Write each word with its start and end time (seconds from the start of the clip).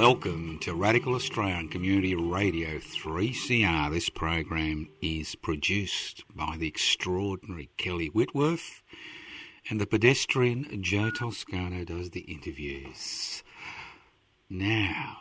Welcome 0.00 0.58
to 0.60 0.72
Radical 0.74 1.14
Australian 1.14 1.68
Community 1.68 2.14
Radio 2.14 2.78
3CR. 2.78 3.90
This 3.90 4.08
program 4.08 4.88
is 5.02 5.34
produced 5.34 6.24
by 6.34 6.56
the 6.56 6.66
extraordinary 6.66 7.68
Kelly 7.76 8.06
Whitworth, 8.06 8.80
and 9.68 9.78
the 9.78 9.84
pedestrian 9.84 10.82
Joe 10.82 11.10
Toscano 11.10 11.84
does 11.84 12.10
the 12.10 12.20
interviews. 12.20 13.42
Now, 14.48 15.18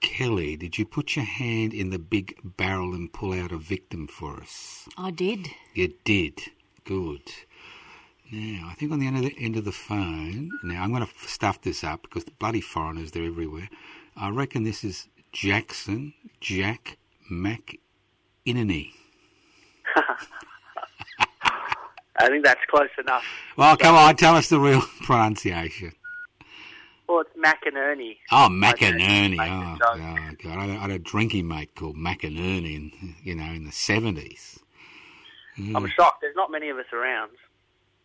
Kelly, 0.00 0.56
did 0.56 0.76
you 0.76 0.84
put 0.84 1.14
your 1.14 1.24
hand 1.24 1.72
in 1.72 1.90
the 1.90 2.00
big 2.00 2.34
barrel 2.42 2.96
and 2.96 3.12
pull 3.12 3.32
out 3.32 3.52
a 3.52 3.58
victim 3.58 4.08
for 4.08 4.40
us? 4.40 4.88
I 4.98 5.12
did. 5.12 5.50
You 5.72 5.94
did. 6.02 6.40
Good. 6.82 7.30
Now, 8.32 8.68
I 8.70 8.74
think 8.74 8.90
on 8.90 8.98
the 9.00 9.06
end 9.06 9.16
of 9.18 9.22
the, 9.22 9.36
end 9.38 9.56
of 9.56 9.64
the 9.64 9.72
phone, 9.72 10.50
now 10.62 10.82
I'm 10.82 10.92
going 10.92 11.06
to 11.06 11.28
stuff 11.28 11.60
this 11.60 11.84
up 11.84 12.02
because 12.02 12.24
the 12.24 12.30
bloody 12.32 12.60
foreigners, 12.60 13.10
they're 13.12 13.24
everywhere. 13.24 13.68
I 14.16 14.30
reckon 14.30 14.64
this 14.64 14.82
is 14.82 15.08
Jackson 15.32 16.14
Jack 16.40 16.96
McInerney. 17.30 18.92
I 22.16 22.28
think 22.28 22.44
that's 22.44 22.60
close 22.70 22.88
enough. 22.98 23.24
Well, 23.56 23.76
come 23.76 23.94
on, 23.96 24.16
tell 24.16 24.36
us 24.36 24.48
the 24.48 24.58
real 24.60 24.80
pronunciation. 25.02 25.92
Well, 27.08 27.20
it's 27.20 27.30
McInerney. 27.36 28.16
Oh, 28.32 28.48
McInerney. 28.50 29.36
Oh. 29.38 29.76
God. 29.78 30.38
God. 30.42 30.58
I 30.58 30.60
had 30.66 30.70
a- 30.70 30.72
I 30.72 30.82
had 30.82 30.90
a 30.90 30.98
drinking 30.98 31.46
mate 31.48 31.74
called 31.74 31.96
McInerney 31.96 32.74
in, 32.76 33.14
you 33.22 33.34
know, 33.34 33.44
in 33.44 33.64
the 33.64 33.70
70s. 33.72 34.58
I'm 35.58 35.86
shocked. 35.90 36.20
There's 36.22 36.34
not 36.34 36.50
many 36.50 36.70
of 36.70 36.78
us 36.78 36.86
around. 36.92 37.30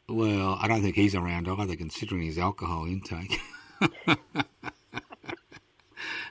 Well, 0.10 0.58
I 0.60 0.68
don't 0.68 0.82
think 0.82 0.96
he's 0.96 1.14
around 1.16 1.48
either, 1.48 1.76
considering 1.76 2.24
his 2.24 2.38
alcohol 2.40 2.86
intake. 2.86 3.40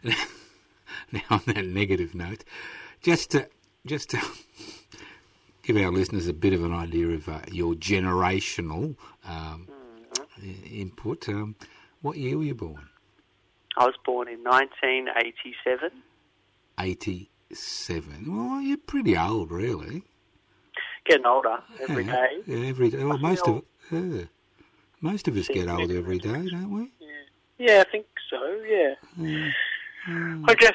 now, 0.04 1.22
on 1.30 1.40
that 1.46 1.64
negative 1.64 2.14
note, 2.14 2.44
just 3.02 3.30
to 3.32 3.48
just 3.86 4.10
to 4.10 4.18
give 5.62 5.76
our 5.76 5.90
listeners 5.92 6.26
a 6.28 6.32
bit 6.32 6.52
of 6.52 6.64
an 6.64 6.72
idea 6.74 7.08
of 7.08 7.28
uh, 7.28 7.40
your 7.52 7.74
generational 7.74 8.96
um, 9.24 9.68
i- 10.42 10.68
input, 10.70 11.28
um, 11.28 11.54
what 12.02 12.16
year 12.16 12.36
were 12.36 12.44
you 12.44 12.54
born? 12.54 12.88
I 13.76 13.84
was 13.84 13.94
born 14.04 14.28
in 14.28 14.42
1987. 14.42 15.90
Eighty-seven. 16.80 18.24
Well, 18.26 18.60
you're 18.60 18.76
pretty 18.76 19.16
old, 19.16 19.50
really. 19.50 20.02
Getting 21.08 21.26
older 21.26 21.58
every 21.80 22.04
yeah. 22.04 22.12
day. 22.12 22.28
Yeah, 22.46 22.68
every 22.68 22.90
day. 22.90 23.02
Well, 23.02 23.18
most 23.18 23.48
of 23.48 23.62
yeah. 23.90 24.24
most 25.00 25.26
of 25.26 25.36
us 25.36 25.48
get 25.48 25.66
to 25.66 25.76
be 25.76 25.82
old 25.82 25.90
every 25.90 26.18
day, 26.18 26.48
don't 26.50 26.70
we? 26.70 26.92
Yeah, 27.58 27.82
I 27.86 27.90
think 27.90 28.06
so. 28.30 28.60
Yeah. 28.68 28.94
Mm. 29.18 30.44
I 30.48 30.54
guess 30.54 30.74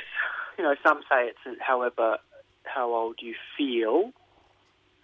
you 0.58 0.64
know 0.64 0.76
some 0.84 1.02
say 1.10 1.28
it's 1.30 1.62
however 1.62 2.18
how 2.64 2.94
old 2.94 3.18
you 3.22 3.36
feel, 3.58 4.12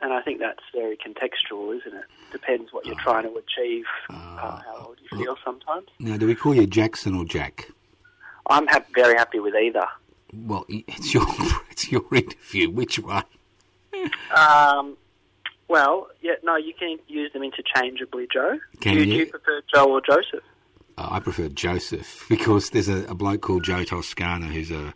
and 0.01 0.13
I 0.13 0.21
think 0.21 0.39
that's 0.39 0.63
very 0.73 0.97
contextual, 0.97 1.77
isn't 1.77 1.93
it? 1.93 2.05
Depends 2.31 2.73
what 2.73 2.85
you're 2.85 2.95
trying 2.95 3.23
to 3.23 3.35
achieve, 3.37 3.85
uh, 4.09 4.13
how 4.15 4.85
old 4.87 4.97
you 4.99 5.17
feel 5.17 5.37
sometimes. 5.45 5.87
Now, 5.99 6.17
do 6.17 6.25
we 6.25 6.35
call 6.35 6.55
you 6.55 6.65
Jackson 6.65 7.15
or 7.15 7.25
Jack? 7.25 7.69
I'm 8.49 8.65
ha- 8.67 8.83
very 8.95 9.15
happy 9.15 9.39
with 9.39 9.53
either. 9.55 9.85
Well, 10.33 10.65
it's 10.69 11.13
your 11.13 11.25
it's 11.69 11.91
your 11.91 12.03
interview. 12.11 12.71
Which 12.71 12.99
one? 12.99 13.23
Um, 14.35 14.97
well, 15.69 16.07
yeah, 16.21 16.33
no, 16.43 16.55
you 16.57 16.73
can 16.73 16.97
use 17.07 17.31
them 17.31 17.43
interchangeably, 17.43 18.27
Joe. 18.31 18.59
Can 18.81 18.95
do, 18.95 18.99
you? 18.99 19.05
do 19.05 19.11
you 19.11 19.25
prefer 19.27 19.61
Joe 19.73 19.91
or 19.91 20.01
Joseph? 20.01 20.43
Uh, 20.97 21.07
I 21.11 21.19
prefer 21.19 21.47
Joseph 21.47 22.25
because 22.29 22.71
there's 22.71 22.89
a, 22.89 23.05
a 23.05 23.15
bloke 23.15 23.41
called 23.41 23.63
Joe 23.63 23.83
Toscano 23.83 24.47
who's 24.47 24.71
a 24.71 24.93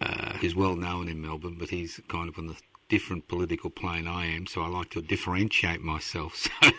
uh, 0.00 0.32
who's 0.34 0.54
well 0.54 0.76
known 0.76 1.08
in 1.08 1.22
Melbourne, 1.22 1.56
but 1.58 1.70
he's 1.70 2.00
kind 2.08 2.28
of 2.28 2.38
on 2.38 2.48
the 2.48 2.56
different 2.88 3.28
political 3.28 3.70
plane 3.70 4.06
I 4.06 4.26
am. 4.26 4.46
So 4.46 4.62
I 4.62 4.68
like 4.68 4.90
to 4.90 5.02
differentiate 5.02 5.82
myself. 5.82 6.48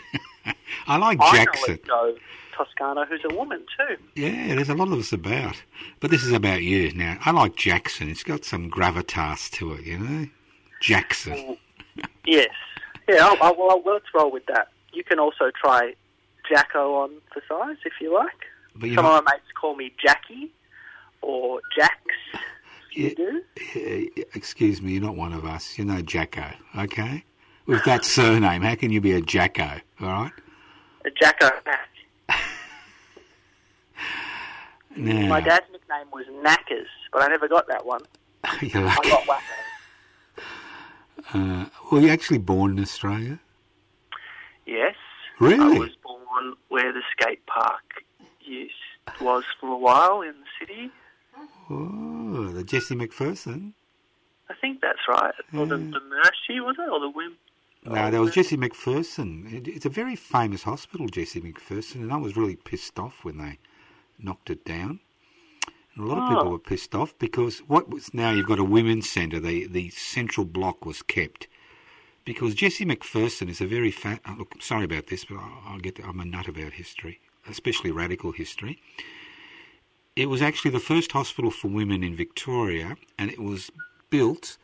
So 0.46 0.52
I 0.86 0.96
like 0.98 1.18
I 1.20 1.36
Jackson. 1.36 1.80
Joe 1.84 2.16
Toscano 2.56 3.04
who's 3.04 3.20
a 3.28 3.34
woman 3.34 3.64
too. 3.76 3.96
Yeah, 4.14 4.54
there's 4.54 4.68
a 4.68 4.74
lot 4.74 4.92
of 4.92 4.98
us 5.00 5.12
about, 5.12 5.60
but 5.98 6.12
this 6.12 6.22
is 6.22 6.30
about 6.30 6.62
you 6.62 6.92
now. 6.92 7.18
I 7.24 7.32
like 7.32 7.56
Jackson. 7.56 8.08
It's 8.08 8.22
got 8.22 8.44
some 8.44 8.70
gravitas 8.70 9.50
to 9.54 9.72
it, 9.72 9.84
you 9.84 9.98
know. 9.98 10.28
Jackson. 10.80 11.56
Yes. 12.24 12.50
Yeah, 13.08 13.26
I'll, 13.26 13.36
I'll, 13.40 13.56
well, 13.56 13.82
let's 13.84 14.06
roll 14.14 14.30
with 14.32 14.46
that. 14.46 14.68
You 14.92 15.04
can 15.04 15.18
also 15.18 15.50
try 15.62 15.94
Jacko 16.50 16.94
on 16.94 17.10
for 17.32 17.42
size 17.48 17.76
if 17.84 17.92
you 18.00 18.12
like. 18.14 18.46
But 18.74 18.90
Some 18.94 19.06
of 19.06 19.24
my 19.24 19.32
mates 19.32 19.46
call 19.58 19.76
me 19.76 19.92
Jackie 20.02 20.52
or 21.22 21.60
Jax. 21.76 21.94
You 22.92 23.14
do? 23.14 23.42
Excuse 24.34 24.80
me, 24.80 24.92
you're 24.92 25.02
not 25.02 25.16
one 25.16 25.32
of 25.32 25.44
us. 25.44 25.76
You're 25.76 25.86
no 25.86 26.00
Jacko, 26.02 26.46
okay? 26.78 27.24
With 27.66 27.84
that 27.84 28.04
surname, 28.06 28.62
how 28.62 28.74
can 28.74 28.90
you 28.90 29.00
be 29.00 29.12
a 29.12 29.20
Jacko, 29.20 29.80
all 30.00 30.06
right? 30.08 30.32
A 31.04 31.10
Jacko 31.10 31.50
Mac. 31.66 31.88
Now, 34.96 35.26
My 35.26 35.40
dad's 35.42 35.66
nickname 35.70 36.06
was 36.10 36.24
Knackers, 36.42 36.86
but 37.12 37.22
I 37.22 37.28
never 37.28 37.48
got 37.48 37.68
that 37.68 37.84
one. 37.84 38.00
I 38.44 38.66
got 38.68 39.02
Wacko. 39.26 39.40
Uh, 41.32 41.66
were 41.90 42.00
you 42.00 42.08
actually 42.08 42.38
born 42.38 42.76
in 42.76 42.82
Australia? 42.82 43.40
Yes. 44.66 44.94
Really? 45.38 45.76
I 45.76 45.78
was 45.78 45.96
born 46.02 46.54
where 46.68 46.92
the 46.92 47.02
skate 47.12 47.44
park 47.46 48.04
used 48.40 48.74
was 49.20 49.44
for 49.60 49.68
a 49.68 49.78
while 49.78 50.22
in 50.22 50.32
the 50.32 50.46
city. 50.60 50.90
Oh, 51.70 52.48
the 52.52 52.64
Jessie 52.64 52.94
McPherson. 52.94 53.72
I 54.48 54.54
think 54.60 54.80
that's 54.80 55.00
right. 55.08 55.34
Or 55.54 55.66
the, 55.66 55.76
the 55.76 56.00
Mercy, 56.00 56.60
was 56.60 56.76
it? 56.78 56.88
Or 56.88 57.00
the 57.00 57.12
Wim? 57.12 57.34
No, 57.84 58.10
there 58.10 58.20
was 58.20 58.34
Jessie 58.34 58.56
McPherson. 58.56 59.52
It, 59.52 59.68
it's 59.68 59.86
a 59.86 59.90
very 59.90 60.16
famous 60.16 60.64
hospital, 60.64 61.06
Jessie 61.08 61.40
McPherson, 61.40 61.96
and 61.96 62.12
I 62.12 62.16
was 62.16 62.36
really 62.36 62.56
pissed 62.56 62.98
off 62.98 63.24
when 63.24 63.38
they 63.38 63.58
knocked 64.18 64.50
it 64.50 64.64
down. 64.64 65.00
A 65.98 66.02
lot 66.02 66.18
of 66.22 66.28
people 66.28 66.48
Oh. 66.48 66.50
were 66.50 66.58
pissed 66.58 66.94
off 66.94 67.18
because 67.18 67.60
what 67.60 67.88
was 67.88 68.12
now 68.12 68.30
you've 68.30 68.46
got 68.46 68.58
a 68.58 68.64
women's 68.64 69.08
centre. 69.08 69.40
The 69.40 69.66
the 69.66 69.90
central 69.90 70.44
block 70.44 70.84
was 70.84 71.00
kept 71.02 71.48
because 72.24 72.54
Jessie 72.54 72.84
McPherson 72.84 73.48
is 73.48 73.60
a 73.60 73.66
very 73.66 73.90
fat. 73.90 74.20
oh, 74.26 74.32
uh, 74.32 74.36
look, 74.36 74.60
sorry 74.60 74.84
about 74.84 75.06
this, 75.06 75.24
but 75.24 75.36
I'll, 75.38 75.62
I'll 75.66 75.78
get. 75.78 75.98
I'm 76.04 76.20
a 76.20 76.24
nut 76.24 76.48
about 76.48 76.72
history, 76.74 77.20
especially 77.48 77.90
radical 77.90 78.32
history. 78.32 78.80
it 80.16 80.28
was 80.30 80.40
actually 80.42 80.70
the 80.70 80.80
first 80.80 81.12
hospital 81.12 81.50
for 81.50 81.68
women 81.68 82.02
in 82.02 82.14
Victoria, 82.16 82.96
and 83.18 83.30
it 83.30 83.38
was 83.38 83.70
built 84.10 84.56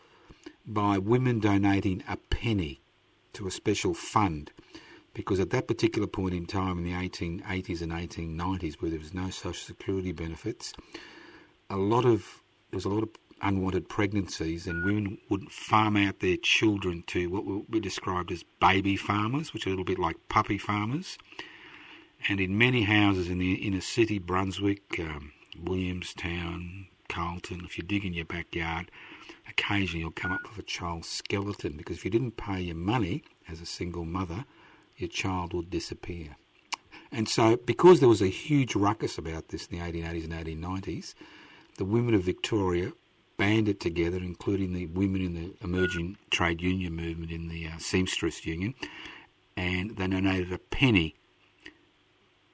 by 0.67 0.97
women 0.99 1.41
donating 1.41 2.03
a 2.09 2.17
penny 2.17 2.81
to 3.35 3.47
a 3.47 3.51
special 3.51 3.95
fund. 3.95 4.51
Because 5.15 5.41
at 5.41 5.51
that 5.51 5.67
particular 5.69 6.07
point 6.09 6.33
in 6.35 6.47
time, 6.47 6.79
in 6.79 6.85
the 6.85 6.93
1880s 6.93 7.83
and 7.83 7.93
1890s, 7.93 8.75
where 8.81 8.91
there 8.91 8.99
was 9.01 9.13
no 9.13 9.29
social 9.29 9.53
security 9.67 10.13
benefits, 10.13 10.73
a 11.73 11.77
lot 11.77 12.05
of 12.05 12.43
there 12.71 12.77
was 12.77 12.85
a 12.85 12.91
lot 12.91 13.03
of 13.03 13.09
unwanted 13.41 13.89
pregnancies, 13.89 14.67
and 14.67 14.85
women 14.85 15.19
would 15.29 15.51
farm 15.51 15.97
out 15.97 16.21
their 16.21 16.37
children 16.37 17.03
to 17.09 17.29
what 17.29 17.45
will 17.45 17.65
be 17.69 17.81
described 17.81 18.31
as 18.31 18.45
baby 18.61 18.97
farmers, 18.97 19.53
which 19.53 19.67
are 19.67 19.71
a 19.71 19.73
little 19.73 19.85
bit 19.85 19.99
like 19.99 20.17
puppy 20.29 20.59
farmers. 20.59 21.19
And 22.29 22.41
in 22.41 22.57
many 22.57 22.83
houses 22.83 23.29
in 23.29 23.39
the 23.39 23.55
inner 23.55 23.81
city, 23.81 24.19
Brunswick, 24.19 24.99
um, 25.01 25.33
Williamstown, 25.61 26.87
Carlton, 27.09 27.63
if 27.65 27.77
you 27.77 27.85
dig 27.85 28.05
in 28.05 28.15
your 28.15 28.25
backyard, 28.27 28.91
occasionally 29.49 30.01
you'll 30.01 30.13
come 30.13 30.33
up 30.33 30.49
with 30.49 30.59
a 30.59 30.63
child's 30.63 31.09
skeleton 31.09 31.77
because 31.77 31.97
if 31.97 32.05
you 32.05 32.11
didn't 32.11 32.37
pay 32.37 32.61
your 32.61 32.77
money 32.77 33.25
as 33.49 33.61
a 33.61 33.67
single 33.67 34.05
mother, 34.05 34.45
your 34.97 35.09
child 35.09 35.53
would 35.53 35.69
disappear. 35.69 36.37
And 37.11 37.29
so, 37.29 37.57
because 37.57 38.01
there 38.01 38.09
was 38.09 38.23
a 38.23 38.29
huge 38.29 38.77
ruckus 38.77 39.19
about 39.19 39.49
this 39.49 39.67
in 39.67 39.79
the 39.79 39.85
1880s 39.85 40.25
and 40.25 40.63
1890s, 40.63 41.15
the 41.77 41.85
women 41.85 42.15
of 42.15 42.23
Victoria 42.23 42.93
banded 43.37 43.81
together, 43.81 44.19
including 44.19 44.73
the 44.73 44.87
women 44.87 45.21
in 45.21 45.35
the 45.35 45.53
emerging 45.63 46.17
trade 46.31 46.61
union 46.61 46.95
movement 46.95 47.31
in 47.31 47.49
the 47.49 47.67
uh, 47.67 47.79
Seamstress 47.79 48.45
Union, 48.47 48.75
and 49.57 49.97
they 49.97 50.07
donated 50.07 50.53
a 50.53 50.59
penny 50.59 51.15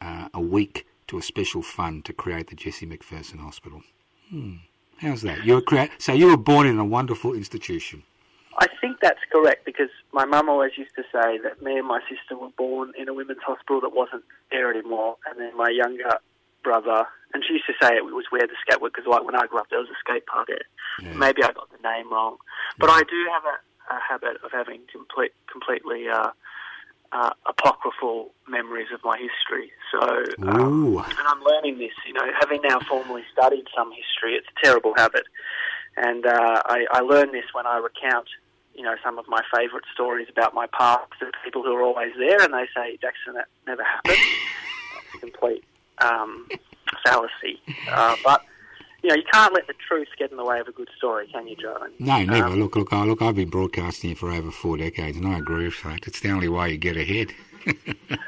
uh, 0.01 0.29
a 0.33 0.41
week 0.41 0.87
to 1.09 1.19
a 1.19 1.23
special 1.23 1.63
fund 1.63 2.05
to 2.05 2.13
create 2.13 2.49
the 2.49 2.55
Jessie 2.57 2.87
McPherson 2.87 3.39
Hospital. 3.41 3.83
Hmm. 4.31 4.57
How's 4.99 5.23
that? 5.23 5.45
You 5.45 5.55
were 5.55 5.61
crea- 5.61 5.91
so 5.99 6.13
you 6.13 6.27
were 6.27 6.37
born 6.37 6.67
in 6.67 6.79
a 6.79 6.85
wonderful 6.85 7.35
institution. 7.35 8.03
I 8.59 8.67
think 8.81 8.99
that's 9.01 9.21
correct 9.31 9.65
because 9.65 9.91
my 10.13 10.25
mum 10.25 10.49
always 10.49 10.73
used 10.77 10.95
to 10.97 11.03
say 11.13 11.39
that 11.45 11.63
me 11.63 11.79
and 11.79 11.87
my 11.87 12.01
sister 12.09 12.37
were 12.37 12.51
born 12.57 12.93
in 12.99 13.09
a 13.09 13.15
women's 13.15 13.43
hospital 13.47 13.81
that 13.83 13.95
wasn't 13.95 14.25
there 14.51 14.71
anymore, 14.71 15.17
and 15.27 15.39
then 15.39 15.57
my 15.57 15.69
younger 15.69 16.19
brother, 16.63 17.07
and 17.35 17.45
she 17.47 17.55
used 17.55 17.67
to 17.67 17.75
say 17.81 17.97
it 17.97 18.05
was 18.05 18.27
where 18.31 18.47
the 18.47 18.55
skate 18.61 18.81
because 18.83 19.07
like 19.07 19.25
when 19.25 19.37
I 19.37 19.47
grew 19.47 19.59
up 19.59 19.69
there 19.71 19.79
was 19.79 19.89
a 19.89 20.01
skate 20.01 20.27
park 20.27 20.49
there. 20.49 20.67
Yeah. 21.01 21.15
Maybe 21.15 21.43
I 21.43 21.53
got 21.53 21.71
the 21.71 21.83
name 21.83 22.13
wrong, 22.13 22.37
but 22.79 22.91
I 22.91 23.03
do 23.03 23.27
have 23.33 23.45
a, 23.45 23.95
a 23.95 24.01
habit 24.01 24.43
of 24.45 24.51
having 24.53 24.81
complete, 24.91 25.33
completely 25.51 26.09
uh, 26.09 26.31
uh, 27.13 27.31
apocryphal 27.47 28.33
memories 28.49 28.89
of 28.93 29.01
my 29.05 29.17
history. 29.17 29.73
So, 29.93 30.01
um, 30.47 30.97
and 30.99 31.27
I'm 31.27 31.43
learning 31.43 31.79
this. 31.79 31.93
You 32.07 32.15
know, 32.15 32.27
having 32.41 32.63
now 32.63 32.81
formally 32.81 33.23
studied 33.33 33.65
some 33.77 33.91
history, 33.93 34.35
it's 34.35 34.47
a 34.49 34.65
terrible 34.65 34.95
habit, 34.97 35.25
and 35.97 36.27
uh, 36.27 36.63
I, 36.67 36.87
I 36.93 37.01
learn 37.01 37.33
this 37.33 37.47
when 37.53 37.67
I 37.67 37.79
recount. 37.79 38.29
You 38.75 38.85
know, 38.85 38.95
some 39.03 39.19
of 39.19 39.27
my 39.27 39.43
favourite 39.53 39.85
stories 39.93 40.29
about 40.31 40.55
my 40.55 40.67
past 40.69 41.11
to 41.19 41.33
people 41.45 41.65
who 41.65 41.75
are 41.75 41.83
always 41.83 42.13
there, 42.17 42.41
and 42.41 42.55
they 42.55 42.69
say, 42.77 42.97
Jackson, 43.01 43.35
that 43.35 43.49
never 43.67 43.83
happened. 43.83 44.23
That's 44.95 45.21
complete 45.21 45.65
um, 46.01 46.49
fallacy. 47.05 47.61
Uh, 47.91 48.17
but 48.25 48.43
you 49.03 49.11
know, 49.11 49.15
you 49.15 49.23
can't 49.33 49.55
let 49.55 49.67
the 49.69 49.75
truth 49.87 50.09
get 50.19 50.31
in 50.33 50.37
the 50.37 50.45
way 50.45 50.59
of 50.59 50.67
a 50.67 50.73
good 50.73 50.89
story, 50.97 51.29
can 51.33 51.47
you, 51.47 51.55
Joe? 51.57 51.77
And, 51.83 51.93
No, 52.01 52.25
never. 52.25 52.47
um, 52.49 52.61
look, 52.61 52.75
look, 52.77 52.93
I 52.93 53.05
look. 53.05 53.23
I've 53.23 53.37
been 53.37 53.49
broadcasting 53.49 54.15
for 54.17 54.31
over 54.31 54.51
four 54.51 54.77
decades, 54.77 55.17
and 55.17 55.27
I 55.27 55.39
agree 55.39 55.67
with 55.67 55.81
that. 55.85 56.07
It's 56.09 56.19
the 56.21 56.31
only 56.31 56.49
way 56.49 56.73
you 56.73 56.79
get 56.79 56.97
ahead. 56.97 57.33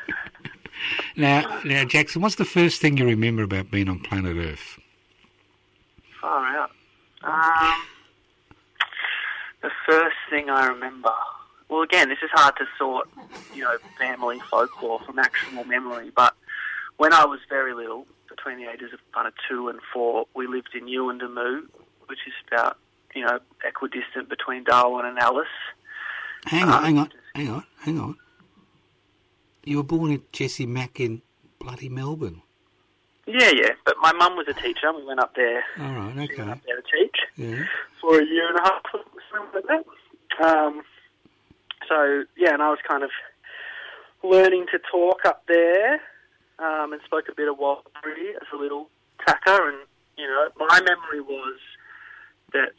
now, 1.17 1.61
now, 1.65 1.85
Jackson, 1.85 2.23
what's 2.23 2.37
the 2.37 2.45
first 2.45 2.81
thing 2.81 2.97
you 2.97 3.05
remember 3.07 3.43
about 3.43 3.71
being 3.71 3.89
on 3.89 4.01
planet 4.01 4.37
Earth? 4.37 4.79
Far 6.21 6.47
out. 6.57 6.71
Um, 7.23 7.83
the 9.63 9.71
first 9.87 10.17
thing 10.31 10.49
I 10.51 10.67
remember. 10.69 11.13
Well, 11.69 11.83
again, 11.83 12.09
this 12.09 12.19
is 12.23 12.31
hard 12.33 12.57
to 12.57 12.65
sort, 12.79 13.09
you 13.55 13.63
know, 13.63 13.77
family 13.99 14.41
folklore 14.51 15.01
from 15.07 15.19
actual 15.19 15.65
memory. 15.65 16.11
But 16.15 16.35
when 17.01 17.15
I 17.15 17.25
was 17.25 17.41
very 17.49 17.73
little, 17.73 18.07
between 18.29 18.59
the 18.59 18.71
ages 18.71 18.93
of 18.93 19.01
kind 19.15 19.27
of 19.27 19.33
two 19.49 19.69
and 19.71 19.79
four, 19.91 20.27
we 20.35 20.47
lived 20.47 20.69
in 20.75 20.85
Yuendumu, 20.85 21.63
which 22.09 22.19
is 22.27 22.35
about, 22.53 22.77
you 23.15 23.25
know, 23.25 23.39
equidistant 23.67 24.29
between 24.29 24.65
Darwin 24.65 25.07
and 25.07 25.19
Alice. 25.19 25.47
Hang 26.45 26.65
on, 26.65 26.73
Um, 26.75 26.85
hang 26.85 26.99
on, 26.99 27.09
hang 27.35 27.49
on, 27.49 27.65
hang 27.81 27.99
on. 27.99 28.17
You 29.65 29.79
were 29.79 29.83
born 29.83 30.13
at 30.13 30.31
Jesse 30.31 30.67
Mack 30.67 31.01
in 31.01 31.23
bloody 31.59 31.89
Melbourne. 31.89 32.43
Yeah, 33.27 33.51
yeah. 33.55 33.71
But 33.87 33.95
my 34.03 34.13
mum 34.13 34.37
was 34.37 34.47
a 34.49 34.55
teacher, 34.55 34.89
and 34.89 34.97
we 34.99 35.05
went 35.07 35.21
up 35.21 35.35
there. 35.35 35.65
All 35.79 35.93
right, 35.95 36.13
She 36.13 36.19
went 36.19 36.31
okay. 36.33 36.51
up 36.51 36.61
there 36.67 36.77
to 36.77 36.83
teach. 36.83 37.17
Yeah. 37.37 37.65
for 38.01 38.21
a 38.21 38.25
year 38.27 38.49
and 38.51 38.59
a 38.59 38.63
half, 38.63 38.83
or 38.93 39.01
something 39.33 39.63
like 39.69 39.85
that. 40.39 40.47
Um, 40.47 40.83
so 41.89 42.25
yeah, 42.37 42.53
and 42.53 42.63
I 42.63 42.69
was 42.69 42.79
kind 42.87 43.03
of 43.05 43.11
learning 44.23 44.67
to 44.73 44.79
talk 44.91 45.25
up 45.25 45.45
there, 45.49 46.01
um, 46.63 46.93
and 46.93 47.01
spoke 47.05 47.25
a 47.31 47.35
bit 47.35 47.49
of 47.49 47.57
Warlpiri 47.59 48.35
as 48.41 48.47
a 48.53 48.57
little 48.57 48.89
tacker, 49.27 49.69
and 49.69 49.79
you 50.17 50.27
know, 50.27 50.49
my 50.59 50.81
memory 50.81 51.21
was 51.21 51.59
that 52.53 52.73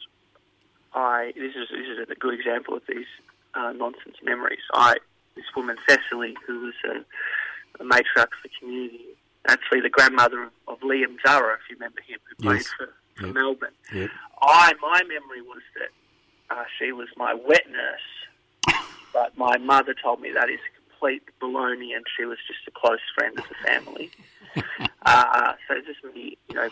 I 0.94 1.32
this 1.34 1.54
is 1.56 1.68
this 1.70 1.86
is 1.88 1.98
a 2.10 2.14
good 2.14 2.34
example 2.38 2.76
of 2.76 2.82
these 2.88 3.06
uh, 3.54 3.72
nonsense 3.72 4.16
memories. 4.22 4.60
I 4.74 4.96
this 5.34 5.44
woman 5.56 5.76
Cecily, 5.88 6.34
who 6.46 6.60
was 6.60 6.74
a, 6.84 7.82
a 7.82 7.86
matriarch 7.86 8.24
of 8.36 8.42
the 8.42 8.50
community, 8.60 9.00
actually 9.48 9.80
the 9.80 9.88
grandmother 9.88 10.42
of, 10.44 10.50
of 10.68 10.80
Liam 10.80 11.16
Jurrah, 11.24 11.54
if 11.54 11.60
you 11.70 11.76
remember 11.76 12.00
him, 12.06 12.18
who 12.28 12.42
played 12.44 12.56
Yes. 12.58 12.68
for, 12.76 12.86
for 13.18 13.26
Yep. 13.26 13.34
Melbourne. 13.34 13.70
Yep. 13.94 14.10
I 14.42 14.72
my 14.80 15.02
memory 15.04 15.42
was 15.42 15.62
that 15.78 16.54
uh, 16.54 16.64
she 16.78 16.92
was 16.92 17.08
my 17.16 17.32
wet 17.34 17.62
nurse, 17.70 18.76
but 19.12 19.36
my 19.38 19.56
mother 19.58 19.94
told 20.02 20.20
me 20.20 20.30
that 20.32 20.50
is 20.50 20.60
complete 21.02 21.22
baloney, 21.40 21.94
and 21.94 22.04
she 22.16 22.24
was 22.24 22.38
just 22.46 22.60
a 22.68 22.70
close 22.70 23.00
friend 23.16 23.38
of 23.38 23.44
the 23.48 23.54
family. 23.66 24.10
uh, 25.06 25.52
so 25.68 25.74
just 25.86 26.14
me, 26.14 26.36
you 26.48 26.54
know, 26.54 26.68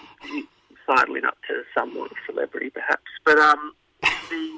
sidling 0.87 1.25
up 1.25 1.37
to 1.49 1.63
somewhat 1.77 2.11
of 2.11 2.17
celebrity, 2.27 2.71
perhaps. 2.71 3.11
But 3.25 3.39
um, 3.39 3.73
the 4.03 4.51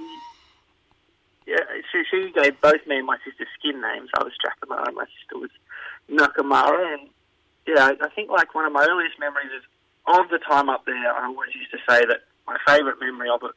yeah, 1.47 1.65
she, 1.91 2.03
she 2.11 2.33
gave 2.33 2.61
both 2.61 2.87
me 2.87 2.99
and 2.99 3.07
my 3.07 3.19
sister 3.25 3.47
skin 3.59 3.81
names. 3.81 4.11
I 4.15 4.23
was 4.23 4.33
Jakamarra, 4.45 4.89
and 4.89 4.97
my 4.97 5.07
sister 5.19 5.39
was 5.39 5.51
Nakamarra, 6.11 6.95
and 6.95 7.09
yeah, 7.67 7.91
I 8.01 8.09
think 8.15 8.31
like 8.31 8.55
one 8.55 8.65
of 8.65 8.73
my 8.73 8.87
earliest 8.89 9.19
memories 9.19 9.51
is 9.57 9.65
of 10.07 10.29
the 10.31 10.39
time 10.39 10.69
up 10.69 10.85
there. 10.85 11.13
I 11.13 11.27
always 11.27 11.55
used 11.55 11.71
to 11.73 11.79
say 11.89 12.05
that 12.07 12.21
my 12.47 12.57
favourite 12.67 13.01
memory 13.01 13.29
of 13.31 13.43
it 13.43 13.55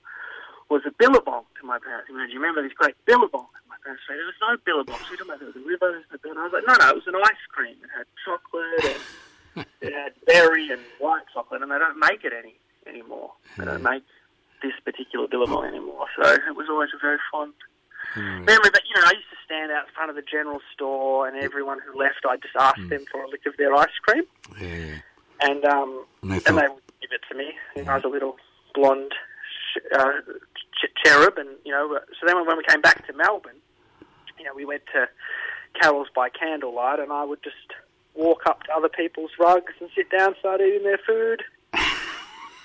was 0.69 0.81
a 0.85 0.91
billabong 0.97 1.45
to 1.59 1.63
my 1.65 1.79
parents. 1.79 2.09
You 2.09 2.17
know, 2.17 2.25
do 2.25 2.33
you 2.33 2.39
remember 2.39 2.63
this 2.63 2.73
great 2.73 2.95
billabong? 3.05 3.45
And 3.45 3.65
my 3.69 3.77
parents 3.83 4.03
said 4.07 4.17
there 4.17 4.25
was 4.25 4.41
no 4.41 4.57
billabong. 4.65 4.97
So 5.05 5.11
we 5.11 5.17
talking 5.17 5.29
about 5.29 5.39
there 5.39 5.51
was 5.53 5.59
a 5.61 5.67
river. 5.67 6.01
And 6.09 6.39
I 6.39 6.43
was 6.43 6.53
like, 6.53 6.67
no, 6.67 6.73
no, 6.73 6.89
it 6.89 6.95
was 6.95 7.07
an 7.07 7.15
ice 7.21 7.45
cream. 7.53 7.77
It 7.83 7.91
had 7.93 8.07
chocolate 8.25 8.97
and 8.97 9.01
it 9.81 9.93
had 9.93 10.13
berry 10.25 10.69
and 10.69 10.81
white 10.99 11.23
chocolate, 11.33 11.61
and 11.61 11.71
they 11.71 11.77
don't 11.79 11.99
make 11.99 12.23
it 12.23 12.33
any 12.33 12.55
anymore. 12.87 13.31
They 13.57 13.65
don't 13.65 13.77
hmm. 13.77 13.83
make 13.83 14.03
this 14.61 14.73
particular 14.83 15.27
billabong 15.27 15.65
anymore. 15.65 16.07
So 16.15 16.27
it 16.27 16.55
was 16.55 16.67
always 16.69 16.89
a 16.95 16.99
very 16.99 17.19
fond 17.31 17.53
hmm. 18.13 18.45
memory. 18.45 18.69
But 18.71 18.81
you 18.87 18.99
know, 18.99 19.07
I 19.07 19.13
used 19.13 19.29
to 19.31 19.39
stand 19.45 19.71
out 19.71 19.87
in 19.87 19.93
front 19.93 20.09
of 20.09 20.15
the 20.15 20.23
general 20.23 20.59
store, 20.73 21.27
and 21.27 21.37
everyone 21.37 21.79
who 21.79 21.97
left, 21.97 22.25
I'd 22.27 22.41
just 22.41 22.55
ask 22.55 22.77
hmm. 22.77 22.89
them 22.89 23.05
for 23.11 23.23
a 23.23 23.29
lick 23.29 23.45
of 23.45 23.55
their 23.57 23.73
ice 23.75 23.95
cream, 24.01 24.23
Yeah. 24.59 24.99
and 25.41 25.65
um, 25.65 26.05
And 26.21 26.31
they 26.31 26.41
and 26.45 26.57
they 26.57 26.67
would 26.67 26.83
give 27.01 27.11
it 27.11 27.21
to 27.29 27.35
me. 27.37 27.53
And 27.75 27.89
I 27.89 27.95
was 27.95 28.03
a 28.03 28.09
little 28.09 28.35
blonde 28.73 29.13
uh, 29.97 30.11
ch- 30.75 30.91
cherub, 31.03 31.37
and 31.37 31.49
you 31.65 31.71
know. 31.71 31.95
uh, 31.95 31.99
So 32.19 32.27
then 32.27 32.45
when 32.45 32.57
we 32.57 32.63
came 32.67 32.81
back 32.81 33.05
to 33.07 33.13
Melbourne, 33.13 33.57
you 34.39 34.45
know, 34.45 34.53
we 34.55 34.65
went 34.65 34.83
to 34.93 35.07
Carols 35.81 36.07
by 36.15 36.29
Candlelight, 36.29 36.99
and 36.99 37.11
I 37.11 37.23
would 37.23 37.41
just 37.43 37.55
walk 38.13 38.43
up 38.47 38.63
to 38.63 38.73
other 38.73 38.89
people's 38.89 39.31
rugs 39.39 39.73
and 39.79 39.89
sit 39.95 40.09
down, 40.09 40.35
start 40.39 40.61
eating 40.61 40.83
their 40.83 40.99
food. 41.05 41.43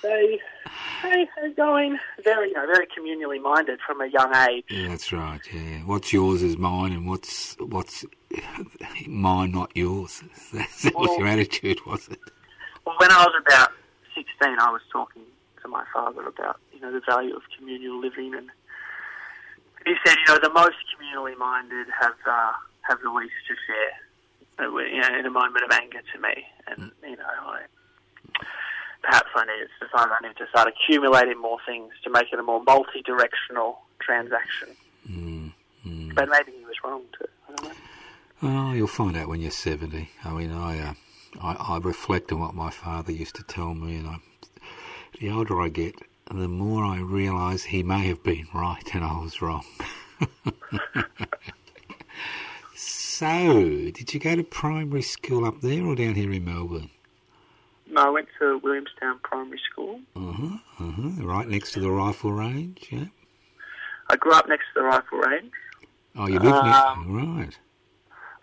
Say, 0.01 0.39
hey, 1.03 1.27
how 1.35 1.43
you 1.45 1.53
going? 1.55 1.99
Very, 2.23 2.47
you 2.49 2.53
know, 2.55 2.65
very 2.65 2.87
communally 2.87 3.39
minded 3.39 3.79
from 3.85 4.01
a 4.01 4.07
young 4.07 4.35
age. 4.49 4.63
yeah, 4.69 4.87
that's 4.87 5.13
right. 5.13 5.39
Yeah. 5.53 5.79
What's 5.85 6.11
yours 6.11 6.41
is 6.41 6.57
mine, 6.57 6.91
and 6.91 7.07
what's 7.07 7.55
what's 7.59 8.03
mine 9.05 9.51
not 9.51 9.71
yours. 9.75 10.23
That's, 10.53 10.83
that 10.83 10.95
was 10.95 11.15
your 11.19 11.27
attitude, 11.27 11.85
was 11.85 12.07
it? 12.07 12.17
Well, 12.85 12.95
when 12.97 13.11
I 13.11 13.17
was 13.25 13.33
about 13.45 13.71
16, 14.15 14.57
I 14.59 14.71
was 14.71 14.81
talking 14.91 15.21
to 15.61 15.67
my 15.67 15.83
father 15.93 16.25
about, 16.27 16.59
you 16.81 16.87
know, 16.87 16.93
the 16.93 17.05
value 17.05 17.35
of 17.35 17.43
communal 17.57 17.99
living, 17.99 18.33
and 18.33 18.49
he 19.85 19.93
said, 20.05 20.17
you 20.17 20.33
know, 20.33 20.39
the 20.41 20.49
most 20.49 20.77
communally 20.89 21.37
minded 21.37 21.87
have 21.99 22.15
uh, 22.27 22.51
have 22.81 22.99
the 23.01 23.09
least 23.09 23.33
to 23.47 23.55
share. 23.67 24.67
Uh, 24.67 24.77
You 24.77 25.01
know, 25.01 25.19
in 25.19 25.25
a 25.25 25.29
moment 25.29 25.63
of 25.63 25.71
anger 25.71 26.01
to 26.13 26.19
me, 26.19 26.45
and 26.67 26.91
you 27.03 27.17
know, 27.17 27.23
I 27.25 27.61
perhaps 29.03 29.29
I 29.35 29.45
needed 29.45 29.69
to 29.79 29.85
decide 29.85 30.09
I 30.09 30.27
need 30.27 30.37
to 30.37 30.47
start 30.49 30.67
accumulating 30.67 31.39
more 31.39 31.57
things 31.65 31.93
to 32.03 32.09
make 32.09 32.31
it 32.31 32.39
a 32.39 32.43
more 32.43 32.63
multi-directional 32.63 33.79
transaction. 33.99 34.69
Mm, 35.09 35.53
mm. 35.85 36.15
But 36.15 36.29
maybe 36.29 36.51
he 36.57 36.65
was 36.65 36.75
wrong 36.83 37.03
too. 37.17 37.25
I 37.47 37.55
don't 37.55 37.69
know. 37.69 37.75
Oh, 38.43 38.73
you'll 38.73 38.87
find 38.87 39.15
out 39.17 39.27
when 39.27 39.39
you're 39.39 39.51
70. 39.51 40.09
I 40.23 40.31
mean, 40.31 40.51
I, 40.51 40.79
uh, 40.79 40.93
I, 41.41 41.75
I 41.75 41.77
reflect 41.77 42.31
on 42.31 42.39
what 42.39 42.55
my 42.55 42.71
father 42.71 43.11
used 43.11 43.35
to 43.35 43.43
tell 43.43 43.75
me, 43.75 43.97
and 43.97 44.07
I 44.07 44.17
the 45.19 45.29
older 45.29 45.61
I 45.61 45.69
get, 45.69 45.95
the 46.31 46.47
more 46.47 46.83
I 46.83 46.99
realise 46.99 47.63
he 47.63 47.83
may 47.83 48.07
have 48.07 48.23
been 48.23 48.47
right 48.53 48.83
and 48.95 49.03
I 49.03 49.19
was 49.19 49.41
wrong. 49.41 49.65
so, 52.75 53.89
did 53.91 54.13
you 54.13 54.19
go 54.19 54.35
to 54.35 54.43
primary 54.43 55.01
school 55.01 55.45
up 55.45 55.61
there 55.61 55.85
or 55.85 55.95
down 55.95 56.15
here 56.15 56.31
in 56.31 56.45
Melbourne? 56.45 56.89
No, 57.89 58.03
I 58.03 58.09
went 58.09 58.27
to 58.39 58.57
Williamstown 58.63 59.19
Primary 59.23 59.59
School. 59.71 59.99
Uh 60.15 60.31
huh. 60.31 60.57
Uh 60.79 60.91
huh. 60.91 61.23
Right 61.25 61.47
next 61.47 61.73
to 61.73 61.81
the 61.81 61.91
rifle 61.91 62.31
range. 62.31 62.87
Yeah. 62.89 63.05
I 64.09 64.15
grew 64.15 64.31
up 64.33 64.47
next 64.47 64.63
to 64.73 64.79
the 64.81 64.83
rifle 64.83 65.19
range. 65.19 65.51
Oh, 66.15 66.27
you 66.27 66.39
live 66.39 66.53
Um, 66.53 67.13
near. 67.13 67.25
Right. 67.43 67.59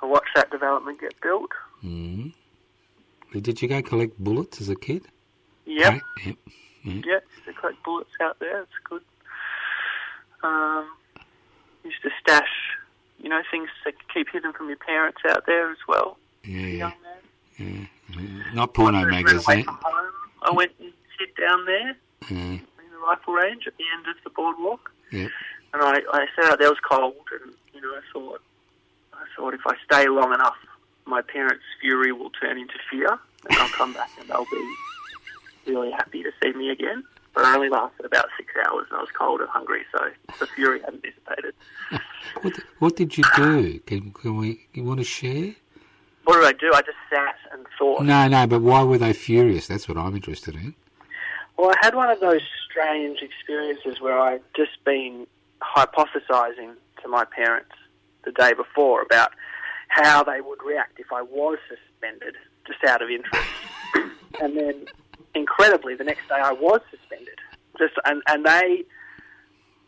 I 0.02 0.07
watched 0.07 0.30
that 0.35 0.50
development 0.50 1.00
get 1.00 1.18
built. 1.23 1.50
Mm. 1.83 2.33
Did 3.33 3.61
you 3.62 3.68
go 3.68 3.80
collect 3.83 4.18
bullets 4.18 4.61
as 4.61 4.68
a 4.68 4.76
kid? 4.76 5.07
Yep. 5.66 5.92
Right, 5.92 6.02
Yep. 6.26 6.37
Mm-hmm. 6.85 7.00
Yeah, 7.08 7.18
used 7.35 7.44
to 7.47 7.52
collect 7.54 7.82
bullets 7.85 8.11
out 8.20 8.38
there. 8.40 8.62
It's 8.62 8.70
good. 8.88 9.02
Um, 10.42 10.88
used 11.85 12.02
to 12.02 12.11
stash, 12.20 12.49
you 13.18 13.28
know, 13.28 13.40
things 13.50 13.68
to 13.85 13.92
keep 14.12 14.28
hidden 14.30 14.52
from 14.52 14.68
your 14.68 14.76
parents 14.76 15.18
out 15.28 15.44
there 15.47 15.70
as 15.70 15.78
well. 15.88 16.18
Yeah. 16.44 16.61
Yeah. 16.61 16.66
Young 16.66 16.92
man. 17.02 17.88
yeah. 18.11 18.52
Not 18.54 18.75
porno 18.75 19.00
Moved 19.00 19.12
eh? 19.12 19.16
away 19.16 19.23
magazine. 19.25 19.66
I 20.42 20.50
went 20.52 20.73
and 20.80 20.92
sit 21.18 21.35
down 21.37 21.64
there 21.66 21.97
Yeah. 22.30 22.37
in 22.38 22.61
the 22.92 22.99
rifle 23.06 23.35
range 23.35 23.66
at 23.66 23.76
the 23.76 23.85
end 23.97 24.06
of 24.06 24.23
the 24.23 24.30
boardwalk, 24.30 24.90
Yep. 25.11 25.30
and 25.75 25.82
I, 25.82 26.00
I 26.12 26.26
sat 26.37 26.52
out 26.52 26.58
there. 26.58 26.68
It 26.68 26.70
was 26.70 26.78
cold, 26.88 27.14
and 27.42 27.52
you 27.75 27.80
know, 27.80 27.88
I 27.88 28.00
thought, 28.12 28.40
I 29.12 29.25
thought 29.37 29.54
if 29.54 29.66
I 29.66 29.75
stay 29.85 30.08
long 30.08 30.32
enough, 30.32 30.56
my 31.06 31.20
parents' 31.23 31.64
fury 31.80 32.12
will 32.12 32.30
turn 32.30 32.56
into 32.58 32.75
fear, 32.90 33.18
and 33.49 33.58
I'll 33.58 33.68
come 33.70 33.92
back 33.94 34.11
and 34.20 34.28
they'll 34.28 34.44
be 34.50 34.75
really 35.68 35.90
happy 35.90 36.22
to 36.22 36.30
see 36.42 36.52
me 36.52 36.70
again. 36.70 37.04
But 37.34 37.44
I 37.44 37.54
only 37.54 37.68
lasted 37.68 38.04
about 38.04 38.26
six 38.37 38.52
hours, 38.66 38.87
and 38.90 38.98
I 38.98 39.00
was 39.00 39.10
cold 39.16 39.40
and 39.40 39.48
hungry, 39.48 39.82
so 39.92 39.98
the 40.40 40.46
fury 40.46 40.80
hadn't 40.80 41.02
dissipated. 41.02 41.54
What, 42.42 42.52
what 42.78 42.96
did 42.96 43.16
you 43.16 43.25
do? 43.37 43.80
Can, 43.80 44.12
can 44.12 44.37
we? 44.37 44.66
You 44.75 44.84
want 44.84 45.00
to 45.00 45.04
share? 45.04 45.54
What 46.25 46.37
did 46.37 46.44
I 46.44 46.52
do? 46.52 46.70
I 46.75 46.82
just 46.82 46.98
sat 47.08 47.37
and 47.52 47.66
thought. 47.78 48.02
No, 48.02 48.28
no. 48.28 48.46
But 48.46 48.60
why 48.60 48.82
were 48.82 48.98
they 48.98 49.14
furious? 49.14 49.66
That's 49.66 49.88
what 49.88 49.96
I'm 49.96 50.14
interested 50.14 50.54
in. 50.54 50.75
Well, 51.56 51.70
I 51.70 51.75
had 51.80 51.94
one 51.94 52.10
of 52.10 52.20
those 52.20 52.42
strange 52.70 53.20
experiences 53.22 54.00
where 54.00 54.18
I'd 54.18 54.42
just 54.54 54.84
been 54.84 55.26
hypothesizing 55.62 56.75
to 57.02 57.08
my 57.08 57.25
parents 57.25 57.72
the 58.25 58.32
day 58.32 58.52
before 58.52 59.02
about 59.02 59.32
how 59.88 60.22
they 60.22 60.40
would 60.40 60.62
react 60.64 61.00
if 61.00 61.12
I 61.12 61.22
was 61.22 61.58
suspended, 61.68 62.37
just 62.66 62.84
out 62.84 63.02
of 63.02 63.08
interest. 63.10 63.48
and 64.40 64.56
then, 64.56 64.87
incredibly, 65.35 65.94
the 65.94 66.04
next 66.04 66.28
day 66.28 66.37
I 66.37 66.52
was 66.52 66.80
suspended. 66.90 67.38
Just 67.78 67.94
and, 68.04 68.23
and 68.26 68.44
they 68.44 68.85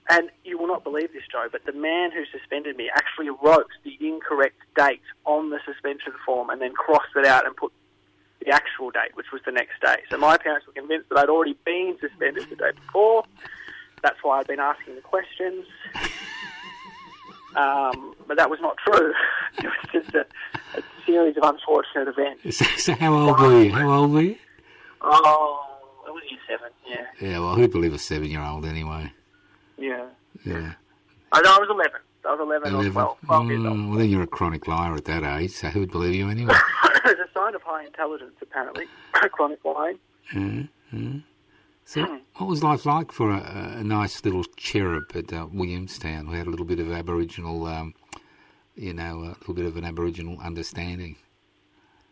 and 0.08 0.28
you 0.44 0.58
will 0.58 0.66
not 0.66 0.82
believe 0.82 1.12
this, 1.12 1.22
Joe, 1.30 1.46
but 1.50 1.64
the 1.66 1.72
man 1.72 2.10
who 2.10 2.24
suspended 2.36 2.76
me 2.76 2.90
actually 2.92 3.30
wrote 3.30 3.70
the 3.84 3.96
incorrect 4.00 4.56
date 4.76 5.02
on 5.24 5.50
the 5.50 5.60
suspension 5.64 6.12
form 6.26 6.50
and 6.50 6.60
then 6.60 6.72
crossed 6.72 7.14
it 7.14 7.24
out 7.24 7.46
and 7.46 7.54
put 7.56 7.72
the 8.44 8.50
actual 8.50 8.90
date, 8.90 9.14
which 9.14 9.26
was 9.32 9.40
the 9.46 9.52
next 9.52 9.80
day. 9.80 10.02
So 10.10 10.18
my 10.18 10.36
parents 10.36 10.66
were 10.66 10.72
convinced 10.72 11.10
that 11.10 11.18
I'd 11.18 11.28
already 11.28 11.56
been 11.64 11.96
suspended 12.00 12.48
the 12.50 12.56
day 12.56 12.72
before. 12.72 13.24
That's 14.02 14.18
why 14.22 14.40
I'd 14.40 14.46
been 14.46 14.60
asking 14.60 14.96
the 14.96 15.02
questions. 15.02 15.64
Um, 17.56 18.14
but 18.26 18.36
that 18.36 18.48
was 18.50 18.60
not 18.60 18.76
true. 18.78 19.12
It 19.58 19.64
was 19.64 19.92
just 19.92 20.14
a, 20.14 20.24
a 20.78 20.82
series 21.04 21.36
of 21.36 21.42
unfortunate 21.42 22.06
events. 22.06 22.56
So, 22.56 22.64
so 22.78 22.94
how 22.94 23.12
old 23.12 23.40
were 23.40 23.62
you? 23.62 23.72
How 23.72 23.90
old 23.90 24.12
were 24.12 24.22
you? 24.22 24.36
Oh, 25.02 25.66
it 26.06 26.10
was 26.10 26.22
year 26.30 26.40
seven, 26.48 26.70
yeah. 26.88 27.28
Yeah. 27.28 27.38
Well, 27.40 27.54
who'd 27.54 27.70
believe 27.72 27.94
a 27.94 27.98
seven-year-old 27.98 28.64
anyway? 28.64 29.12
Yeah. 29.78 30.06
Yeah. 30.44 30.72
I, 31.32 31.40
no, 31.40 31.54
I 31.54 31.58
was 31.58 31.68
11. 31.70 31.92
I 32.24 32.32
was 32.32 32.40
11, 32.40 32.68
or 32.68 32.74
Eleven. 32.74 32.92
12, 32.92 33.18
12 33.24 33.46
years 33.48 33.64
old. 33.64 33.76
Mm, 33.76 33.88
well, 33.88 33.98
then 33.98 34.10
you're 34.10 34.22
a 34.22 34.26
chronic 34.26 34.66
liar 34.68 34.94
at 34.94 35.04
that 35.06 35.24
age. 35.24 35.52
So 35.52 35.68
who'd 35.68 35.90
believe 35.90 36.14
you 36.14 36.28
anyway? 36.28 36.54
it's 37.06 37.20
a 37.20 37.32
sign 37.32 37.54
of 37.54 37.62
high 37.62 37.84
intelligence, 37.86 38.34
apparently. 38.42 38.86
Chronic 39.32 39.64
lying. 39.64 39.98
Yeah, 40.34 40.62
yeah. 40.92 41.12
So, 41.84 42.20
what 42.36 42.48
was 42.48 42.62
life 42.62 42.86
like 42.86 43.10
for 43.10 43.30
a, 43.32 43.76
a 43.78 43.82
nice 43.84 44.24
little 44.24 44.44
cherub 44.56 45.04
at 45.14 45.32
uh, 45.32 45.48
Williamstown 45.52 46.26
who 46.26 46.32
had 46.34 46.46
a 46.46 46.50
little 46.50 46.66
bit 46.66 46.78
of 46.78 46.92
Aboriginal, 46.92 47.66
um, 47.66 47.94
you 48.76 48.92
know, 48.92 49.24
a 49.24 49.34
little 49.40 49.54
bit 49.54 49.66
of 49.66 49.76
an 49.76 49.84
Aboriginal 49.84 50.38
understanding? 50.38 51.16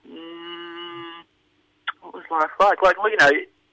Mm, 0.08 1.22
what 2.00 2.14
was 2.14 2.17
life 2.30 2.50
like? 2.60 2.82
Like, 2.82 2.98
well, 2.98 3.10
you 3.10 3.16
know, 3.18 3.30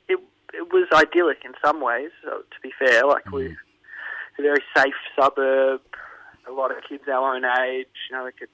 it 0.09 0.19
it 0.53 0.73
was 0.73 0.87
idyllic 0.93 1.43
in 1.43 1.53
some 1.63 1.81
ways. 1.81 2.11
To 2.23 2.59
be 2.61 2.71
fair, 2.77 3.05
like 3.05 3.29
we, 3.31 3.47
it's 3.47 4.39
a 4.39 4.41
very 4.41 4.63
safe 4.75 4.95
suburb. 5.19 5.81
A 6.47 6.51
lot 6.51 6.71
of 6.71 6.77
kids 6.87 7.03
our 7.07 7.35
own 7.35 7.43
age. 7.43 7.87
You 8.09 8.17
know, 8.17 8.25
they 8.25 8.31
could 8.31 8.49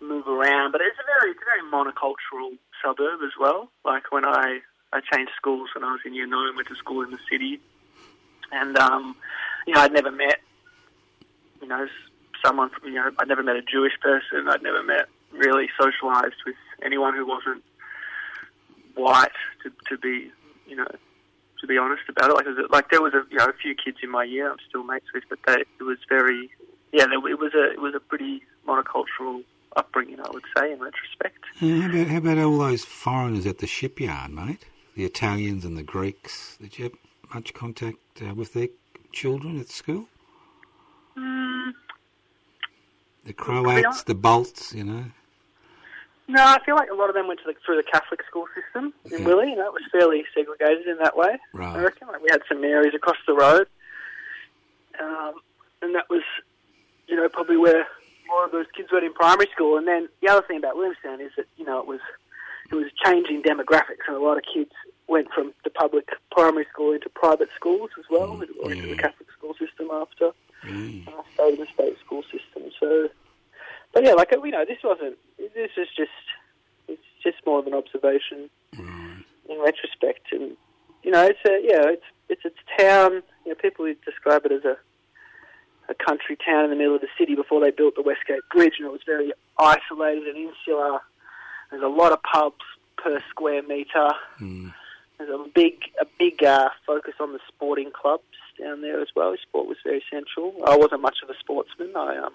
move 0.00 0.26
around, 0.26 0.72
but 0.72 0.80
it's 0.80 0.98
a 0.98 1.06
very 1.06 1.32
it's 1.32 1.40
a 1.40 1.44
very 1.44 1.62
monocultural 1.70 2.56
suburb 2.82 3.20
as 3.24 3.32
well. 3.38 3.70
Like 3.84 4.12
when 4.12 4.24
I 4.24 4.60
I 4.92 5.00
changed 5.12 5.32
schools 5.36 5.70
when 5.74 5.84
I 5.84 5.92
was 5.92 6.00
in 6.04 6.14
year 6.14 6.26
nine, 6.26 6.56
went 6.56 6.68
to 6.68 6.76
school 6.76 7.02
in 7.02 7.10
the 7.10 7.18
city, 7.30 7.60
and 8.52 8.76
um, 8.76 9.16
you 9.66 9.74
know, 9.74 9.80
I'd 9.80 9.92
never 9.92 10.10
met 10.10 10.40
you 11.60 11.68
know 11.68 11.86
someone 12.44 12.70
from 12.70 12.88
you 12.88 12.94
know 12.94 13.10
I'd 13.18 13.28
never 13.28 13.42
met 13.42 13.56
a 13.56 13.62
Jewish 13.62 13.98
person. 14.00 14.48
I'd 14.48 14.62
never 14.62 14.82
met 14.82 15.08
really 15.32 15.68
socialised 15.80 16.44
with 16.44 16.56
anyone 16.82 17.14
who 17.14 17.26
wasn't 17.26 17.62
white. 18.94 19.32
To 19.62 19.72
to 19.88 19.98
be 19.98 20.30
you 20.66 20.76
know 20.76 20.86
to 21.60 21.66
be 21.66 21.76
honest 21.78 22.02
about 22.08 22.30
it, 22.30 22.34
like 22.34 22.44
there 22.44 22.54
was 22.54 22.64
a, 22.68 22.72
like 22.72 22.90
there 22.90 23.02
was 23.02 23.14
a 23.14 23.22
you 23.30 23.38
know 23.38 23.46
a 23.46 23.52
few 23.52 23.74
kids 23.74 23.98
in 24.02 24.10
my 24.10 24.24
year 24.24 24.50
I'm 24.50 24.58
still 24.68 24.82
mates 24.82 25.06
with, 25.14 25.24
but 25.28 25.38
they 25.46 25.60
it 25.60 25.82
was 25.82 25.98
very 26.08 26.50
yeah 26.92 27.06
there, 27.06 27.18
it 27.28 27.38
was 27.38 27.52
a 27.54 27.72
it 27.72 27.80
was 27.80 27.94
a 27.94 28.00
pretty 28.00 28.42
monocultural 28.66 29.44
upbringing 29.76 30.20
I 30.20 30.30
would 30.30 30.44
say 30.56 30.72
in 30.72 30.80
retrospect. 30.80 31.38
Yeah, 31.60 31.80
how, 31.82 31.90
about, 31.90 32.06
how 32.08 32.16
about 32.18 32.38
all 32.38 32.58
those 32.58 32.84
foreigners 32.84 33.46
at 33.46 33.58
the 33.58 33.66
shipyard, 33.66 34.32
mate? 34.32 34.66
The 34.96 35.04
Italians 35.04 35.64
and 35.64 35.76
the 35.76 35.82
Greeks. 35.82 36.56
Did 36.60 36.78
you 36.78 36.84
have 36.84 36.94
much 37.34 37.54
contact 37.54 37.98
uh, 38.20 38.34
with 38.34 38.54
their 38.54 38.68
children 39.12 39.60
at 39.60 39.68
school? 39.68 40.06
Mm, 41.16 41.72
The 43.24 43.32
Croats, 43.32 44.02
the 44.02 44.14
Balts, 44.14 44.72
you 44.74 44.84
know? 44.84 45.04
No, 46.30 46.42
I 46.44 46.58
feel 46.64 46.74
like 46.76 46.90
a 46.90 46.94
lot 46.94 47.08
of 47.08 47.14
them 47.14 47.26
went 47.28 47.40
to 47.40 47.46
the, 47.46 47.54
through 47.64 47.76
the 47.76 47.82
Catholic 47.90 48.20
school 48.28 48.46
system 48.54 48.92
in 49.12 49.20
Yeah. 49.22 49.26
Willie. 49.26 49.50
You 49.50 49.56
know, 49.56 49.66
it 49.66 49.72
was 49.72 49.82
fairly 49.92 50.24
segregated 50.34 50.86
in 50.86 50.98
that 50.98 51.16
way. 51.16 51.38
Right. 51.52 51.76
I 51.76 51.82
reckon 51.82 52.08
like 52.08 52.22
we 52.22 52.28
had 52.30 52.42
some 52.48 52.60
Marys 52.60 52.94
across 52.94 53.16
the 53.26 53.34
road, 53.34 53.66
um, 55.00 55.34
and 55.82 55.94
that 55.94 56.08
was, 56.10 56.22
you 57.08 57.16
know, 57.16 57.28
probably 57.28 57.56
where 57.56 57.86
more 58.28 58.44
of 58.44 58.52
those 58.52 58.66
kids 58.76 58.88
went 58.92 59.04
in 59.04 59.12
primary 59.12 59.48
school. 59.52 59.76
And 59.78 59.86
then 59.88 60.08
the 60.22 60.28
other 60.28 60.46
thing 60.46 60.58
about 60.58 60.76
Williamstown 60.76 61.20
is 61.20 61.32
that 61.36 61.46
you 61.56 61.64
know 61.64 61.78
it 61.80 61.86
was 61.86 62.00
it 62.70 62.74
was 62.74 62.86
changing 63.04 63.42
demographics, 63.42 64.06
and 64.06 64.16
a 64.16 64.20
lot 64.20 64.36
of 64.36 64.44
kids 64.52 64.70
went 65.08 65.28
from 65.32 65.52
the 65.64 65.70
public 65.70 66.08
primary 66.30 66.66
school 66.72 66.92
into 66.92 67.08
private 67.08 67.48
schools 67.56 67.90
as 67.98 68.04
well, 68.10 68.40
or 68.62 68.70
into 68.72 68.86
the. 68.86 68.96
Catholic 68.96 69.28
school 69.36 69.54
system 69.54 69.88
after 69.92 70.32
Mm. 70.62 71.06
stayed 71.32 71.58
the 71.58 71.66
state 71.72 71.98
school 72.04 72.22
system. 72.24 72.70
So, 72.78 73.08
but 73.92 74.04
yeah, 74.04 74.12
like 74.12 74.30
you 74.32 74.50
know, 74.50 74.64
this 74.66 74.78
wasn't. 74.84 75.16
This 75.38 75.70
is 75.76 75.88
just. 75.96 76.10
It's 76.88 77.02
just 77.22 77.36
more 77.46 77.58
of 77.60 77.66
an 77.66 77.74
observation 77.74 78.50
Right. 78.76 79.24
in 79.48 79.60
retrospect, 79.60 80.32
and 80.32 80.56
you 81.04 81.10
know, 81.10 81.24
it's 81.24 81.38
a 81.46 81.60
yeah, 81.62 81.90
it's 81.92 82.04
it's 82.28 82.44
a 82.44 82.80
town. 82.82 83.22
You 83.44 83.50
know, 83.50 83.54
people 83.54 83.84
would 83.84 84.00
describe 84.04 84.44
it 84.46 84.52
as 84.52 84.64
a 84.64 84.76
a 85.88 85.94
country 85.94 86.36
town 86.36 86.64
in 86.64 86.70
the 86.70 86.76
middle 86.76 86.94
of 86.94 87.00
the 87.00 87.08
city 87.18 87.34
before 87.34 87.60
they 87.60 87.70
built 87.70 87.94
the 87.96 88.02
Westgate 88.02 88.42
Bridge, 88.52 88.74
and 88.78 88.86
it 88.86 88.92
was 88.92 89.00
very 89.06 89.32
isolated 89.58 90.26
and 90.28 90.36
insular. 90.36 91.00
There's 91.70 91.82
a 91.82 91.88
lot 91.88 92.12
of 92.12 92.22
pubs 92.22 92.64
per 92.96 93.20
square 93.30 93.62
metre. 93.62 94.10
Mm. 94.40 94.72
There's 95.18 95.30
a 95.30 95.44
big 95.54 95.74
a 96.00 96.06
big 96.18 96.42
uh, 96.42 96.70
focus 96.86 97.14
on 97.20 97.32
the 97.32 97.40
sporting 97.48 97.90
clubs 97.92 98.24
down 98.60 98.80
there 98.82 99.00
as 99.00 99.08
well. 99.14 99.34
Sport 99.42 99.66
was 99.68 99.76
very 99.84 100.02
central. 100.10 100.54
I 100.66 100.76
wasn't 100.76 101.02
much 101.02 101.18
of 101.22 101.30
a 101.30 101.38
sportsman. 101.38 101.92
I 101.96 102.16
um, 102.18 102.34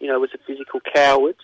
you 0.00 0.08
know, 0.08 0.18
was 0.20 0.30
a 0.34 0.38
physical 0.46 0.80
coward, 0.94 1.36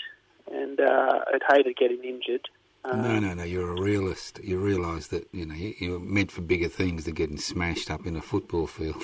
and 0.52 0.80
uh, 0.80 1.20
I'd 1.32 1.42
hated 1.56 1.76
getting 1.76 2.02
injured. 2.04 2.49
Um, 2.84 3.02
No, 3.02 3.18
no, 3.18 3.34
no. 3.34 3.42
You're 3.44 3.70
a 3.76 3.80
realist. 3.80 4.40
You 4.42 4.58
realise 4.58 5.06
that 5.08 5.26
you 5.32 5.46
know 5.46 5.54
you- 5.54 5.75
you're 5.78 6.00
meant 6.00 6.30
for 6.30 6.42
bigger 6.42 6.68
things 6.68 7.04
than 7.04 7.14
getting 7.14 7.38
smashed 7.38 7.90
up 7.90 8.06
in 8.06 8.14
a 8.16 8.20
football 8.23 8.66
field. 8.66 9.02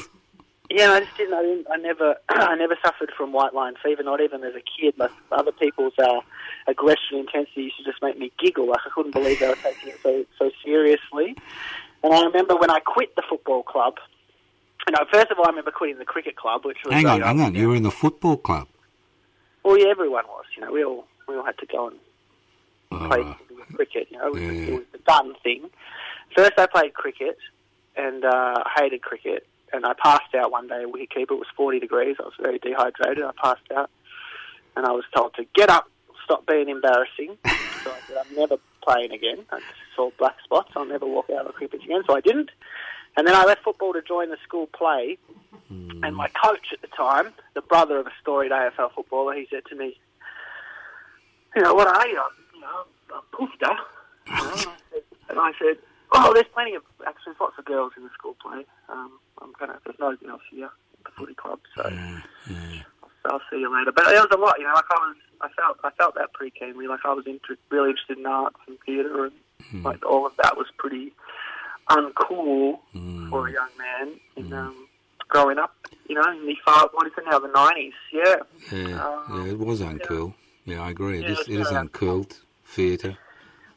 Yeah, 0.73 0.93
I 0.93 1.01
just 1.01 1.17
didn't. 1.17 1.35
I, 1.35 1.43
didn't, 1.43 1.67
I 1.73 1.77
never, 1.79 2.15
I 2.29 2.55
never 2.55 2.77
suffered 2.85 3.11
from 3.17 3.33
white 3.33 3.55
line 3.55 3.75
fever. 3.83 4.03
Not 4.05 4.21
even 4.21 4.45
as 4.45 4.55
a 4.55 4.63
kid. 4.63 4.95
Like 4.99 5.11
other 5.33 5.51
people's 5.51 5.95
uh, 5.99 6.21
aggression 6.69 7.19
intensity 7.19 7.63
used 7.63 7.79
to 7.79 7.85
just 7.85 8.01
make 8.03 8.19
me 8.19 8.31
giggle. 8.39 8.69
Like 8.69 8.81
I 8.87 8.91
couldn't 8.95 9.13
believe 9.13 9.41
they 9.41 9.49
were 9.49 9.57
taking 9.57 9.89
it 9.89 9.99
so 10.03 10.25
so 10.39 10.51
seriously. 10.65 11.35
And 12.05 12.15
I 12.15 12.23
remember 12.25 12.55
when 12.57 12.71
I 12.71 12.79
quit 12.81 13.17
the 13.17 13.23
football 13.29 13.63
club. 13.63 13.95
You 14.87 14.93
know, 14.93 15.05
first 15.13 15.31
of 15.31 15.39
all, 15.39 15.45
I 15.47 15.49
remember 15.51 15.71
quitting 15.71 15.99
the 15.99 16.05
cricket 16.05 16.37
club, 16.37 16.65
which 16.65 16.79
was 16.85 16.95
hang 16.95 17.07
on, 17.07 17.23
uh, 17.23 17.27
hang 17.27 17.41
on. 17.41 17.55
You 17.55 17.69
were 17.69 17.77
in 17.77 17.83
the 17.83 17.91
football 17.91 18.37
club. 18.37 18.67
Well, 19.65 19.79
yeah, 19.79 19.89
everyone 19.91 20.25
was. 20.27 20.45
You 20.57 20.65
know, 20.65 20.73
we 20.73 20.85
all 20.85 21.07
we 21.29 21.37
all 21.37 21.45
had 21.45 21.59
to 21.59 21.67
go 21.67 21.89
and 21.89 21.97
Oh, 22.93 23.07
play 23.07 23.21
right. 23.21 23.37
cricket. 23.77 24.09
You 24.11 24.19
know, 24.19 24.27
it 24.27 24.33
was, 24.33 24.43
Yeah. 24.43 24.51
it 24.51 24.73
was 24.75 24.85
the 24.91 24.99
done 24.99 25.35
thing. 25.45 25.71
First, 26.37 26.53
I 26.59 26.67
played 26.67 26.93
cricket, 26.95 27.39
and 27.97 28.25
uh, 28.25 28.63
I 28.67 28.71
hated 28.83 29.03
cricket. 29.03 29.47
And 29.73 29.87
I 29.87 29.93
passed 29.95 30.35
out 30.35 30.51
one 30.51 30.67
day 30.67 30.83
at 30.83 30.89
wicketkeeper. 30.89 31.31
It 31.31 31.39
was 31.39 31.47
40 31.57 31.79
degrees. 31.79 32.17
I 32.19 32.25
was 32.25 32.33
very 32.41 32.59
dehydrated. 32.59 33.23
I 33.23 33.31
passed 33.41 33.71
out, 33.77 33.89
and 34.77 34.85
I 34.87 34.91
was 34.91 35.05
told 35.15 35.35
to 35.35 35.45
get 35.55 35.71
up, 35.71 35.89
stop 36.25 36.45
being 36.49 36.69
embarrassing. 36.69 37.39
so 37.45 37.93
I 37.93 37.99
said, 38.09 38.17
I'm 38.29 38.35
never 38.37 38.57
playing 38.83 39.13
again. 39.13 39.47
I 39.53 39.59
just 39.61 39.71
saw 39.95 40.11
black 40.19 40.35
spots. 40.43 40.73
I'll 40.75 40.85
never 40.85 41.07
walk 41.07 41.31
out 41.31 41.47
on 41.47 41.53
the 41.61 41.69
pitch 41.69 41.85
again. 41.85 42.03
So 42.09 42.17
I 42.17 42.21
didn't. 42.21 42.51
And 43.17 43.27
then 43.27 43.35
I 43.35 43.45
left 43.45 43.63
football 43.65 43.93
to 43.93 44.03
join 44.03 44.31
the 44.31 44.39
school 44.45 44.67
play. 44.67 45.19
And 46.03 46.17
my 46.17 46.29
coach 46.29 46.73
at 46.73 46.81
the 46.81 46.89
time, 46.89 47.33
the 47.55 47.61
brother 47.61 47.99
of 47.99 48.07
a 48.07 48.13
storied 48.21 48.51
AFL 48.51 48.93
footballer, 48.95 49.35
he 49.35 49.47
said 49.51 49.63
to 49.69 49.77
me, 49.77 49.99
you 51.55 51.63
know, 51.63 51.75
what 51.75 51.87
are 51.87 52.09
you? 52.09 52.23
You 52.55 52.61
know, 52.61 52.85
a 53.15 53.37
poofter. 53.37 53.77
And, 54.27 54.39
I 54.49 54.57
said, 54.57 55.03
and 55.29 55.39
I 55.39 55.53
said, 55.59 55.77
oh, 56.13 56.33
there's 56.33 56.47
plenty 56.53 56.75
of, 56.75 56.83
actually, 57.07 57.33
there's 57.33 57.41
lots 57.41 57.59
of 57.59 57.65
girls 57.65 57.93
in 57.97 58.05
the 58.05 58.11
school 58.19 58.37
play. 58.41 58.65
Um, 58.89 59.19
I'm 59.43 59.53
gonna, 59.59 59.79
there's 59.85 59.99
no 59.99 60.17
girls 60.17 60.41
here 60.51 60.67
at 60.67 61.05
the 61.05 61.11
footy 61.17 61.35
club, 61.35 61.61
so 61.77 61.83
I'll 63.27 63.41
see 63.51 63.59
you 63.61 63.73
later. 63.73 63.93
But 63.93 64.07
there 64.07 64.21
was 64.21 64.29
a 64.33 64.39
lot, 64.39 64.59
you 64.59 64.65
know, 64.65 64.75
like 64.75 64.85
I 64.91 64.95
was, 64.95 65.17
I 65.41 65.49
felt, 65.51 65.79
I 65.85 65.91
felt 65.91 66.15
that 66.17 66.33
pretty 66.33 66.59
keenly. 66.59 66.87
Like 66.87 67.01
I 67.05 67.13
was 67.13 67.27
inter- 67.27 67.57
really 67.71 67.91
interested 67.91 68.19
in 68.19 68.27
arts 68.27 68.57
and 68.67 68.79
theatre, 68.85 69.27
and 69.27 69.85
like 69.85 70.05
all 70.05 70.27
of 70.27 70.33
that 70.43 70.57
was 70.57 70.67
pretty 70.79 71.13
uncool 71.91 72.79
for 73.31 73.49
a 73.49 73.53
young 73.53 73.69
man 73.79 74.15
in 74.37 74.53
um, 74.53 74.87
growing 75.29 75.59
up. 75.59 75.75
You 76.09 76.17
know, 76.17 76.23
in 76.33 76.47
the 76.47 76.57
far, 76.65 76.89
what 76.93 77.07
is 77.07 77.13
it 77.17 77.25
now, 77.31 77.39
the 77.39 77.49
nineties? 77.49 77.93
Yeah. 78.13 78.37
Yeah, 78.73 79.07
Um, 79.07 79.47
yeah, 79.47 79.53
it 79.53 79.59
was 79.59 79.81
uncool. 79.81 80.35
Yeah, 80.65 80.83
I 80.83 80.91
agree. 80.91 81.21
Yeah, 81.21 81.27
it 81.27 81.31
is, 81.39 81.49
it 81.49 81.61
is 81.61 81.69
uncool 81.69 82.33
theatre. 82.67 83.17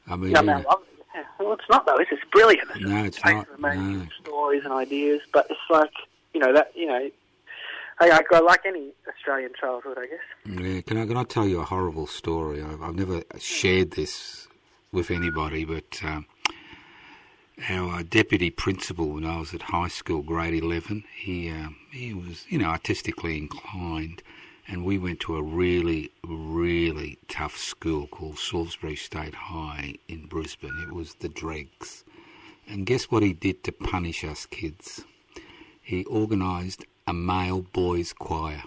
I 0.07 0.15
mean, 0.15 0.31
Yeah, 0.31 0.41
man, 0.41 0.57
I 0.57 0.61
know, 0.61 0.69
love 0.69 0.81
it. 0.81 1.05
Yeah. 1.15 1.23
Well, 1.39 1.53
it's 1.53 1.69
not 1.69 1.85
though. 1.85 1.97
This 1.97 2.07
is 2.11 2.19
brilliant. 2.31 2.69
It's 2.75 2.81
No, 2.81 3.03
it's 3.03 3.23
not, 3.23 3.47
amazing 3.57 3.99
no. 3.99 4.05
stories 4.21 4.63
and 4.63 4.73
ideas, 4.73 5.21
but 5.31 5.45
it's 5.49 5.59
like 5.69 5.91
you 6.33 6.39
know 6.39 6.53
that 6.53 6.71
you 6.75 6.87
know. 6.87 7.09
I, 7.99 8.19
I 8.31 8.39
like 8.39 8.61
any 8.65 8.89
Australian 9.07 9.51
childhood, 9.57 9.97
I 9.99 10.07
guess. 10.07 10.59
yeah, 10.59 10.81
can 10.81 10.97
I 10.97 11.05
can 11.05 11.15
I 11.15 11.23
tell 11.23 11.47
you 11.47 11.59
a 11.61 11.63
horrible 11.63 12.07
story? 12.07 12.61
I've, 12.61 12.81
I've 12.81 12.95
never 12.95 13.21
shared 13.39 13.91
this 13.91 14.47
with 14.91 15.11
anybody, 15.11 15.63
but 15.63 16.01
um, 16.03 16.25
our 17.69 17.99
uh, 17.99 18.03
deputy 18.03 18.49
principal 18.49 19.09
when 19.09 19.25
I 19.25 19.39
was 19.39 19.53
at 19.53 19.61
high 19.61 19.87
school, 19.87 20.21
grade 20.21 20.61
eleven, 20.61 21.03
he 21.15 21.49
um, 21.49 21.75
he 21.91 22.13
was 22.13 22.45
you 22.49 22.57
know 22.57 22.65
artistically 22.65 23.37
inclined, 23.37 24.23
and 24.67 24.83
we 24.83 24.97
went 24.97 25.19
to 25.21 25.37
a 25.37 25.43
really 25.43 26.11
really 26.23 27.19
tough 27.27 27.57
school 27.57 28.07
called 28.07 28.39
Salisbury 28.39 28.95
State 28.95 29.35
High 29.35 29.95
in 30.07 30.25
Brisbane. 30.25 30.77
It 30.81 30.93
was 30.93 31.15
the 31.15 31.29
dregs, 31.29 32.03
and 32.67 32.85
guess 32.85 33.05
what 33.05 33.23
he 33.23 33.33
did 33.33 33.63
to 33.65 33.71
punish 33.71 34.23
us 34.23 34.45
kids? 34.45 35.03
He 35.81 36.05
organised 36.05 36.85
a 37.05 37.13
male 37.13 37.61
boys' 37.61 38.13
choir. 38.13 38.63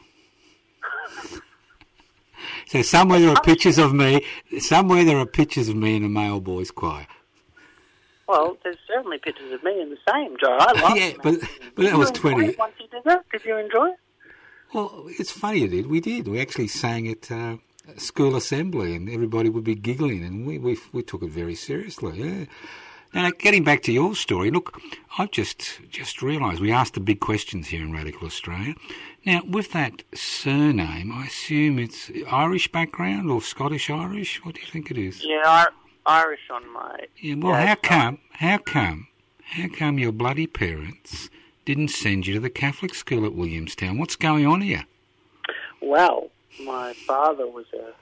so 2.66 2.82
somewhere 2.82 3.18
there 3.18 3.30
are 3.30 3.42
pictures 3.42 3.78
of 3.78 3.92
me. 3.92 4.24
Somewhere 4.58 5.04
there 5.04 5.18
are 5.18 5.26
pictures 5.26 5.68
of 5.68 5.76
me 5.76 5.96
in 5.96 6.04
a 6.04 6.08
male 6.08 6.40
boys' 6.40 6.70
choir. 6.70 7.06
Well, 8.28 8.56
there's 8.64 8.76
certainly 8.88 9.18
pictures 9.18 9.52
of 9.52 9.62
me 9.62 9.80
in 9.80 9.90
the 9.90 9.98
same, 10.12 10.36
Joe. 10.40 10.56
I 10.58 10.72
love 10.80 10.96
Yeah, 10.96 11.12
but- 11.22 11.40
but 11.40 11.40
that 11.40 11.76
Did 11.76 11.92
you 11.92 11.98
was 11.98 12.08
enjoy 12.08 12.20
20 12.30 12.46
it 12.48 12.58
Once 12.58 12.74
you 12.80 12.86
did 12.88 13.04
that, 13.04 13.24
did 13.30 13.44
you 13.44 13.56
enjoy 13.56 13.88
it? 13.90 13.98
Well, 14.74 15.06
it's 15.18 15.30
funny 15.30 15.60
you 15.60 15.68
did. 15.68 15.86
We 15.86 16.00
did. 16.00 16.26
We 16.26 16.40
actually 16.40 16.66
sang 16.68 17.06
at 17.08 17.30
uh, 17.30 17.56
school 17.96 18.34
assembly, 18.34 18.94
and 18.96 19.08
everybody 19.08 19.48
would 19.48 19.62
be 19.64 19.76
giggling, 19.76 20.24
and 20.24 20.44
we 20.46 20.58
we, 20.58 20.76
we 20.92 21.02
took 21.02 21.22
it 21.22 21.30
very 21.30 21.54
seriously. 21.54 22.18
Yeah. 22.20 22.44
Now, 23.14 23.30
getting 23.38 23.62
back 23.62 23.82
to 23.84 23.92
your 23.92 24.16
story, 24.16 24.50
look, 24.50 24.78
I've 25.18 25.30
just 25.30 25.80
just 25.88 26.20
realised 26.20 26.60
we 26.60 26.72
asked 26.72 26.94
the 26.94 27.00
big 27.00 27.20
questions 27.20 27.68
here 27.68 27.80
in 27.82 27.92
Radical 27.92 28.26
Australia. 28.26 28.74
Now, 29.24 29.42
with 29.48 29.70
that 29.72 30.02
surname, 30.14 31.12
I 31.12 31.26
assume 31.26 31.78
it's 31.78 32.10
Irish 32.30 32.70
background 32.72 33.30
or 33.30 33.40
Scottish 33.40 33.88
Irish. 33.88 34.44
What 34.44 34.56
do 34.56 34.60
you 34.62 34.66
think 34.66 34.90
it 34.90 34.98
is? 34.98 35.24
Yeah, 35.24 35.42
I, 35.46 35.66
Irish 36.06 36.50
on 36.50 36.72
my. 36.72 36.98
Yeah, 37.20 37.34
well, 37.34 37.54
how 37.54 37.74
come? 37.74 38.18
How 38.32 38.58
come? 38.58 39.08
How 39.42 39.68
come 39.68 39.98
your 39.98 40.12
bloody 40.12 40.46
parents 40.46 41.30
didn't 41.64 41.88
send 41.88 42.26
you 42.26 42.34
to 42.34 42.40
the 42.40 42.50
Catholic 42.50 42.94
school 42.94 43.24
at 43.26 43.34
Williamstown? 43.34 43.98
What's 43.98 44.16
going 44.16 44.46
on 44.46 44.60
here? 44.60 44.84
Well, 45.82 46.30
my 46.64 46.94
father 47.06 47.46
was 47.46 47.66
a 47.74 47.92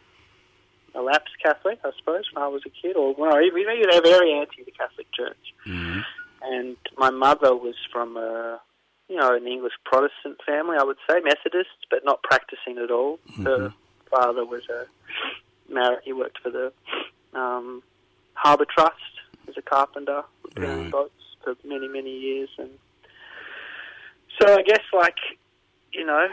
a 0.96 1.02
lapsed 1.02 1.34
Catholic, 1.42 1.80
I 1.84 1.90
suppose, 1.98 2.22
when 2.32 2.44
I 2.44 2.48
was 2.48 2.62
a 2.64 2.70
kid, 2.70 2.96
or 2.96 3.14
well, 3.14 3.36
we 3.36 3.64
they're 3.90 4.00
very 4.00 4.32
anti 4.32 4.62
the 4.64 4.70
Catholic 4.70 5.10
Church. 5.12 5.54
Mm. 5.66 6.04
And 6.42 6.76
my 6.96 7.10
mother 7.10 7.54
was 7.54 7.74
from 7.92 8.16
a 8.16 8.60
you 9.08 9.16
know 9.16 9.34
an 9.34 9.46
English 9.46 9.72
Protestant 9.84 10.38
family, 10.46 10.76
I 10.78 10.84
would 10.84 10.98
say, 11.08 11.20
Methodist, 11.20 11.86
but 11.90 12.04
not 12.04 12.22
practicing 12.22 12.78
at 12.78 12.90
all. 12.90 13.18
Her 13.42 13.74
father 14.10 14.44
was 14.44 14.62
a 14.68 14.86
he 16.04 16.12
worked 16.12 16.38
for 16.42 16.50
the 16.50 16.72
um, 17.34 17.82
Harbour 18.34 18.66
Trust 18.66 18.94
as 19.48 19.56
a 19.56 19.62
carpenter, 19.62 20.22
repairing 20.44 20.82
Right. 20.84 20.90
boats 20.90 21.12
for 21.42 21.54
many 21.64 21.88
many 21.88 22.10
years, 22.16 22.48
and 22.58 22.70
so 24.40 24.56
I 24.58 24.62
guess 24.62 24.82
like 24.92 25.16
you 25.92 26.04
know, 26.04 26.26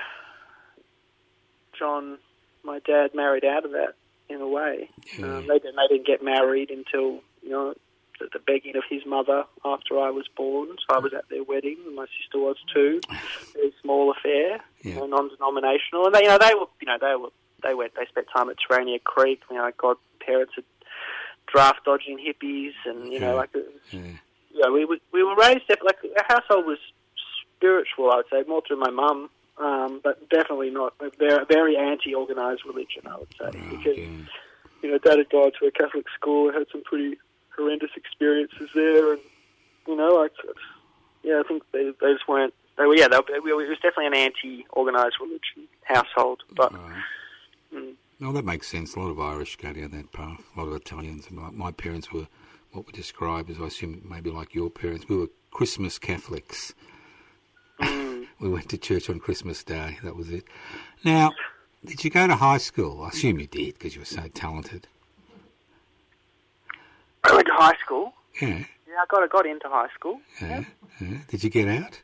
John, 1.77 2.17
my 2.63 2.79
dad 2.79 3.13
married 3.13 3.45
out 3.45 3.65
of 3.65 3.71
that 3.71 3.93
in 4.29 4.41
a 4.41 4.47
way. 4.47 4.89
Yeah. 5.17 5.37
Um, 5.37 5.47
they 5.47 5.59
didn't 5.59 5.75
they 5.75 5.87
didn't 5.95 6.07
get 6.07 6.23
married 6.23 6.69
until 6.69 7.21
you 7.43 7.49
know 7.49 7.73
the, 8.19 8.27
the 8.33 8.39
begging 8.39 8.75
of 8.75 8.83
his 8.89 9.05
mother 9.05 9.43
after 9.65 9.99
I 9.99 10.09
was 10.09 10.27
born. 10.35 10.69
So 10.79 10.95
I 10.95 10.99
was 10.99 11.13
at 11.13 11.27
their 11.29 11.43
wedding, 11.43 11.77
and 11.85 11.95
my 11.95 12.05
sister 12.21 12.39
was 12.39 12.57
too. 12.73 13.01
Very 13.53 13.73
small 13.81 14.11
affair, 14.11 14.59
you 14.81 14.95
know, 14.95 15.05
non-denominational, 15.07 16.05
and 16.05 16.15
they, 16.15 16.21
you 16.23 16.27
know, 16.27 16.37
they 16.37 16.53
were, 16.53 16.67
you 16.79 16.87
know, 16.87 16.97
they 16.99 17.15
were, 17.15 17.29
they 17.63 17.73
went, 17.73 17.93
they 17.95 18.05
spent 18.07 18.27
time 18.35 18.49
at 18.49 18.57
Terania 18.57 19.03
Creek. 19.03 19.41
You 19.49 19.57
know, 19.57 19.71
godparents 19.77 20.53
had 20.55 20.63
draft 21.51 21.83
dodging 21.85 22.17
hippies, 22.17 22.73
and 22.85 23.11
you 23.11 23.19
know, 23.19 23.31
Yeah. 23.33 23.33
like, 23.33 23.49
it 23.55 23.67
Yeah. 24.53 24.69
we 24.69 24.85
were, 24.85 24.97
we 25.11 25.23
were 25.23 25.35
raised 25.35 25.63
like 25.83 25.97
our 26.17 26.25
household 26.27 26.65
was 26.65 26.77
spiritual. 27.55 28.11
I 28.11 28.17
would 28.17 28.25
say 28.31 28.43
more 28.47 28.61
through 28.67 28.77
my 28.77 28.89
mum. 28.89 29.29
Um, 29.57 29.99
but 30.03 30.27
definitely 30.29 30.71
not 30.71 30.95
a 31.01 31.11
very, 31.19 31.45
very 31.45 31.77
anti-organized 31.77 32.65
religion, 32.65 33.03
I 33.05 33.17
would 33.17 33.27
say, 33.39 33.51
because 33.69 33.95
yeah. 33.97 34.05
you 34.81 34.91
know, 34.91 34.97
Dad 34.97 35.19
had 35.19 35.29
gone 35.29 35.51
to 35.59 35.67
a 35.67 35.71
Catholic 35.71 36.05
school 36.15 36.47
and 36.47 36.57
had 36.57 36.67
some 36.71 36.81
pretty 36.83 37.17
horrendous 37.55 37.91
experiences 37.95 38.69
there, 38.73 39.11
and 39.13 39.21
you 39.87 39.95
know, 39.95 40.15
like, 40.15 40.31
yeah, 41.21 41.41
I 41.41 41.47
think 41.47 41.61
they, 41.73 41.91
they 42.01 42.13
just 42.13 42.27
weren't. 42.27 42.55
They 42.77 42.85
were, 42.87 42.95
yeah, 42.95 43.07
they, 43.07 43.17
were- 43.17 43.61
it 43.61 43.69
was 43.69 43.77
definitely 43.83 44.07
an 44.07 44.15
anti-organised 44.15 45.19
religion 45.19 45.67
household, 45.83 46.41
but. 46.55 46.73
No, 48.21 48.31
that 48.33 48.45
makes 48.45 48.67
sense. 48.67 48.95
A 48.95 48.99
lot 48.99 49.09
of 49.09 49.19
Irish 49.19 49.57
go 49.57 49.73
down 49.73 49.89
that 49.91 50.11
path. 50.13 50.39
A 50.55 50.59
lot 50.59 50.67
of 50.69 50.75
Italians. 50.75 51.29
My, 51.31 51.49
my 51.49 51.71
parents 51.71 52.11
were 52.13 52.27
what 52.71 52.85
we 52.85 52.93
describe 52.93 53.49
as, 53.49 53.59
I 53.59 53.65
assume, 53.65 54.01
maybe 54.07 54.29
like 54.29 54.53
your 54.53 54.69
parents. 54.69 55.09
We 55.09 55.17
were 55.17 55.27
Christmas 55.49 55.97
Catholics. 55.99 56.73
mm, 57.81 58.27
We 58.39 58.47
went 58.49 58.69
to 58.69 58.77
church 58.77 59.09
on 59.09 59.19
Christmas 59.19 59.63
Day. 59.63 59.97
That 60.03 60.15
was 60.15 60.29
it. 60.29 60.45
Now, 61.03 61.33
did 61.83 62.03
you 62.03 62.09
go 62.11 62.27
to 62.27 62.35
high 62.35 62.59
school? 62.59 63.03
I 63.03 63.09
assume 63.09 63.39
you 63.39 63.47
did 63.47 63.73
because 63.73 63.95
you 63.95 64.01
were 64.01 64.05
so 64.05 64.27
talented. 64.33 64.87
I 67.23 67.33
went 67.35 67.47
to 67.47 67.53
high 67.53 67.75
school. 67.83 68.13
Yeah, 68.41 68.47
Yeah, 68.87 68.95
I 69.01 69.05
got 69.09 69.23
I 69.23 69.27
got 69.27 69.45
into 69.45 69.67
high 69.67 69.89
school. 69.95 70.21
yeah, 70.41 70.63
yeah. 70.99 71.17
Did 71.27 71.43
you 71.43 71.49
get 71.49 71.67
out? 71.67 72.01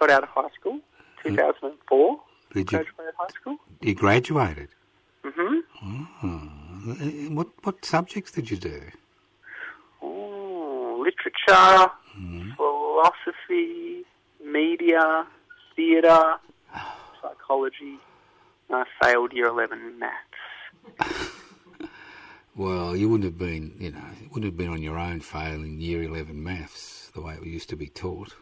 Got 0.00 0.10
out 0.10 0.22
of 0.24 0.28
high 0.30 0.48
school, 0.60 0.80
2004. 1.24 2.20
Did 2.52 2.58
you? 2.58 2.64
Graduated 2.64 3.14
high 3.18 3.34
school. 3.40 3.56
You 3.80 3.94
graduated. 3.94 4.68
Hmm 5.30 5.58
Uh, 6.90 7.30
What 7.34 7.48
what 7.64 7.84
subjects 7.84 8.30
did 8.32 8.50
you 8.50 8.56
do? 8.56 8.80
Ooh, 10.02 11.02
literature, 11.04 11.90
philosophy, 12.56 14.04
media, 14.44 15.26
theatre, 15.74 16.34
psychology. 17.20 17.98
I 18.70 18.84
failed 19.00 19.32
year 19.32 19.46
11 19.46 19.98
maths. 19.98 21.32
Well, 22.56 22.96
you 22.96 23.10
wouldn't 23.10 23.24
have 23.24 23.36
been, 23.38 23.74
you 23.78 23.90
know, 23.92 24.00
you 24.18 24.28
wouldn't 24.30 24.44
have 24.46 24.56
been 24.56 24.70
on 24.70 24.80
your 24.82 24.98
own 24.98 25.20
failing 25.20 25.78
year 25.78 26.02
eleven 26.02 26.42
maths 26.42 27.10
the 27.14 27.20
way 27.20 27.34
it 27.34 27.44
used 27.44 27.68
to 27.68 27.76
be 27.76 27.88
taught. 27.88 28.34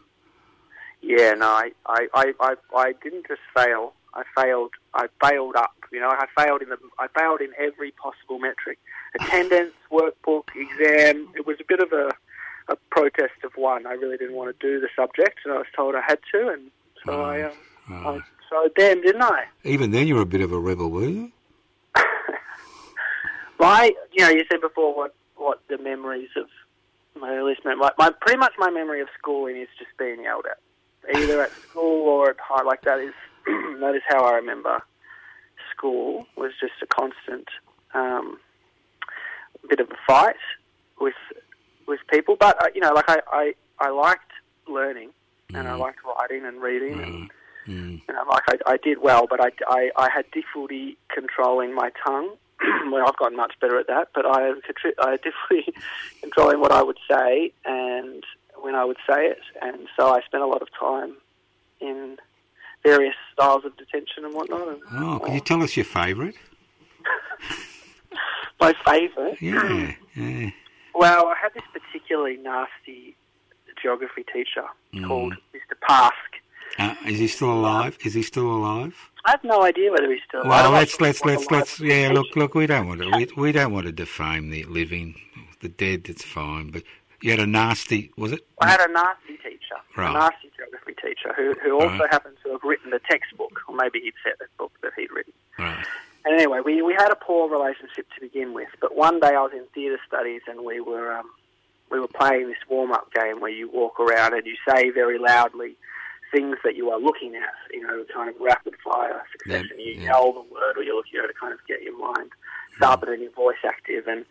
Yeah, 1.01 1.33
no, 1.33 1.47
I, 1.47 1.71
I, 1.85 2.07
I, 2.13 2.33
I, 2.39 2.55
I 2.73 2.93
didn't 3.03 3.27
just 3.27 3.41
fail. 3.53 3.91
I 4.13 4.23
failed. 4.33 4.71
I 4.93 5.07
failed 5.21 5.57
up. 5.57 5.75
You 5.91 5.99
know, 5.99 6.09
I 6.09 6.25
failed 6.37 6.61
in 6.61 6.69
the. 6.69 6.77
I 6.99 7.07
failed 7.17 7.41
in 7.41 7.51
every 7.59 7.91
possible 7.91 8.39
metric: 8.39 8.79
attendance, 9.19 9.73
workbook, 9.91 10.43
exam. 10.55 11.27
It 11.35 11.45
was 11.45 11.57
a 11.59 11.65
bit 11.67 11.79
of 11.79 11.91
a, 11.91 12.11
a 12.69 12.75
protest 12.91 13.43
of 13.43 13.51
one. 13.55 13.85
I 13.85 13.93
really 13.93 14.17
didn't 14.17 14.35
want 14.35 14.57
to 14.57 14.67
do 14.67 14.79
the 14.79 14.89
subject, 14.95 15.39
and 15.45 15.53
I 15.53 15.57
was 15.57 15.67
told 15.75 15.95
I 15.95 16.01
had 16.01 16.19
to, 16.33 16.49
and 16.49 16.71
so 17.05 17.21
I, 17.21 17.43
um, 17.43 17.51
Right. 17.89 18.21
I, 18.21 18.21
so 18.49 18.69
damn, 18.75 19.01
didn't 19.01 19.21
I? 19.21 19.45
Even 19.63 19.91
then, 19.91 20.07
you 20.07 20.15
were 20.15 20.21
a 20.21 20.25
bit 20.25 20.41
of 20.41 20.51
a 20.51 20.59
rebel, 20.59 20.89
were 20.89 21.07
you? 21.07 21.31
My, 23.59 23.91
you 24.11 24.23
know, 24.23 24.29
you 24.29 24.43
said 24.51 24.61
before 24.61 24.95
what 24.95 25.13
what 25.35 25.61
the 25.67 25.77
memories 25.77 26.29
of 26.37 26.47
my 27.19 27.29
earliest 27.29 27.63
memory, 27.65 27.79
my, 27.81 27.91
my 27.97 28.11
pretty 28.21 28.37
much 28.37 28.53
my 28.57 28.69
memory 28.69 29.01
of 29.01 29.07
schooling 29.17 29.57
is 29.57 29.67
just 29.77 29.91
being 29.97 30.23
yelled 30.23 30.45
at, 30.49 31.17
either 31.17 31.41
at 31.43 31.51
school 31.69 32.07
or 32.07 32.29
at 32.29 32.39
home. 32.39 32.65
Like 32.65 32.81
that 32.81 32.99
is 32.99 33.13
that 33.45 33.93
is 33.95 34.01
how 34.07 34.23
I 34.25 34.35
remember 34.35 34.81
school 35.75 36.25
was 36.37 36.51
just 36.59 36.73
a 36.81 36.87
constant 36.87 37.47
um, 37.93 38.37
bit 39.69 39.79
of 39.79 39.89
a 39.89 39.97
fight 40.07 40.35
with 40.99 41.13
with 41.87 41.99
people. 42.11 42.35
But 42.39 42.61
uh, 42.61 42.67
you 42.73 42.81
know, 42.81 42.91
like 42.93 43.09
I, 43.09 43.19
I, 43.31 43.53
I 43.79 43.89
liked 43.89 44.31
learning 44.67 45.11
and 45.53 45.67
I 45.67 45.71
Mm. 45.71 45.79
liked 45.79 45.99
writing 46.03 46.45
and 46.45 46.61
reading 46.61 46.99
and 47.01 47.13
Mm. 47.13 47.29
Mm. 47.67 48.01
you 48.07 48.13
know, 48.13 48.23
like 48.29 48.43
I, 48.47 48.73
I 48.73 48.77
did 48.77 48.99
well, 49.01 49.25
but 49.27 49.39
I, 49.41 49.49
I, 49.67 49.89
I 49.97 50.09
had 50.15 50.25
difficulty 50.31 50.97
controlling 51.13 51.73
my 51.73 51.89
tongue. 52.05 52.35
well, 52.91 53.03
I've 53.07 53.17
gotten 53.17 53.35
much 53.35 53.53
better 53.59 53.79
at 53.79 53.87
that, 53.87 54.09
but 54.13 54.25
I 54.25 54.51
I 55.05 55.11
had 55.11 55.21
difficulty 55.21 55.73
controlling 56.21 56.59
what 56.59 56.71
I 56.71 56.83
would 56.83 56.99
say 57.09 57.51
and 57.65 58.23
when 58.61 58.75
I 58.75 58.85
would 58.85 58.97
say 59.09 59.27
it, 59.27 59.39
and 59.61 59.87
so 59.97 60.13
I 60.13 60.21
spent 60.25 60.43
a 60.43 60.47
lot 60.47 60.61
of 60.61 60.69
time 60.79 61.17
in 61.81 62.17
various 62.85 63.15
styles 63.33 63.65
of 63.65 63.75
detention 63.77 64.23
and 64.25 64.33
whatnot. 64.33 64.67
And, 64.67 64.81
Oh, 64.93 65.19
can 65.19 65.33
you 65.33 65.39
tell 65.41 65.61
us 65.63 65.75
your 65.75 65.85
favourite? 65.85 66.35
my 68.59 68.73
favourite. 68.85 69.41
Yeah, 69.41 69.91
yeah. 70.15 70.49
Well, 70.93 71.27
I 71.27 71.35
had 71.41 71.53
this 71.53 71.63
particularly 71.73 72.37
nasty 72.37 73.15
geography 73.81 74.23
teacher 74.31 74.63
Mm. 74.93 75.07
called 75.07 75.33
Mr. 75.53 75.75
Pask. 75.87 76.11
Uh, 76.77 76.95
is 77.05 77.19
he 77.19 77.27
still 77.27 77.51
alive? 77.53 77.97
Is 78.05 78.13
he 78.13 78.21
still 78.23 78.47
alive? 78.49 78.95
I 79.25 79.31
have 79.31 79.43
no 79.43 79.63
idea 79.63 79.91
whether 79.91 80.11
he's 80.11 80.21
still. 80.27 80.41
alive. 80.41 80.63
Well, 80.63 80.71
let's 80.71 80.99
let's 81.01 81.23
let's 81.25 81.49
let's 81.51 81.79
yeah. 81.79 82.09
Look 82.13 82.35
look. 82.35 82.53
We 82.55 82.67
don't 82.67 82.87
want 82.87 83.01
to 83.01 83.09
we, 83.15 83.27
we 83.37 83.51
don't 83.51 83.71
want 83.73 83.85
to 83.87 83.91
defame 83.91 84.49
the 84.49 84.63
living, 84.65 85.15
the 85.61 85.69
dead. 85.69 86.07
It's 86.09 86.23
fine. 86.23 86.71
But 86.71 86.83
you 87.25 87.31
had 87.31 87.39
a 87.39 87.47
nasty. 87.47 88.11
Was 88.17 88.31
it? 88.31 88.45
I 88.61 88.69
had 88.69 88.81
a 88.81 88.91
nasty 88.93 89.37
teacher, 89.37 89.77
Right. 89.97 90.09
a 90.09 90.13
nasty 90.13 90.51
geography 90.55 90.93
teacher, 91.01 91.33
who, 91.35 91.55
who 91.63 91.73
also 91.81 91.97
Right. 92.03 92.13
happened 92.13 92.37
to 92.43 92.51
have 92.51 92.63
written 92.63 92.91
the 92.91 92.99
textbook, 93.09 93.61
or 93.67 93.75
maybe 93.75 93.99
he'd 93.99 94.13
set 94.23 94.37
the 94.37 94.45
book 94.57 94.71
that 94.83 94.93
he'd 94.95 95.11
written. 95.11 95.33
Right. 95.57 95.85
And 96.25 96.35
anyway, 96.35 96.59
we, 96.63 96.81
we 96.81 96.93
had 96.93 97.11
a 97.11 97.15
poor 97.15 97.49
relationship 97.49 98.05
to 98.15 98.21
begin 98.21 98.53
with, 98.53 98.69
but 98.79 98.95
one 98.95 99.19
day 99.19 99.29
I 99.29 99.41
was 99.41 99.53
in 99.53 99.65
theatre 99.73 99.99
studies 100.07 100.41
and 100.47 100.61
we 100.63 100.79
were 100.81 101.13
um, 101.17 101.29
we 101.91 101.99
were 101.99 102.07
playing 102.07 102.47
this 102.47 102.57
warm 102.69 102.91
up 102.91 103.11
game 103.13 103.39
where 103.41 103.51
you 103.51 103.69
walk 103.69 103.99
around 103.99 104.33
and 104.33 104.45
you 104.45 104.55
say 104.67 104.89
very 104.89 105.17
loudly 105.19 105.75
things 106.31 106.57
that 106.63 106.75
you 106.75 106.89
are 106.89 106.99
looking 106.99 107.35
at, 107.35 107.53
you 107.71 107.81
know, 107.85 108.03
kind 108.13 108.27
of 108.29 108.35
rapid 108.41 108.73
fire 108.83 109.21
succession. 109.31 109.77
Yeah, 109.77 109.85
you 109.85 109.93
yeah. 109.93 110.05
yell 110.09 110.33
the 110.33 110.41
word 110.41 110.77
or 110.77 110.83
you're 110.83 110.95
looking 110.95 111.19
at 111.19 111.25
it 111.25 111.33
to 111.33 111.33
kind 111.39 111.53
of 111.53 111.59
get 111.67 111.81
your 111.83 111.97
mind 111.97 112.31
sharpened 112.79 113.11
and 113.13 113.21
your 113.21 113.31
voice 113.31 113.61
active. 113.63 114.07
And 114.07 114.25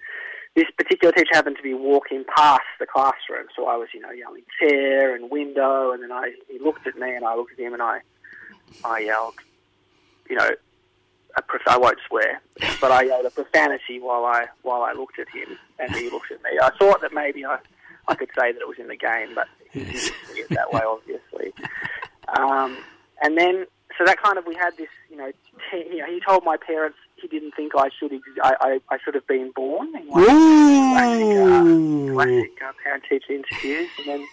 this 0.55 0.67
particular 0.77 1.13
teacher 1.13 1.31
happened 1.33 1.57
to 1.57 1.63
be 1.63 1.75
walking 1.75 2.25
past 2.37 2.63
the 2.79 2.87
classroom, 2.87 3.47
so 3.57 3.67
I 3.67 3.77
was, 3.77 3.89
you 3.93 4.01
know, 4.01 4.11
yelling 4.11 4.45
chair 4.61 5.15
and 5.15 5.31
window, 5.31 5.93
and 5.93 6.03
then 6.03 6.13
I 6.13 6.33
he 6.49 6.59
looked 6.59 6.87
at 6.87 6.97
me 6.97 7.15
and 7.15 7.25
I 7.25 7.35
looked 7.35 7.53
at 7.53 7.59
him 7.59 7.73
and 7.73 7.83
I 7.83 8.01
I 8.85 9.01
yelled, 9.01 9.35
you 10.29 10.37
know, 10.37 10.51
a 11.37 11.43
prof- 11.43 11.63
I 11.67 11.77
won't 11.77 11.99
swear, 12.07 12.41
but 12.81 12.93
I 12.93 13.03
yelled 13.03 13.27
a 13.27 13.31
profanity 13.31 13.99
while 14.01 14.25
I 14.25 14.47
while 14.63 14.83
I 14.83 14.93
looked 14.93 15.19
at 15.19 15.29
him, 15.29 15.59
and 15.79 15.95
he 15.95 16.09
looked 16.11 16.31
at 16.31 16.43
me. 16.43 16.51
I 16.63 16.71
thought 16.79 17.01
that 17.01 17.13
maybe 17.13 17.45
I 17.45 17.59
I 18.07 18.15
could 18.15 18.31
say 18.39 18.53
that 18.53 18.61
it 18.61 18.69
was 18.69 18.79
in 18.79 18.89
the 18.89 18.97
game, 18.97 19.35
but 19.35 19.49
he 19.73 19.81
didn't 19.81 19.97
see 19.97 20.41
it 20.41 20.49
that 20.51 20.73
way, 20.73 20.83
obviously. 20.87 21.53
Um, 22.39 22.77
and 23.23 23.37
then, 23.37 23.67
so 23.99 24.05
that 24.05 24.21
kind 24.23 24.39
of 24.39 24.47
we 24.47 24.55
had 24.55 24.77
this, 24.77 24.89
you 25.11 25.17
know, 25.17 25.31
t- 25.71 25.87
you 25.91 25.99
know, 25.99 26.07
he 26.07 26.21
told 26.21 26.45
my 26.45 26.57
parents 26.57 26.99
he 27.25 27.39
didn't 27.39 27.55
think 27.55 27.73
I 27.75 27.89
should 27.99 28.13
ex- 28.13 28.23
I, 28.43 28.55
I, 28.61 28.95
I 28.95 28.99
should 29.03 29.15
have 29.15 29.27
been 29.27 29.51
born. 29.57 29.97
In 29.97 30.07
one 30.09 30.23
Ooh. 30.25 32.13
classic 32.13 32.51
uh, 32.63 32.73
parent-teacher 32.83 33.33
interviews, 33.33 33.89
and 33.99 34.07
then 34.07 34.27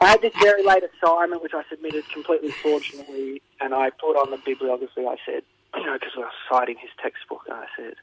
I 0.00 0.08
had 0.08 0.20
this 0.20 0.34
very 0.40 0.62
late 0.62 0.82
assignment 0.84 1.42
which 1.42 1.54
I 1.54 1.62
submitted 1.70 2.06
completely 2.10 2.50
fraudulently, 2.50 3.40
and 3.60 3.74
I 3.74 3.90
put 3.90 4.16
on 4.16 4.30
the 4.30 4.36
bibliography. 4.36 5.06
I 5.06 5.16
said, 5.24 5.42
you 5.76 5.86
know, 5.86 5.94
because 5.94 6.12
I 6.16 6.20
was 6.20 6.32
citing 6.50 6.76
his 6.78 6.90
textbook, 7.02 7.40
and 7.48 7.56
I 7.56 7.66
said, 7.74 7.94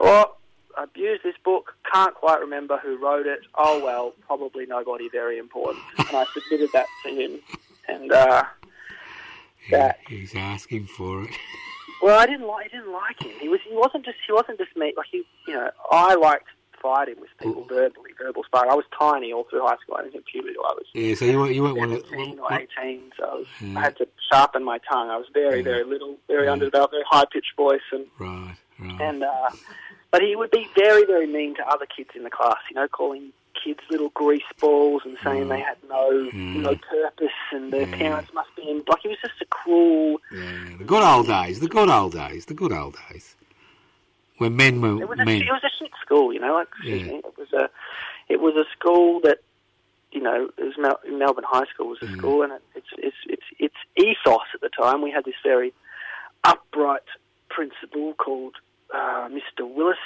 "Well, 0.00 0.38
I've 0.76 0.88
used 0.96 1.22
this 1.22 1.36
book. 1.44 1.74
Can't 1.92 2.14
quite 2.14 2.40
remember 2.40 2.78
who 2.78 2.98
wrote 3.00 3.26
it. 3.26 3.40
Oh 3.56 3.82
well, 3.84 4.14
probably 4.26 4.66
nobody 4.66 5.08
very 5.08 5.38
important." 5.38 5.84
And 5.98 6.08
I 6.16 6.24
submitted 6.34 6.70
that 6.72 6.86
to 7.04 7.10
him, 7.10 7.38
and 7.86 8.10
uh, 8.10 8.42
that 9.70 9.98
He's 10.08 10.34
asking 10.34 10.86
for 10.86 11.22
it. 11.22 11.30
well, 12.02 12.18
I 12.18 12.26
didn't 12.26 12.46
like. 12.46 12.66
I 12.66 12.76
didn't 12.76 12.92
like 12.92 13.22
him. 13.22 13.38
He 13.40 13.48
was. 13.48 13.60
He 13.68 13.74
wasn't 13.74 14.04
just. 14.04 14.18
He 14.26 14.32
wasn't 14.32 14.58
just 14.58 14.76
me. 14.76 14.92
Like 14.96 15.06
he. 15.10 15.24
You 15.46 15.54
know, 15.54 15.70
I 15.90 16.14
liked 16.14 16.46
fighting 16.80 17.16
with 17.20 17.30
people 17.40 17.64
mm. 17.64 17.68
verbally, 17.68 18.10
verbal 18.18 18.44
sparring. 18.44 18.70
I 18.70 18.74
was 18.74 18.84
tiny 18.98 19.32
all 19.32 19.44
through 19.50 19.62
high 19.62 19.76
school. 19.82 19.96
I 19.98 20.02
didn't 20.02 20.14
hit 20.14 20.26
puberty 20.26 20.54
I 20.58 20.74
was 20.74 20.86
Yeah. 20.94 21.14
So 21.14 21.24
you 21.24 21.38
weren't 21.38 21.54
you 21.54 21.62
weren't 21.62 21.76
one 21.76 21.92
of. 21.92 22.02
17 22.08 22.38
what- 22.38 22.52
or 22.52 22.66
18. 22.80 23.12
So 23.18 23.24
I, 23.24 23.34
was, 23.34 23.46
Yeah. 23.60 23.78
I 23.78 23.82
had 23.82 23.96
to 23.98 24.08
sharpen 24.30 24.64
my 24.64 24.78
tongue. 24.90 25.10
I 25.10 25.16
was 25.16 25.26
very, 25.32 25.58
Yeah. 25.58 25.64
very 25.64 25.84
little, 25.84 26.16
very 26.28 26.42
mm. 26.42 26.46
Yeah. 26.46 26.52
underdeveloped, 26.52 26.92
very 26.92 27.04
high 27.08 27.24
pitched 27.32 27.56
voice, 27.56 27.80
and 27.92 28.06
Right. 28.18 28.56
Right. 28.78 29.00
and. 29.00 29.22
Uh, 29.22 29.50
but 30.10 30.22
he 30.22 30.34
would 30.36 30.50
be 30.50 30.66
very, 30.74 31.04
very 31.04 31.26
mean 31.26 31.54
to 31.56 31.68
other 31.68 31.84
kids 31.84 32.10
in 32.14 32.24
the 32.24 32.30
class. 32.30 32.56
You 32.70 32.76
know, 32.76 32.88
calling 32.88 33.32
kids 33.62 33.80
little 33.90 34.10
grease 34.10 34.42
balls 34.60 35.02
and 35.04 35.16
saying 35.24 35.44
Mm. 35.44 35.48
they 35.48 35.60
had 35.60 35.76
no 35.88 36.10
Mm. 36.32 36.56
no 36.62 36.74
purpose 36.76 37.38
and 37.52 37.72
their 37.72 37.88
Yeah. 37.88 37.96
parents 37.96 38.32
must 38.34 38.54
be 38.56 38.62
in. 38.70 38.82
Like 38.88 39.04
it 39.04 39.08
was 39.08 39.18
just 39.20 39.40
a 39.40 39.46
cruel. 39.46 40.20
Yeah. 40.32 40.76
The 40.78 40.84
good 40.84 41.02
old 41.02 41.26
days. 41.26 41.60
The 41.60 41.68
good 41.68 41.88
old 41.90 42.12
days. 42.12 42.46
The 42.46 42.54
good 42.54 42.72
old 42.72 42.96
days. 43.10 43.36
When 44.38 44.56
men 44.56 44.80
were 44.80 45.02
It 45.02 45.08
was 45.08 45.18
a, 45.18 45.24
men. 45.24 45.42
it 45.42 45.50
was 45.50 45.64
a 45.64 45.70
shit 45.78 45.90
school, 46.00 46.32
you 46.32 46.38
know. 46.40 46.54
Like, 46.54 46.68
excuse 46.68 47.02
Yeah. 47.02 47.12
me, 47.12 47.18
it 47.18 47.36
was 47.38 47.52
a, 47.52 47.68
it 48.28 48.40
was 48.40 48.54
a 48.56 48.64
school 48.76 49.20
that, 49.20 49.38
you 50.12 50.20
know, 50.20 50.48
it 50.56 50.64
was 50.64 50.78
Mel- 50.78 51.00
Melbourne 51.10 51.44
High 51.48 51.66
School 51.66 51.88
was 51.88 51.98
a 52.02 52.06
Mm. 52.06 52.16
school, 52.18 52.42
and 52.42 52.52
it, 52.52 52.62
it's 52.76 52.92
it's 52.98 53.16
it's 53.34 53.48
its 53.58 53.76
ethos 53.96 54.46
at 54.54 54.60
the 54.60 54.68
time. 54.70 55.02
We 55.02 55.10
had 55.10 55.24
this 55.24 55.34
very 55.42 55.72
upright 56.44 57.02
principal 57.48 58.14
called 58.14 58.54
uh, 58.94 59.28
Mr. 59.28 59.68
Willis, 59.68 59.98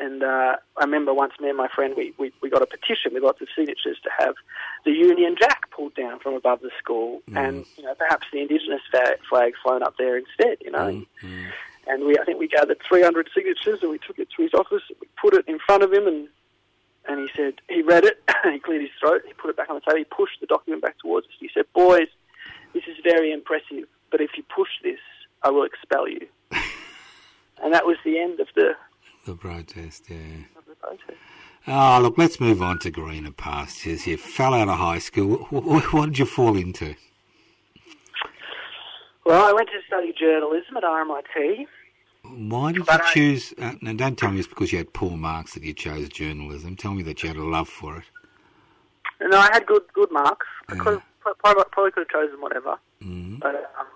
and 0.00 0.22
uh, 0.22 0.56
I 0.76 0.84
remember 0.84 1.12
once 1.12 1.32
me 1.40 1.48
and 1.48 1.56
my 1.56 1.68
friend 1.68 1.94
we, 1.96 2.14
we 2.18 2.32
we 2.42 2.48
got 2.50 2.62
a 2.62 2.66
petition 2.66 3.12
with 3.12 3.22
lots 3.22 3.40
of 3.40 3.48
signatures 3.56 3.98
to 4.02 4.10
have 4.18 4.34
the 4.84 4.92
Union 4.92 5.36
Jack 5.38 5.70
pulled 5.70 5.94
down 5.94 6.18
from 6.20 6.34
above 6.34 6.60
the 6.60 6.70
school, 6.78 7.22
Mm. 7.28 7.48
and 7.48 7.66
you 7.76 7.84
know 7.84 7.94
perhaps 7.94 8.26
the 8.32 8.40
Indigenous 8.40 8.80
flag 9.28 9.52
flown 9.62 9.82
up 9.82 9.94
there 9.98 10.16
instead, 10.16 10.58
you 10.60 10.70
know. 10.70 11.04
Mm. 11.22 11.46
And 11.88 12.04
we, 12.06 12.16
I 12.16 12.24
think 12.24 12.38
we 12.38 12.46
gathered 12.46 12.78
300 12.88 13.28
signatures 13.34 13.80
and 13.82 13.90
we 13.90 13.98
took 13.98 14.18
it 14.20 14.28
to 14.36 14.42
his 14.42 14.54
office. 14.54 14.82
We 15.00 15.08
put 15.20 15.34
it 15.34 15.48
in 15.48 15.58
front 15.58 15.82
of 15.82 15.92
him 15.92 16.06
and 16.06 16.28
and 17.08 17.18
he 17.18 17.28
said, 17.36 17.54
he 17.68 17.82
read 17.82 18.04
it, 18.04 18.22
he 18.44 18.60
cleared 18.60 18.82
his 18.82 18.90
throat, 19.00 19.22
he 19.26 19.32
put 19.34 19.50
it 19.50 19.56
back 19.56 19.68
on 19.68 19.74
the 19.74 19.80
table, 19.80 19.98
he 19.98 20.04
pushed 20.04 20.40
the 20.40 20.46
document 20.46 20.82
back 20.82 20.96
towards 21.00 21.26
us. 21.26 21.32
He 21.40 21.50
said, 21.52 21.64
boys, 21.74 22.06
this 22.74 22.84
is 22.86 22.96
very 23.02 23.32
impressive, 23.32 23.86
but 24.10 24.20
if 24.20 24.30
you 24.36 24.44
push 24.54 24.70
this, 24.82 25.00
I 25.42 25.50
will 25.50 25.64
expel 25.64 26.08
you. 26.08 26.26
and 27.62 27.74
that 27.74 27.86
was 27.86 27.96
the 28.04 28.20
end 28.20 28.38
of 28.38 28.46
the, 28.54 28.74
The 29.24 29.34
protest. 29.34 30.04
Yeah. 30.08 30.16
the 30.66 30.74
protest. 30.74 31.18
Oh, 31.66 32.00
look, 32.02 32.18
let's 32.18 32.40
move 32.40 32.60
on 32.60 32.78
to 32.80 32.90
greener 32.90 33.30
pastures. 33.30 34.06
You 34.06 34.16
fell 34.16 34.52
out 34.52 34.68
of 34.68 34.78
high 34.78 34.98
school. 34.98 35.46
What, 35.50 35.92
what, 35.92 36.06
did 36.06 36.18
you 36.18 36.24
fall 36.26 36.56
into? 36.56 36.96
Well, 39.24 39.44
I 39.44 39.52
went 39.52 39.68
to 39.68 39.78
study 39.86 40.12
journalism 40.18 40.76
at 40.76 40.82
RMIT. 40.82 41.66
Why 42.24 42.72
did 42.72 42.84
But 42.86 43.00
you 43.00 43.04
I- 43.06 43.12
choose? 43.12 43.54
Uh, 43.60 43.72
now, 43.80 43.92
don't 43.92 44.18
tell 44.18 44.30
me 44.32 44.40
it's 44.40 44.48
because 44.48 44.72
you 44.72 44.78
had 44.78 44.92
poor 44.92 45.16
marks 45.16 45.54
that 45.54 45.62
you 45.62 45.72
chose 45.72 46.08
journalism. 46.08 46.74
Tell 46.76 46.92
me 46.94 47.02
that 47.04 47.22
you 47.22 47.28
had 47.28 47.36
a 47.36 47.44
love 47.44 47.68
for 47.68 47.98
it. 47.98 48.04
No, 49.20 49.38
I 49.38 49.48
had 49.52 49.66
good 49.66 49.82
good 49.94 50.10
marks. 50.10 50.46
I 50.68 50.74
Yeah. 50.74 50.80
could 50.82 50.92
have, 50.94 51.38
probably, 51.38 51.64
probably 51.70 51.90
could 51.92 52.00
have 52.00 52.08
chosen 52.08 52.40
whatever. 52.40 52.76
Mm. 53.00 53.38
But 53.38 53.54
um, 53.78 53.86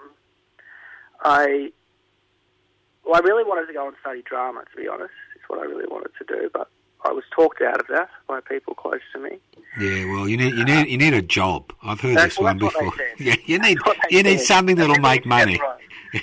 I, 1.25 1.73
well, 3.07 3.17
I 3.17 3.21
really 3.21 3.45
wanted 3.45 3.67
to 3.67 3.73
go 3.73 3.87
and 3.87 3.97
study 4.01 4.23
drama. 4.23 4.65
To 4.71 4.77
be 4.77 4.89
honest, 4.89 5.13
is 5.37 5.43
what 5.49 5.61
I 5.61 5.63
really 5.65 5.87
wanted 5.89 6.11
to 6.19 6.25
do. 6.29 6.51
But 6.53 6.69
I 7.05 7.13
was 7.13 7.25
talked 7.35 7.63
out 7.63 7.81
of 7.81 7.87
that 7.89 8.09
by 8.27 8.41
people 8.41 8.75
close 8.75 9.01
to 9.15 9.21
me. 9.21 9.39
Yeah, 9.81 10.05
well, 10.13 10.29
you 10.29 10.37
need 10.37 10.55
you 10.55 10.65
need 10.65 10.89
you 10.89 10.99
need 10.99 11.15
a 11.15 11.23
job. 11.23 11.73
I've 11.83 12.01
heard 12.01 12.17
That's- 12.17 12.33
this 12.35 12.39
one 12.39 12.59
well, 12.59 12.71
that's 12.71 12.75
before. 12.75 12.89
what 12.89 12.99
they 12.99 13.25
said. 13.25 13.39
Yeah, 13.47 13.47
you 13.47 13.59
need 13.59 13.79
That's 13.79 13.87
what 13.87 13.97
they 14.11 14.17
you 14.17 14.23
need 14.23 14.39
said. 14.39 14.47
something 14.47 14.77
that'll 14.77 14.99
make 14.99 15.25
money. 15.27 15.59
right. 15.61 16.23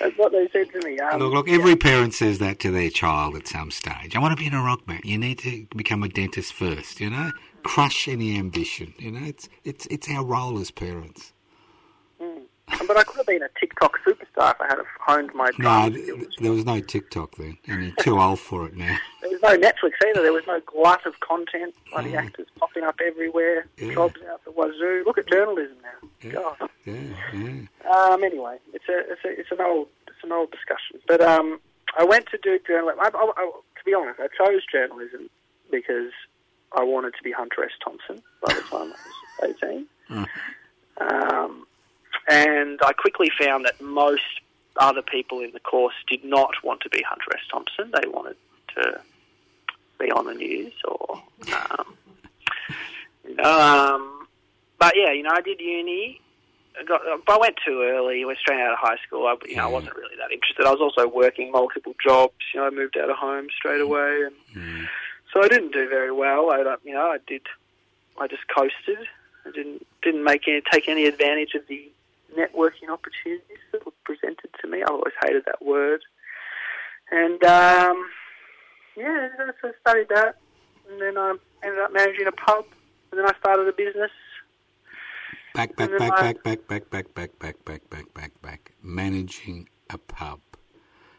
That's 0.00 0.16
what 0.18 0.32
they 0.32 0.48
said 0.52 0.70
to 0.72 0.86
me. 0.86 0.98
Um, 0.98 1.18
Look, 1.20 1.32
look, 1.32 1.48
every 1.48 1.76
parent 1.76 2.12
says 2.14 2.38
that 2.38 2.58
to 2.60 2.70
their 2.70 2.90
child 2.90 3.36
at 3.36 3.46
some 3.48 3.70
stage. 3.70 4.14
I 4.14 4.18
want 4.18 4.36
to 4.36 4.40
be 4.40 4.46
in 4.46 4.52
a 4.54 4.62
rock 4.62 4.84
band. 4.86 5.00
You 5.04 5.16
need 5.18 5.38
to 5.40 5.66
become 5.74 6.02
a 6.02 6.08
dentist 6.08 6.52
first, 6.52 7.00
you 7.00 7.08
know? 7.10 7.30
Crush 7.62 8.06
any 8.08 8.36
ambition, 8.38 8.92
you 8.98 9.10
know? 9.12 9.24
It's 9.26 9.48
it's 9.64 9.86
it's 9.86 10.08
our 10.10 10.24
role 10.24 10.58
as 10.58 10.70
parents. 10.70 11.32
But 12.86 12.96
I 12.96 13.02
could 13.04 13.16
have 13.16 13.26
been 13.26 13.42
a 13.42 13.48
TikTok 13.58 13.98
superstar 14.06 14.52
if 14.54 14.60
I 14.60 14.66
had 14.68 14.78
honed 15.00 15.30
my 15.34 15.46
No, 15.58 15.64
drama 15.64 15.90
th- 15.90 16.04
skills. 16.04 16.36
there 16.40 16.52
was 16.52 16.64
no 16.64 16.80
TikTok 16.80 17.36
then, 17.36 17.56
and 17.66 17.82
you're 17.84 17.94
too 17.96 18.20
old 18.20 18.38
for 18.40 18.66
it 18.66 18.76
now. 18.76 18.96
There 19.24 19.30
was 19.32 19.40
no 19.42 19.56
Netflix 19.68 19.92
either. 20.06 20.20
There 20.22 20.32
was 20.34 20.46
no 20.46 20.60
glut 20.66 21.06
of 21.06 21.18
content. 21.20 21.74
Bloody 21.90 22.10
Mm. 22.12 22.18
actors 22.18 22.46
popping 22.58 22.82
up 22.84 22.96
everywhere. 23.04 23.66
Yeah. 23.78 23.94
Jobs 23.94 24.20
out 24.30 24.44
the 24.44 24.50
wazoo. 24.50 25.02
Look 25.06 25.16
at 25.16 25.26
journalism 25.28 25.76
now. 25.82 26.08
Yeah. 26.22 26.32
God. 26.32 26.70
Yeah, 26.84 26.94
yeah. 27.32 27.90
Um, 27.90 28.22
anyway, 28.22 28.58
it's 28.74 28.84
a, 28.88 28.98
it's 29.10 29.24
a 29.24 29.40
it's 29.40 29.50
an 29.50 29.62
old 29.62 29.88
it's 30.08 30.22
an 30.22 30.30
old 30.32 30.50
discussion. 30.50 31.00
But 31.08 31.22
um, 31.22 31.58
I 31.98 32.04
went 32.04 32.26
to 32.32 32.38
do 32.42 32.58
journalism. 32.66 33.00
I, 33.00 33.08
I, 33.14 33.32
I, 33.36 33.50
to 33.50 33.84
be 33.86 33.94
honest, 33.94 34.20
I 34.20 34.28
chose 34.36 34.60
journalism 34.70 35.30
because 35.70 36.12
I 36.72 36.84
wanted 36.84 37.14
to 37.14 37.22
be 37.22 37.32
Hunter 37.32 37.64
S. 37.64 37.70
Thompson 37.82 38.22
by 38.46 38.52
the 38.52 38.60
time 38.60 38.92
I 39.42 39.46
was 39.46 39.54
18. 40.10 40.26
Um, 41.00 41.66
and 42.28 42.80
I 42.82 42.92
quickly 42.92 43.30
found 43.38 43.64
that 43.64 43.80
most 43.80 44.22
other 44.76 45.02
people 45.02 45.40
in 45.40 45.52
the 45.52 45.60
course 45.60 45.94
did 46.08 46.24
not 46.24 46.52
want 46.62 46.80
to 46.80 46.88
be 46.88 47.02
Hunter 47.02 47.32
S. 47.34 47.42
Thompson. 47.50 47.92
They 47.92 48.08
wanted 48.08 48.36
to 48.76 49.00
be 49.98 50.10
on 50.10 50.26
the 50.26 50.34
news 50.34 50.72
or, 50.84 51.22
um, 51.70 51.94
you 53.28 53.36
know, 53.36 53.44
um, 53.44 54.26
but 54.78 54.94
yeah, 54.96 55.12
you 55.12 55.22
know, 55.22 55.30
I 55.32 55.40
did 55.40 55.60
uni. 55.60 56.20
I, 56.78 56.82
got, 56.82 57.02
I 57.04 57.38
went 57.38 57.56
too 57.64 57.82
early. 57.82 58.24
Went 58.24 58.38
straight 58.38 58.60
out 58.60 58.72
of 58.72 58.78
high 58.78 58.96
school. 59.06 59.26
I, 59.26 59.36
you 59.48 59.56
know, 59.56 59.64
I 59.64 59.66
wasn't 59.68 59.94
really 59.94 60.16
that 60.16 60.32
interested. 60.32 60.66
I 60.66 60.72
was 60.72 60.80
also 60.80 61.08
working 61.08 61.52
multiple 61.52 61.94
jobs. 62.02 62.34
You 62.52 62.60
know, 62.60 62.66
I 62.66 62.70
moved 62.70 62.96
out 62.98 63.10
of 63.10 63.16
home 63.16 63.46
straight 63.56 63.80
away, 63.80 64.24
and 64.26 64.34
so 65.32 65.42
I 65.42 65.48
didn't 65.48 65.72
do 65.72 65.88
very 65.88 66.10
well. 66.10 66.50
I, 66.50 66.76
you 66.84 66.92
know, 66.94 67.06
I 67.06 67.18
did. 67.26 67.42
I 68.20 68.26
just 68.26 68.42
coasted. 68.48 69.06
I 69.46 69.50
didn't 69.52 69.86
didn't 70.02 70.24
make 70.24 70.48
any 70.48 70.62
take 70.70 70.88
any 70.88 71.06
advantage 71.06 71.54
of 71.54 71.66
the 71.68 71.90
networking 72.36 72.90
opportunities 72.92 73.62
that 73.72 73.84
were 73.84 73.92
presented 74.04 74.50
to 74.60 74.68
me. 74.68 74.82
I 74.82 74.90
always 74.90 75.14
hated 75.24 75.44
that 75.46 75.64
word, 75.64 76.02
and 77.10 77.42
um, 77.44 78.06
yeah, 78.96 79.28
so 79.60 79.68
I 79.68 79.72
studied 79.80 80.08
that, 80.10 80.36
and 80.90 81.00
then 81.00 81.16
I 81.16 81.34
ended 81.64 81.80
up 81.80 81.92
managing 81.92 82.26
a 82.26 82.32
pub, 82.32 82.64
and 83.10 83.18
then 83.18 83.26
I 83.26 83.32
started 83.38 83.68
a 83.68 83.72
business. 83.72 84.10
Back, 85.54 85.76
back, 85.76 85.90
back, 85.98 86.12
I- 86.12 86.32
back, 86.32 86.42
back, 86.42 86.68
back, 86.68 86.90
back, 86.90 87.14
back, 87.14 87.38
back, 87.38 87.64
back, 87.64 87.90
back, 87.90 88.14
back, 88.14 88.42
back. 88.42 88.72
Managing 88.82 89.68
a 89.88 89.98
pub. 89.98 90.40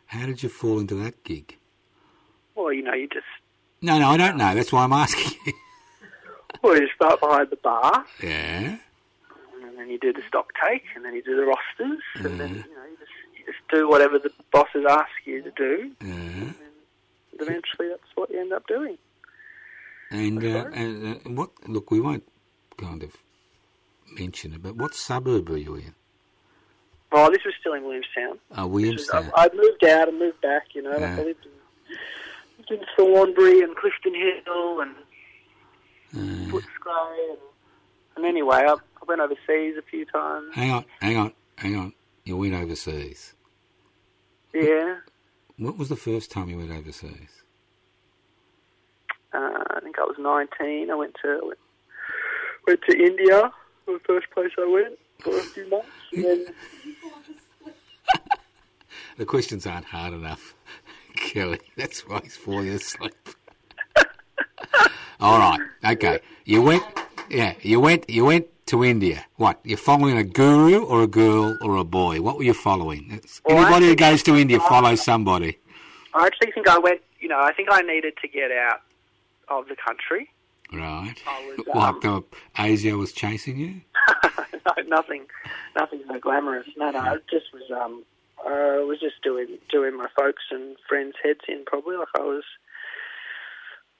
How 0.07 0.25
did 0.25 0.43
you 0.43 0.49
fall 0.49 0.79
into 0.79 0.95
that 0.95 1.23
gig? 1.23 1.57
Well, 2.53 2.71
you 2.73 2.83
know, 2.83 2.93
you 2.93 3.07
just 3.07 3.25
No, 3.81 3.97
no, 3.99 4.09
I 4.09 4.17
don't 4.17 4.37
know. 4.37 4.53
That's 4.53 4.71
why 4.71 4.83
I'm 4.83 4.93
asking 4.93 5.37
you. 5.45 5.53
well, 6.63 6.75
you 6.77 6.87
start 6.95 7.19
behind 7.21 7.49
the 7.49 7.55
bar, 7.57 8.05
yeah. 8.21 8.77
And 9.85 9.91
then 9.91 9.91
you 9.91 9.99
do 9.99 10.19
the 10.19 10.25
stock 10.27 10.51
take, 10.67 10.83
and 10.95 11.05
then 11.05 11.13
you 11.13 11.21
do 11.21 11.35
the 11.35 11.45
rosters, 11.45 12.01
and 12.15 12.39
then 12.39 12.49
you 12.49 12.75
know 12.75 12.85
you 12.89 12.97
just 12.99 13.11
you 13.37 13.45
just 13.45 13.67
do 13.69 13.87
whatever 13.87 14.17
the 14.17 14.31
bosses 14.51 14.85
ask 14.89 15.11
you 15.25 15.41
to 15.43 15.51
do. 15.51 15.91
Yeah. 16.01 16.07
And 16.11 16.55
eventually, 17.39 17.89
that's 17.89 18.15
what 18.15 18.29
you 18.29 18.39
end 18.39 18.53
up 18.53 18.65
doing. 18.67 18.97
And, 20.11 20.43
uh, 20.43 20.69
and 20.73 21.15
uh, 21.15 21.29
what? 21.29 21.51
Look, 21.67 21.91
we 21.91 21.99
won't 21.99 22.23
kind 22.77 23.03
of 23.03 23.15
mention 24.13 24.53
it, 24.53 24.63
but 24.63 24.75
what 24.75 24.93
suburb 24.95 25.49
are 25.49 25.57
you 25.57 25.75
in? 25.75 25.93
Oh, 27.11 27.29
this 27.29 27.43
was 27.45 27.53
still 27.59 27.73
in 27.73 27.83
Williamstown. 27.83 28.39
Oh, 28.57 28.67
Williamstown. 28.67 29.31
I 29.35 29.49
moved 29.53 29.83
out 29.83 30.09
and 30.09 30.19
moved 30.19 30.41
back. 30.41 30.73
You 30.73 30.81
know, 30.83 30.91
like 30.91 31.01
I 31.03 31.23
lived 31.23 31.45
in, 31.45 31.97
lived 32.57 32.71
in 32.71 32.81
Thornbury 32.97 33.61
and 33.61 33.75
Clifton 33.75 34.15
Hill 34.15 34.81
and 34.81 34.95
Uh, 36.15 36.49
Footscray, 36.49 37.31
and, 37.31 37.39
and 38.15 38.25
anyway, 38.25 38.63
I, 38.65 38.75
I 39.05 39.11
went 39.11 39.21
overseas 39.21 39.75
a 39.77 39.81
few 39.89 40.05
times. 40.05 40.47
hang 40.53 40.71
on, 40.71 40.85
hang 41.01 41.17
on, 41.17 41.33
hang 41.57 41.75
on. 41.75 41.93
You 42.23 42.37
went 42.37 42.53
overseas. 42.53 43.33
Yeah, 44.53 44.95
What 45.57 45.77
was 45.77 45.89
the 45.89 45.95
first 45.97 46.31
time 46.31 46.49
you 46.49 46.57
went 46.57 46.71
overseas? 46.71 47.29
uh, 49.33 49.63
I 49.69 49.79
think 49.83 49.99
I 49.99 50.03
was 50.03 50.15
19. 50.17 50.89
I 50.89 50.95
went 50.95 51.15
to 51.23 51.39
went, 51.43 51.59
went 52.65 52.79
to 52.89 52.97
India. 52.97 53.51
The 53.85 53.99
first 54.07 54.27
place 54.33 54.51
I 54.57 54.65
went 54.67 54.97
for 55.19 55.37
a 55.37 55.41
few 55.43 55.69
months. 55.69 55.87
Then, 56.13 56.45
The 59.17 59.25
questions 59.25 59.65
aren't 59.67 59.85
hard 59.85 60.13
enough, 60.13 60.55
Kelly. 61.15 61.59
That's 61.77 62.01
why 62.07 62.19
he's 62.23 62.35
falling 62.35 62.69
asleep. 62.69 63.13
All 65.19 65.37
right, 65.39 65.59
okay. 65.85 66.19
You 66.45 66.61
went, 66.61 66.83
yeah. 67.29 67.53
You 67.61 67.79
went. 67.79 68.09
You 68.09 68.25
went 68.25 68.47
to 68.67 68.83
India. 68.83 69.25
What? 69.35 69.59
You're 69.63 69.77
following 69.77 70.17
a 70.17 70.23
guru 70.23 70.83
or 70.83 71.03
a 71.03 71.07
girl 71.07 71.57
or 71.61 71.75
a 71.77 71.83
boy? 71.83 72.21
What 72.21 72.37
were 72.37 72.43
you 72.43 72.53
following? 72.53 73.21
Well, 73.45 73.57
Anybody 73.57 73.87
who 73.87 73.95
goes 73.95 74.23
to 74.23 74.35
India 74.35 74.59
follows 74.59 75.03
somebody. 75.03 75.59
I 76.13 76.25
actually 76.25 76.51
think 76.51 76.67
I 76.67 76.79
went. 76.79 77.01
You 77.19 77.29
know, 77.29 77.39
I 77.39 77.53
think 77.53 77.69
I 77.71 77.81
needed 77.81 78.15
to 78.21 78.27
get 78.27 78.51
out 78.51 78.81
of 79.49 79.67
the 79.67 79.75
country. 79.75 80.29
Right. 80.73 81.15
Was, 81.25 81.65
What? 81.67 82.01
The 82.01 82.23
ASIO 82.57 82.99
was 82.99 83.13
chasing 83.13 83.57
you. 83.57 83.81
no, 84.23 84.83
nothing, 84.87 85.25
nothing 85.75 86.01
so 86.07 86.19
glamorous. 86.19 86.67
No, 86.77 86.91
no, 86.91 86.99
I 86.99 87.17
just 87.29 87.53
was 87.53 87.69
um, 87.71 88.03
I 88.45 88.83
was 88.83 88.99
just 88.99 89.21
doing 89.23 89.57
doing 89.69 89.97
my 89.97 90.07
folks 90.17 90.43
and 90.51 90.75
friends' 90.87 91.15
heads 91.23 91.41
in. 91.47 91.63
Probably 91.65 91.97
like 91.97 92.07
I 92.15 92.21
was. 92.21 92.43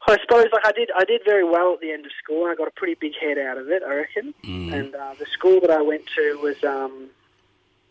I 0.08 0.18
suppose 0.22 0.46
like 0.54 0.66
I 0.66 0.72
did 0.72 0.90
I 0.96 1.04
did 1.04 1.22
very 1.26 1.44
well 1.44 1.74
at 1.74 1.80
the 1.80 1.92
end 1.92 2.06
of 2.06 2.12
school. 2.24 2.46
I 2.46 2.56
got 2.56 2.68
a 2.68 2.72
pretty 2.72 2.96
big 2.96 3.14
head 3.20 3.38
out 3.38 3.58
of 3.58 3.70
it, 3.70 3.82
I 3.84 3.94
reckon. 3.96 4.34
Mm. 4.44 4.74
And 4.74 4.96
uh, 4.96 5.16
the 5.18 5.26
school 5.26 5.60
that 5.62 5.72
I 5.72 5.82
went 5.82 6.04
to 6.16 6.40
was 6.42 6.64
um, 6.64 7.10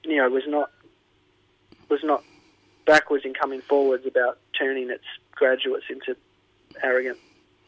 you 0.05 0.17
know, 0.17 0.29
was 0.29 0.45
not 0.47 0.71
was 1.89 2.03
not 2.03 2.23
backwards 2.87 3.25
in 3.25 3.35
coming 3.35 3.61
forwards 3.63 4.07
about 4.07 4.39
turning 4.59 4.91
its 4.91 5.05
graduates 5.33 5.87
into 5.89 6.17
arrogant 6.83 7.19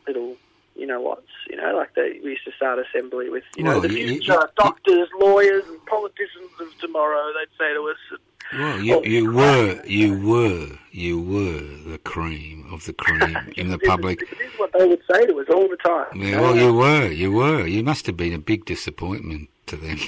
little 0.07 0.37
you 0.77 0.87
know 0.87 1.01
what's 1.01 1.27
you 1.49 1.57
know 1.57 1.75
like 1.77 1.95
they 1.95 2.21
we 2.23 2.31
used 2.31 2.45
to 2.45 2.53
start 2.53 2.79
assembly 2.79 3.29
with 3.31 3.45
you 3.57 3.65
know 3.65 3.81
the 3.81 3.89
you- 3.93 4.09
future 4.09 4.33
you- 4.33 4.49
doctors 4.57 5.09
lawyers 5.19 5.65
and 5.69 5.85
politicians 5.87 6.51
of 6.61 6.69
tomorrow 6.79 7.33
they'd 7.35 7.57
say 7.59 7.73
to 7.75 7.83
us 7.89 8.21
Well, 8.59 8.79
you, 8.81 9.03
you 9.05 9.33
were, 9.33 9.81
you 9.85 10.17
were, 10.21 10.69
you 10.93 11.21
were 11.21 11.61
the 11.91 11.99
cream 12.05 12.67
of 12.73 12.85
the 12.85 12.93
cream 12.93 13.37
in 13.57 13.71
the 13.71 13.79
is- 13.83 13.89
public. 13.89 14.21
this 14.21 14.29
is 14.53 14.53
what 14.59 14.71
they 14.79 14.87
would 14.87 15.03
say 15.11 15.27
to 15.27 15.41
us 15.41 15.47
all 15.53 15.69
the 15.69 15.77
time 15.79 16.07
Yeah, 16.15 16.41
well, 16.41 16.57
you 16.57 16.73
were, 16.73 17.07
you 17.09 17.33
were. 17.33 17.67
You 17.67 17.83
must 17.83 18.07
have 18.07 18.17
been 18.17 18.33
a 18.33 18.39
big 18.39 18.65
disappointment 18.65 19.49
to 19.67 19.77
them. 19.77 19.99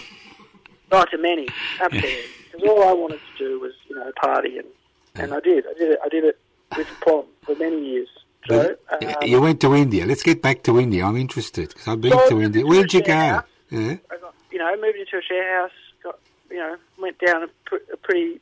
not 0.92 1.10
to 1.10 1.18
many 1.18 1.46
absolutely 1.80 2.22
because 2.52 2.68
all 2.68 2.82
I 2.88 2.92
wanted 2.92 3.20
to 3.28 3.44
do 3.44 3.60
was 3.60 3.72
you 3.88 3.96
know 3.96 4.10
party 4.22 4.58
and 4.58 4.68
and 5.16 5.34
I 5.34 5.40
did 5.40 5.64
I 5.66 5.74
did 5.78 5.90
it 5.92 5.98
I 6.04 6.08
did 6.08 6.24
it 6.24 6.38
with 6.76 6.86
plum 7.02 7.24
for 7.44 7.54
many 7.56 7.80
years 7.90 8.08
so 8.48 8.76
um, 8.90 9.28
you 9.28 9.40
went 9.40 9.60
to 9.60 9.74
India. 9.74 10.06
Let's 10.06 10.22
get 10.22 10.40
back 10.42 10.62
to 10.64 10.78
India. 10.80 11.04
I'm 11.04 11.16
interested 11.16 11.68
because 11.68 11.86
I've 11.88 12.00
been 12.00 12.12
So, 12.12 12.28
to 12.30 12.42
India. 12.42 12.64
Where'd 12.66 12.92
you 12.92 13.00
go? 13.00 13.06
share 13.06 13.44
Yeah. 13.70 13.96
I 14.10 14.16
got, 14.16 14.34
you 14.50 14.58
know, 14.58 14.74
moved 14.76 14.98
into 14.98 15.18
a 15.18 15.22
share 15.22 15.60
house, 15.60 15.70
got, 16.02 16.18
you 16.50 16.56
know, 16.56 16.76
went 16.98 17.18
down 17.18 17.42
a, 17.44 17.48
pr- 17.66 17.92
a 17.92 17.96
pretty 17.96 18.40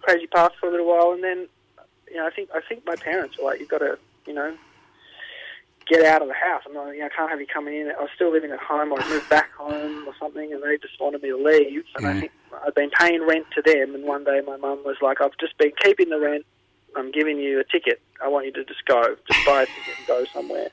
crazy 0.00 0.26
path 0.28 0.52
for 0.60 0.68
a 0.68 0.70
little 0.70 0.86
while, 0.86 1.12
and 1.12 1.22
then, 1.24 1.48
you 2.10 2.16
know, 2.16 2.26
I 2.26 2.30
think 2.30 2.48
I 2.54 2.60
think 2.68 2.86
my 2.86 2.96
parents 2.96 3.36
were 3.38 3.44
like, 3.44 3.60
you've 3.60 3.68
got 3.68 3.78
to, 3.78 3.98
you 4.26 4.32
know, 4.34 4.54
get 5.86 6.04
out 6.04 6.22
of 6.22 6.28
the 6.28 6.34
house. 6.34 6.62
I'm 6.66 6.74
not, 6.74 6.90
you 6.90 7.00
know, 7.00 7.06
I 7.06 7.08
can't 7.08 7.30
have 7.30 7.40
you 7.40 7.46
coming 7.46 7.74
in. 7.74 7.88
I 7.90 8.00
was 8.00 8.10
still 8.14 8.30
living 8.30 8.50
at 8.50 8.60
home, 8.60 8.92
or 8.92 9.00
I 9.00 9.08
moved 9.08 9.28
back 9.28 9.50
home 9.52 10.06
or 10.06 10.14
something, 10.20 10.52
and 10.52 10.62
they 10.62 10.76
just 10.78 11.00
wanted 11.00 11.22
me 11.22 11.30
to 11.30 11.36
leave. 11.36 11.84
And 11.96 12.04
Yeah. 12.04 12.10
I 12.10 12.20
think 12.20 12.32
I'd 12.66 12.74
been 12.74 12.90
paying 12.90 13.26
rent 13.26 13.46
to 13.56 13.62
them, 13.62 13.94
and 13.94 14.04
one 14.04 14.24
day 14.24 14.40
my 14.46 14.56
mum 14.56 14.80
was 14.84 14.96
like, 15.02 15.20
I've 15.20 15.36
just 15.40 15.56
been 15.58 15.72
keeping 15.82 16.10
the 16.10 16.20
rent. 16.20 16.44
I'm 16.98 17.10
giving 17.12 17.38
you 17.38 17.60
a 17.60 17.64
ticket. 17.64 18.00
I 18.22 18.28
want 18.28 18.46
you 18.46 18.52
to 18.52 18.64
just 18.64 18.84
go, 18.86 19.00
just 19.30 19.46
buy 19.46 19.62
a 19.62 19.66
ticket 19.66 19.96
and 19.98 20.06
go 20.06 20.24
somewhere. 20.32 20.68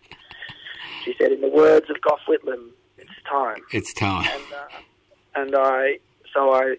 She 1.03 1.13
said, 1.19 1.31
in 1.31 1.41
the 1.41 1.49
words 1.49 1.89
of 1.89 2.01
Gough 2.01 2.21
Whitlam, 2.27 2.69
it's 2.97 3.11
time 3.29 3.61
It's 3.71 3.93
time. 3.93 4.27
and 4.33 4.43
uh, 4.53 4.79
and 5.35 5.55
I 5.55 5.99
so 6.33 6.51
I 6.53 6.75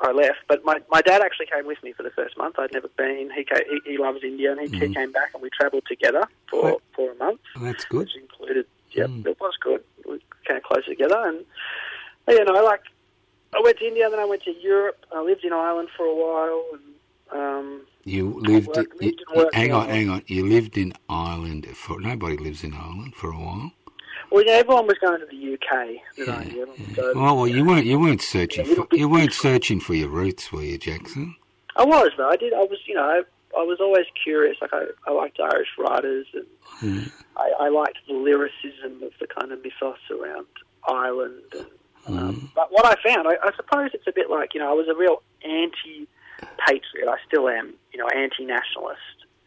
I 0.00 0.12
left. 0.12 0.38
But 0.48 0.64
my 0.64 0.80
my 0.90 1.00
dad 1.00 1.22
actually 1.22 1.46
came 1.46 1.66
with 1.66 1.82
me 1.82 1.92
for 1.92 2.02
the 2.02 2.10
first 2.10 2.36
month. 2.36 2.56
I'd 2.58 2.72
never 2.72 2.88
been. 2.96 3.30
He 3.34 3.44
came, 3.44 3.64
he, 3.70 3.92
he 3.92 3.98
loves 3.98 4.18
India, 4.22 4.52
and 4.52 4.60
he, 4.60 4.66
he 4.78 4.94
came 4.94 5.12
back, 5.12 5.30
and 5.32 5.42
we 5.42 5.48
travelled 5.58 5.84
together 5.88 6.24
for 6.50 6.78
for 6.94 7.12
a 7.12 7.14
month, 7.16 7.40
Well, 7.56 7.64
that's 7.64 7.84
good. 7.86 8.00
which 8.00 8.16
included. 8.16 8.66
Yep, 8.92 9.08
Mm. 9.08 9.26
it 9.26 9.38
was 9.40 9.54
good. 9.60 9.82
We 10.04 10.20
came 10.46 10.58
close 10.66 10.84
together, 10.84 11.16
and 11.24 11.44
you 12.28 12.44
know, 12.44 12.52
like 12.64 12.80
I 13.56 13.60
went 13.62 13.78
to 13.78 13.86
India, 13.86 14.10
then 14.10 14.18
I 14.18 14.24
went 14.24 14.42
to 14.42 14.52
Europe. 14.60 14.98
I 15.14 15.22
lived 15.22 15.44
in 15.44 15.52
Ireland 15.52 15.88
for 15.96 16.04
a 16.04 16.14
while, 16.14 16.64
and 16.74 16.82
um, 17.40 17.86
You 18.04 18.40
lived. 18.40 18.68
worked- 18.68 19.02
you- 19.02 19.14
lived 19.34 19.54
hang 19.54 19.66
in 19.66 19.72
on, 19.72 19.80
Ireland. 19.82 19.92
hang 19.96 20.08
on. 20.10 20.22
You 20.26 20.46
lived 20.46 20.78
in 20.78 20.92
Ireland 21.08 21.66
for. 21.76 22.00
Nobody 22.00 22.36
lives 22.36 22.64
in 22.64 22.74
Ireland 22.74 23.14
for 23.14 23.30
a 23.30 23.36
while. 23.36 23.72
well, 24.30 24.44
yeah, 24.44 24.52
everyone 24.54 24.86
was 24.86 24.96
going 24.98 25.20
to 25.20 25.26
the 25.26 25.36
UK. 25.54 26.00
That 26.18 26.28
I 26.28 26.44
knew. 26.44 26.66
Going- 26.94 27.16
Oh 27.16 27.34
well, 27.34 27.46
you 27.48 27.64
weren't. 27.64 27.86
You 27.86 27.98
weren't 27.98 28.22
searching 28.22 28.66
Yeah, 28.66 28.74
for. 28.74 28.88
You 28.92 29.08
weren't 29.08 29.32
searching 29.32 29.80
for 29.80 29.94
your 29.94 30.08
roots, 30.08 30.50
were 30.52 30.62
you, 30.62 30.78
Jackson? 30.78 31.36
I 31.76 31.84
was 31.84 32.10
though. 32.16 32.28
I 32.28 32.36
did. 32.36 32.52
I 32.52 32.60
was. 32.60 32.78
You 32.86 32.94
know. 32.94 33.02
I, 33.02 33.22
I 33.58 33.62
was 33.64 33.78
always 33.80 34.06
curious. 34.22 34.56
Like 34.60 34.72
I, 34.72 34.84
I 35.06 35.10
liked 35.12 35.38
Irish 35.40 35.68
writers, 35.78 36.26
and 36.34 36.46
Mm. 36.80 37.12
I, 37.36 37.50
I 37.60 37.68
liked 37.68 37.98
the 38.06 38.14
lyricism 38.14 39.02
of 39.02 39.12
the 39.20 39.26
kind 39.26 39.50
of 39.52 39.62
mythos 39.62 39.98
around 40.10 40.46
Ireland. 40.88 41.42
And, 42.06 42.18
um, 42.18 42.50
but 42.54 42.68
what 42.70 42.86
I 42.86 42.94
found, 43.06 43.26
I, 43.28 43.32
I 43.42 43.50
suppose 43.56 43.90
it's 43.92 44.06
a 44.06 44.12
bit 44.12 44.30
like 44.30 44.54
you 44.54 44.60
know, 44.60 44.70
I 44.70 44.72
was 44.72 44.86
a 44.88 44.94
real 44.94 45.22
anti-patriot. 46.42 47.08
I 47.08 47.16
still 47.26 47.48
am. 47.48 47.74
You 47.92 48.00
know, 48.00 48.08
anti-nationalist 48.08 49.00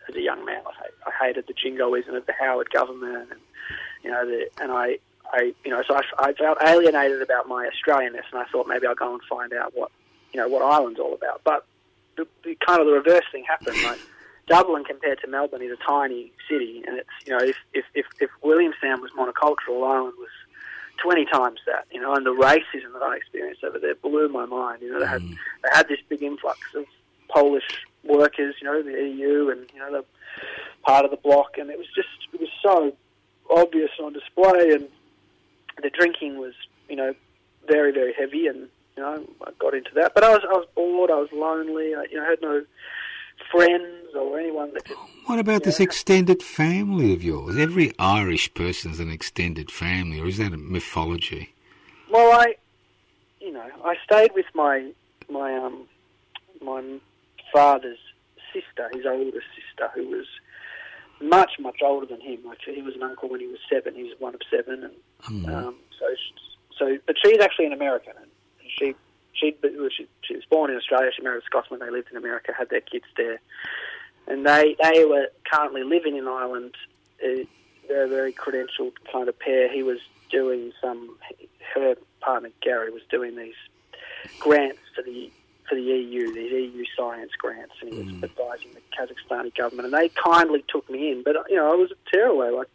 as 0.08 0.16
a 0.16 0.22
young 0.22 0.46
man. 0.46 0.62
I, 0.66 0.84
hate- 0.84 0.94
I 1.06 1.26
hated 1.26 1.48
the 1.48 1.54
jingoism 1.54 2.16
of 2.16 2.26
the 2.26 2.34
Howard 2.40 2.70
government, 2.72 3.30
and 3.32 3.40
you 4.04 4.12
know, 4.12 4.26
the, 4.26 4.50
and 4.62 4.72
I. 4.72 5.00
I, 5.32 5.54
you 5.66 5.72
know, 5.72 5.82
so 5.88 5.96
I, 5.96 6.02
I 6.20 6.34
felt 6.34 6.60
alienated 6.62 7.22
about 7.24 7.48
my 7.48 7.68
Australianness, 7.68 8.26
and 8.32 8.40
I 8.40 8.44
thought 8.52 8.68
maybe 8.68 8.86
I'll 8.86 8.94
go 8.94 9.14
and 9.14 9.22
find 9.28 9.52
out 9.54 9.72
what, 9.74 9.90
you 10.32 10.40
know, 10.40 10.48
what 10.48 10.62
Ireland's 10.62 11.00
all 11.00 11.16
about. 11.16 11.42
But 11.44 11.66
the, 12.18 12.28
the 12.44 12.56
kind 12.66 12.80
of 12.82 12.88
the 12.88 12.94
reverse 12.94 13.24
thing 13.32 13.44
happened. 13.48 13.82
Like 13.84 14.00
Dublin 14.48 14.84
compared 14.84 15.20
to 15.22 15.28
Melbourne 15.28 15.62
is 15.62 15.72
a 15.72 15.84
tiny 15.84 16.32
city, 16.50 16.84
and 16.86 16.98
it's 16.98 17.10
you 17.26 17.32
know 17.32 17.44
if 17.44 17.56
if 17.74 17.86
if, 17.94 18.06
if 18.20 18.30
Williamstown 18.42 19.02
was 19.02 19.12
monocultural, 19.12 19.88
Ireland 19.88 20.16
was 20.18 20.30
twenty 21.04 21.26
times 21.26 21.60
that. 21.66 21.86
You 21.92 22.02
know, 22.02 22.16
and 22.16 22.26
the 22.26 22.34
racism 22.34 22.94
that 22.94 23.04
I 23.04 23.18
experienced 23.18 23.64
over 23.64 23.78
there 23.78 23.96
blew 23.96 24.30
my 24.30 24.46
mind. 24.46 24.82
You 24.82 24.94
know, 24.94 25.00
they 25.00 25.08
had 25.08 25.22
mm. 25.22 25.36
they 25.64 25.70
had 25.72 25.88
this 25.88 26.00
big 26.08 26.24
influx 26.24 26.60
of 26.76 26.86
Polish 27.30 27.86
workers, 28.04 28.56
you 28.62 28.68
know, 28.68 28.82
the 28.82 28.92
EU, 28.92 29.50
and 29.50 29.70
you 29.74 29.80
know 29.80 29.92
the 29.92 30.06
part 30.84 31.06
of 31.06 31.12
the 31.12 31.18
bloc, 31.18 31.58
and 31.58 31.70
it 31.70 31.78
was 31.78 31.88
just 31.96 32.10
it 32.34 32.40
was 32.40 32.50
so 32.62 32.94
obvious 33.50 33.92
on 34.02 34.14
display, 34.14 34.72
and 34.72 34.88
the 35.82 35.90
drinking 35.90 36.38
was 36.38 36.54
you 36.90 36.96
know 36.96 37.14
very 37.68 37.92
very 37.92 38.14
heavy, 38.14 38.48
and 38.48 38.68
you 38.96 39.04
know 39.04 39.26
I 39.46 39.52
got 39.60 39.74
into 39.74 39.92
that, 39.96 40.14
but 40.14 40.24
I 40.24 40.30
was 40.30 40.42
I 40.50 40.54
was 40.54 40.68
bored, 40.76 41.12
I 41.12 41.20
was 41.20 41.30
lonely, 41.32 41.96
I, 41.96 42.06
you 42.10 42.18
know, 42.18 42.26
I 42.26 42.30
had 42.30 42.42
no 42.42 42.66
friends 43.54 44.16
or 44.20 44.40
anyone 44.40 44.74
that 44.74 44.86
could. 44.86 44.98
What 45.26 45.40
about 45.40 45.64
this 45.64 45.80
extended 45.80 46.44
family 46.44 47.14
of 47.14 47.24
yours? 47.24 47.58
Every 47.58 47.94
Irish 47.98 48.54
person 48.54 48.92
is 48.92 49.00
an 49.00 49.10
extended 49.12 49.72
family, 49.72 50.20
or 50.20 50.28
is 50.28 50.38
that 50.38 50.54
a 50.54 50.58
mythology? 50.58 51.54
Well, 52.12 52.40
I, 52.40 52.56
you 53.40 53.52
know, 53.54 53.66
I 53.86 53.96
stayed 54.04 54.32
with 54.36 54.46
my 54.54 54.92
my 55.30 55.56
um 55.56 55.88
my 56.62 56.82
father's 57.54 58.00
sister, 58.52 58.90
his 58.94 59.06
older 59.06 59.42
sister, 59.56 59.90
who 59.96 60.08
was 60.10 60.26
much 61.22 61.52
much 61.60 61.78
older 61.84 62.06
than 62.06 62.20
him. 62.22 62.40
Like 62.46 62.58
he 62.66 62.82
was 62.82 62.96
an 62.96 63.04
uncle 63.04 63.30
when 63.30 63.40
he 63.40 63.48
was 63.48 63.60
seven. 63.72 63.96
He 63.96 64.04
was 64.04 64.14
one 64.20 64.36
of 64.36 64.42
seven, 64.50 64.84
and 64.84 64.94
Mm. 65.24 65.48
um, 65.56 65.76
so 65.98 66.06
so. 66.78 66.98
But 67.08 67.16
she's 67.24 67.40
actually 67.40 67.68
an 67.68 67.74
American, 67.74 68.12
and 68.18 68.30
she 68.78 68.94
she 69.34 69.56
she, 69.98 70.08
she 70.22 70.36
was 70.36 70.46
born 70.46 70.72
in 70.72 70.78
Australia. 70.78 71.12
She 71.16 71.22
married 71.22 71.42
a 71.44 71.46
Scotsman. 71.46 71.80
They 71.80 71.90
lived 71.90 72.10
in 72.12 72.18
America, 72.18 72.54
had 72.58 72.70
their 72.70 72.82
kids 72.82 73.06
there, 73.18 73.40
and 74.28 74.46
they 74.46 74.76
they 74.82 75.06
were 75.06 75.28
currently 75.52 75.84
living 75.84 76.18
in 76.18 76.28
Ireland. 76.28 76.76
Uh, 77.24 77.44
they're 77.88 78.06
a 78.06 78.10
very 78.10 78.34
credentialed 78.34 78.94
kind 79.12 79.28
of 79.28 79.38
pair. 79.40 79.72
He 79.72 79.84
was 79.84 80.00
doing 80.32 80.72
some. 80.82 81.18
Her 81.74 81.96
partner 82.22 82.50
Gary 82.62 82.92
was 82.92 83.02
doing 83.10 83.36
these 83.36 83.56
grants 84.40 84.80
for 84.96 85.02
the 85.02 85.32
for 85.68 85.76
the 85.76 85.82
EU, 85.82 86.34
these 86.34 86.52
EU 86.52 86.84
science 86.96 87.32
grants, 87.38 87.74
and 87.82 87.94
he 87.94 88.00
was 88.02 88.24
advising 88.24 88.72
the 88.74 88.82
Kazakhstani 88.98 89.56
government. 89.56 89.86
And 89.86 89.94
they 89.94 90.10
kindly 90.10 90.64
took 90.68 90.90
me 90.90 91.12
in, 91.12 91.24
but 91.24 91.36
you 91.50 91.56
know 91.56 91.72
I 91.72 91.76
was 91.76 91.92
a 91.92 92.10
tearaway. 92.12 92.50
Like 92.50 92.68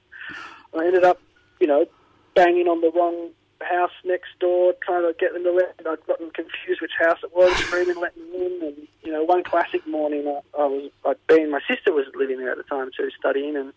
I 0.77 0.87
ended 0.87 1.05
up, 1.05 1.21
you 1.61 1.67
know, 1.67 1.87
banging 2.35 2.69
on 2.69 2.81
the 2.81 2.91
wrong 2.91 3.31
house 3.61 3.93
next 4.05 4.31
door, 4.41 4.75
trying 4.83 5.03
to 5.03 5.15
get 5.19 5.33
them 5.33 5.45
to 5.45 5.53
let. 5.53 5.75
I'd 5.87 6.07
gotten 6.07 6.31
confused 6.31 6.81
which 6.81 6.93
house 6.99 7.19
it 7.23 7.35
was, 7.35 7.55
screaming, 7.57 8.01
letting 8.01 8.31
me 8.31 8.47
in. 8.47 8.67
And 8.67 8.89
you 9.03 9.13
know, 9.13 9.25
one 9.25 9.43
classic 9.43 9.87
morning, 9.87 10.27
I, 10.27 10.41
I 10.61 10.67
was 10.67 10.91
I'd 11.05 11.27
been. 11.27 11.51
My 11.51 11.61
sister 11.69 11.93
was 11.93 12.07
living 12.15 12.39
there 12.39 12.51
at 12.51 12.57
the 12.57 12.63
time 12.65 12.91
too, 12.97 13.11
studying, 13.19 13.57
and 13.57 13.73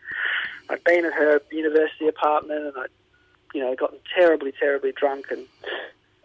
I'd 0.70 0.84
been 0.84 1.06
at 1.06 1.14
her 1.14 1.42
university 1.52 2.08
apartment, 2.08 2.66
and 2.66 2.74
I'd, 2.78 2.90
you 3.54 3.62
know, 3.62 3.76
gotten 3.76 4.00
terribly, 4.16 4.54
terribly 4.60 4.92
drunk, 4.92 5.32
and 5.32 5.46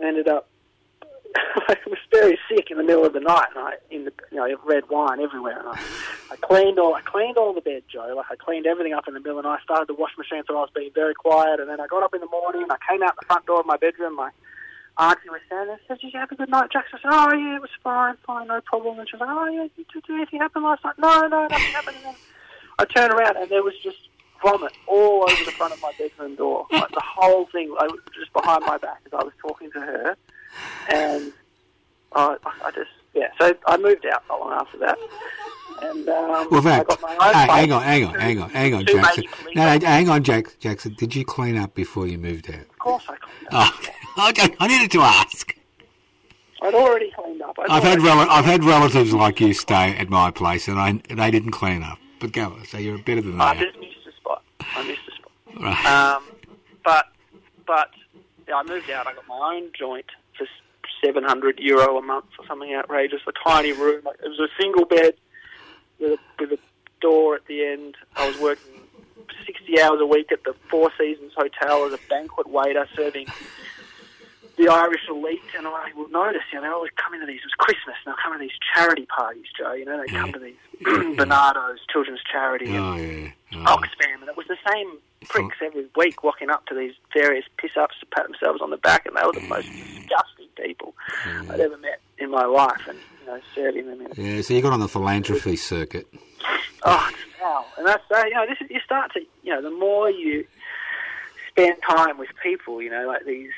ended 0.00 0.28
up. 0.28 0.48
I 1.36 1.76
was 1.86 1.98
very 2.12 2.38
sick 2.48 2.70
in 2.70 2.78
the 2.78 2.84
middle 2.84 3.04
of 3.04 3.12
the 3.12 3.20
night, 3.20 3.48
and 3.54 3.64
I 3.64 3.74
in 3.90 4.04
the 4.04 4.12
you 4.30 4.38
know 4.38 4.56
red 4.64 4.88
wine 4.88 5.20
everywhere, 5.20 5.58
and 5.58 5.68
I, 5.68 5.80
I 6.30 6.36
cleaned 6.36 6.78
all 6.78 6.94
I 6.94 7.02
cleaned 7.02 7.36
all 7.36 7.52
the 7.52 7.60
bed, 7.60 7.84
Joe. 7.88 8.14
Like 8.16 8.26
I 8.30 8.36
cleaned 8.36 8.66
everything 8.66 8.92
up 8.92 9.06
in 9.06 9.14
the 9.14 9.20
middle 9.20 9.36
the 9.36 9.48
night. 9.48 9.60
Started 9.62 9.88
the 9.88 9.94
wash 9.94 10.16
machine, 10.18 10.42
so 10.46 10.56
I 10.56 10.60
was 10.60 10.70
being 10.74 10.90
very 10.94 11.14
quiet, 11.14 11.60
and 11.60 11.68
then 11.68 11.80
I 11.80 11.86
got 11.86 12.02
up 12.02 12.14
in 12.14 12.20
the 12.20 12.26
morning. 12.26 12.66
I 12.70 12.76
came 12.90 13.02
out 13.02 13.16
the 13.20 13.26
front 13.26 13.46
door 13.46 13.60
of 13.60 13.66
my 13.66 13.76
bedroom. 13.76 14.16
My 14.16 14.30
auntie 14.98 15.30
was 15.30 15.40
standing 15.46 15.68
there. 15.68 15.80
Said, 15.86 16.00
"Did 16.00 16.12
you 16.12 16.18
have 16.18 16.32
a 16.32 16.34
good 16.34 16.48
night, 16.48 16.70
Jack?" 16.72 16.86
I 16.92 16.98
said, 16.98 17.10
"Oh 17.12 17.32
yeah, 17.32 17.56
it 17.56 17.62
was 17.62 17.70
fine, 17.82 18.16
fine, 18.26 18.48
no 18.48 18.60
problem." 18.62 18.98
And 18.98 19.08
she 19.08 19.16
was 19.16 19.20
like, 19.20 19.30
"Oh 19.30 19.46
yeah, 19.46 19.68
did, 19.76 20.10
anything 20.10 20.40
happen 20.40 20.64
last 20.64 20.84
night?" 20.84 20.98
No, 20.98 21.28
no, 21.28 21.46
nothing 21.46 21.72
happened. 21.72 21.96
And 22.04 22.16
I 22.78 22.84
turned 22.86 23.12
around, 23.12 23.36
and 23.36 23.48
there 23.48 23.62
was 23.62 23.74
just 23.82 24.08
vomit 24.42 24.72
all 24.86 25.24
over 25.30 25.44
the 25.44 25.52
front 25.52 25.72
of 25.72 25.80
my 25.80 25.92
bedroom 25.98 26.34
door. 26.34 26.66
Like 26.72 26.90
the 26.90 27.02
whole 27.02 27.46
thing, 27.46 27.74
I 27.78 27.86
was 27.86 28.00
just 28.14 28.32
behind 28.32 28.64
my 28.66 28.78
back 28.78 29.00
as 29.06 29.12
I 29.12 29.24
was 29.24 29.32
talking 29.40 29.70
to 29.72 29.80
her, 29.80 30.16
and 30.88 31.32
I, 32.12 32.36
I 32.64 32.70
just 32.72 32.90
yeah. 33.16 33.28
So 33.40 33.54
I 33.66 33.76
moved 33.76 34.06
out 34.06 34.22
not 34.28 34.40
long 34.40 34.52
after 34.52 34.78
that, 34.78 34.98
and 35.82 36.08
um, 36.08 36.48
Well, 36.50 36.60
I 36.60 36.60
that, 36.60 36.86
got 36.88 37.00
my 37.02 37.12
own 37.12 37.18
place. 37.18 37.34
hang 37.34 37.72
on, 37.72 37.82
hang 37.82 38.04
on, 38.04 38.12
Two- 38.12 38.18
hang 38.20 38.38
on, 38.42 38.50
hang 38.50 38.74
on, 38.74 38.84
Jackson. 38.86 39.24
No, 39.54 39.62
hang 39.80 40.08
on, 40.08 40.22
Jack, 40.22 40.58
Jackson. 40.60 40.94
Did 40.98 41.14
you 41.16 41.24
clean 41.24 41.56
up 41.56 41.74
before 41.74 42.06
you 42.06 42.18
moved 42.18 42.48
out? 42.50 42.60
Of 42.60 42.78
course, 42.78 43.04
I 43.08 43.16
cleaned 43.16 43.48
up. 43.52 43.74
Oh, 44.18 44.28
okay. 44.30 44.54
I 44.60 44.68
needed 44.68 44.90
to 44.92 45.00
ask. 45.02 45.54
I'd 46.62 46.74
already 46.74 47.10
cleaned 47.16 47.42
up. 47.42 47.58
I'd 47.58 47.68
I've 47.70 47.82
had 47.82 48.00
rel- 48.02 48.18
I've 48.30 48.44
had 48.46 48.64
relatives 48.64 49.12
like 49.12 49.40
you 49.40 49.52
stay 49.52 49.96
at 49.96 50.08
my 50.08 50.30
place, 50.30 50.68
and 50.68 50.78
I 50.80 50.92
they 51.14 51.30
didn't 51.30 51.50
clean 51.52 51.82
up. 51.82 51.98
But 52.18 52.32
go, 52.32 52.56
so 52.66 52.78
you're 52.78 52.98
better 52.98 53.20
than 53.20 53.38
I 53.40 53.54
that. 53.54 53.62
just 53.66 53.78
missed 53.78 53.98
the 54.06 54.12
spot. 54.12 54.42
I 54.60 54.82
missed 54.86 55.00
the 55.06 55.12
spot. 55.12 55.62
Right. 55.62 55.86
Um, 55.86 56.22
but 56.84 57.08
but 57.66 57.90
yeah, 58.48 58.56
I 58.56 58.62
moved 58.62 58.88
out. 58.90 59.06
I 59.06 59.12
got 59.12 59.26
my 59.28 59.54
own 59.54 59.70
joint 59.78 60.06
for 61.06 61.12
seven 61.12 61.24
hundred 61.24 61.58
euro 61.58 61.98
a 61.98 62.02
month 62.02 62.26
or 62.38 62.46
something 62.46 62.74
outrageous. 62.74 63.20
A 63.26 63.32
tiny 63.48 63.72
room. 63.72 64.02
It 64.22 64.28
was 64.28 64.40
a 64.40 64.48
single 64.60 64.84
bed 64.84 65.14
with 65.98 66.12
a, 66.12 66.18
with 66.40 66.52
a 66.52 66.58
door 67.00 67.36
at 67.36 67.46
the 67.46 67.64
end. 67.64 67.96
I 68.16 68.28
was 68.28 68.38
working 68.38 68.80
sixty 69.44 69.80
hours 69.80 70.00
a 70.00 70.06
week 70.06 70.32
at 70.32 70.44
the 70.44 70.54
Four 70.70 70.90
Seasons 70.98 71.32
Hotel 71.36 71.86
as 71.86 71.92
a 71.92 71.98
banquet 72.08 72.48
waiter, 72.48 72.86
serving 72.94 73.26
the 74.56 74.68
Irish 74.68 75.02
elite. 75.08 75.40
And 75.56 75.66
I 75.66 75.90
would 75.96 76.10
notice, 76.10 76.42
you 76.52 76.58
know, 76.58 76.62
they 76.62 76.68
always 76.68 76.92
come 76.96 77.14
into 77.14 77.26
these. 77.26 77.40
It 77.40 77.46
was 77.46 77.54
Christmas, 77.58 77.96
and 78.04 78.12
they'll 78.12 78.22
come 78.22 78.32
into 78.32 78.44
these 78.44 78.58
charity 78.74 79.06
parties, 79.06 79.46
Joe. 79.56 79.72
You 79.72 79.84
know, 79.84 80.00
they 80.00 80.12
come 80.12 80.32
to 80.32 80.38
these 80.38 80.56
Barnardo's 81.16 81.80
Children's 81.92 82.20
Charity. 82.30 82.76
Oh, 82.76 82.94
and 82.94 83.32
oh 83.52 83.56
yeah. 83.56 83.64
Oh. 83.66 83.76
Oxfam, 83.76 84.20
and 84.20 84.28
it 84.28 84.36
was 84.36 84.46
the 84.48 84.58
same 84.72 84.98
pricks 85.24 85.56
every 85.64 85.86
week 85.96 86.22
walking 86.22 86.50
up 86.50 86.66
to 86.66 86.74
these 86.74 86.92
various 87.14 87.44
piss-ups 87.58 87.96
to 88.00 88.06
pat 88.06 88.26
themselves 88.26 88.60
on 88.60 88.70
the 88.70 88.76
back, 88.76 89.06
and 89.06 89.16
they 89.16 89.22
were 89.24 89.32
the 89.32 89.40
most 89.48 89.68
disgusting 89.68 90.48
people 90.56 90.94
I'd 91.50 91.60
ever 91.60 91.76
met 91.78 92.00
in 92.18 92.30
my 92.30 92.44
life, 92.44 92.86
and 92.88 92.98
you 93.20 93.26
know, 93.26 93.40
serving 93.54 93.86
them 93.86 94.00
in. 94.00 94.12
Yeah, 94.16 94.42
so 94.42 94.54
you 94.54 94.62
got 94.62 94.72
on 94.72 94.80
the 94.80 94.88
philanthropy 94.88 95.56
circuit. 95.56 96.06
Oh, 96.82 97.10
foul. 97.46 97.66
And 97.78 97.86
that's 97.86 98.02
uh, 98.10 98.24
you 98.24 98.34
know, 98.34 98.46
this 98.46 98.58
is, 98.60 98.70
you 98.70 98.80
start 98.84 99.12
to 99.14 99.20
you 99.42 99.52
know, 99.52 99.62
the 99.62 99.70
more 99.70 100.10
you 100.10 100.46
spend 101.48 101.76
time 101.88 102.18
with 102.18 102.28
people, 102.42 102.82
you 102.82 102.90
know, 102.90 103.06
like 103.06 103.24
these 103.24 103.52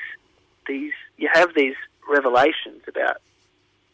these 0.67 0.93
you 1.17 1.29
have 1.33 1.53
these 1.55 1.75
revelations 2.07 2.81
about. 2.87 3.21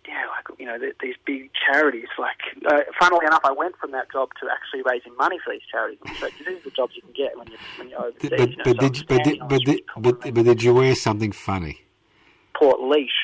Yeah, 0.07 0.25
like 0.29 0.59
you 0.59 0.65
know, 0.65 0.77
th 0.77 0.95
these 1.01 1.15
big 1.25 1.49
charities. 1.65 2.07
Like, 2.19 2.41
uh, 2.69 2.81
funnily 2.99 3.25
enough, 3.25 3.41
I 3.43 3.51
went 3.51 3.75
from 3.77 3.91
that 3.91 4.11
job 4.11 4.29
to 4.41 4.47
actually 4.51 4.83
raising 4.83 5.15
money 5.17 5.39
for 5.43 5.51
these 5.53 5.65
charities. 5.71 5.99
So 6.19 6.27
these 6.37 6.47
are 6.47 6.63
the 6.63 6.69
jobs 6.69 6.93
you 6.95 7.01
can 7.01 7.13
get 7.13 7.37
when 7.37 7.47
you 7.49 7.57
when 7.77 7.89
you're 7.89 7.99
overseas. 7.99 8.29
But 8.29 8.49
you 8.51 8.57
know, 8.57 8.63
but 8.65 8.75
so 8.75 8.89
did 8.89 9.07
but 9.07 9.23
did, 9.23 9.39
but 9.49 9.61
did, 9.63 9.81
but, 9.97 10.21
but 10.35 10.43
did 10.45 10.63
you 10.63 10.73
wear 10.75 10.93
something 10.95 11.31
funny? 11.31 11.81
Port 12.53 12.79
Leash, 12.81 13.19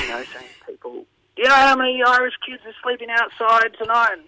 you 0.00 0.08
know, 0.08 0.22
saying 0.32 0.50
to 0.60 0.72
people, 0.72 1.04
you 1.36 1.44
know 1.44 1.54
how 1.54 1.76
many 1.76 2.02
Irish 2.02 2.34
kids 2.46 2.62
are 2.66 2.74
sleeping 2.82 3.10
outside 3.10 3.70
tonight? 3.78 4.12
And 4.12 4.22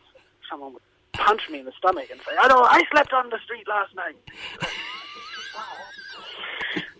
someone 0.50 0.74
would 0.74 0.82
punch 1.12 1.48
me 1.50 1.60
in 1.60 1.64
the 1.64 1.72
stomach 1.78 2.08
and 2.10 2.20
say, 2.20 2.36
I 2.38 2.48
know, 2.48 2.62
I 2.62 2.82
slept 2.92 3.12
on 3.12 3.30
the 3.30 3.38
street 3.44 3.66
last 3.68 3.94
night. 3.94 4.16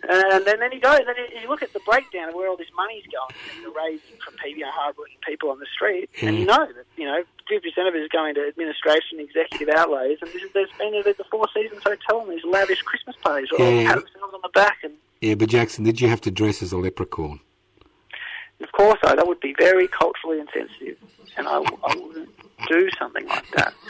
And 0.09 0.45
then, 0.45 0.59
then 0.59 0.71
you 0.71 0.79
go, 0.79 0.91
then 0.91 1.15
you- 1.17 1.41
you 1.41 1.47
look 1.49 1.61
at 1.61 1.73
the 1.73 1.79
breakdown 1.81 2.29
of 2.29 2.35
where 2.35 2.47
all 2.47 2.55
this 2.55 2.71
money's 2.75 3.05
going, 3.07 3.35
and 3.51 3.61
you're 3.61 3.71
raising 3.73 4.17
from 4.23 4.33
people, 4.35 4.59
you 4.59 4.65
know, 4.65 4.71
hardworking 4.71 5.17
people 5.25 5.49
on 5.49 5.59
the 5.59 5.65
street, 5.65 6.09
and 6.21 6.37
you 6.37 6.45
mm. 6.45 6.47
know 6.47 6.65
that, 6.65 6.85
you 6.95 7.05
know, 7.05 7.23
50% 7.49 7.87
of 7.87 7.95
it 7.95 8.01
is 8.01 8.09
going 8.09 8.35
to 8.35 8.47
administration, 8.47 9.19
executive 9.19 9.69
outlays, 9.69 10.17
and 10.21 10.31
this 10.31 10.43
is, 10.43 10.51
there's 10.53 10.69
been 10.77 10.95
at 10.95 11.17
the 11.17 11.23
Four 11.25 11.47
Seasons 11.53 11.83
Hotel 11.83 12.21
and 12.21 12.31
these 12.31 12.45
lavish 12.45 12.81
Christmas 12.83 13.15
parties, 13.17 13.49
all 13.51 13.69
yeah. 13.69 13.93
pat 13.93 14.03
themselves 14.03 14.33
on 14.33 14.41
the 14.41 14.49
back, 14.49 14.77
and 14.83 14.93
Yeah, 15.21 15.35
but 15.35 15.49
Jackson, 15.49 15.83
did 15.83 15.99
you 15.99 16.07
have 16.07 16.21
to 16.21 16.31
dress 16.31 16.61
as 16.61 16.71
a 16.71 16.77
leprechaun? 16.77 17.41
Of 18.61 18.71
course, 18.71 18.99
I, 19.03 19.15
that 19.15 19.27
would 19.27 19.39
be 19.39 19.53
very 19.59 19.87
culturally 19.87 20.39
insensitive, 20.39 20.97
and 21.35 21.47
I, 21.47 21.57
I 21.57 21.95
wouldn't 21.95 22.29
do 22.67 22.89
something 22.97 23.27
like 23.27 23.49
that. 23.51 23.73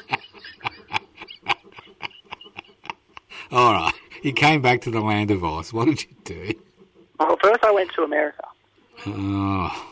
All 3.51 3.71
right. 3.71 3.93
You 4.21 4.33
came 4.33 4.61
back 4.61 4.81
to 4.81 4.91
the 4.91 5.01
land 5.01 5.31
of 5.31 5.43
Oz. 5.43 5.71
What 5.73 5.85
did 5.85 6.03
you 6.03 6.09
do? 6.23 6.53
Well, 7.19 7.37
first 7.41 7.63
I 7.63 7.71
went 7.71 7.91
to 7.93 8.03
America, 8.03 8.43
Oh, 9.05 9.85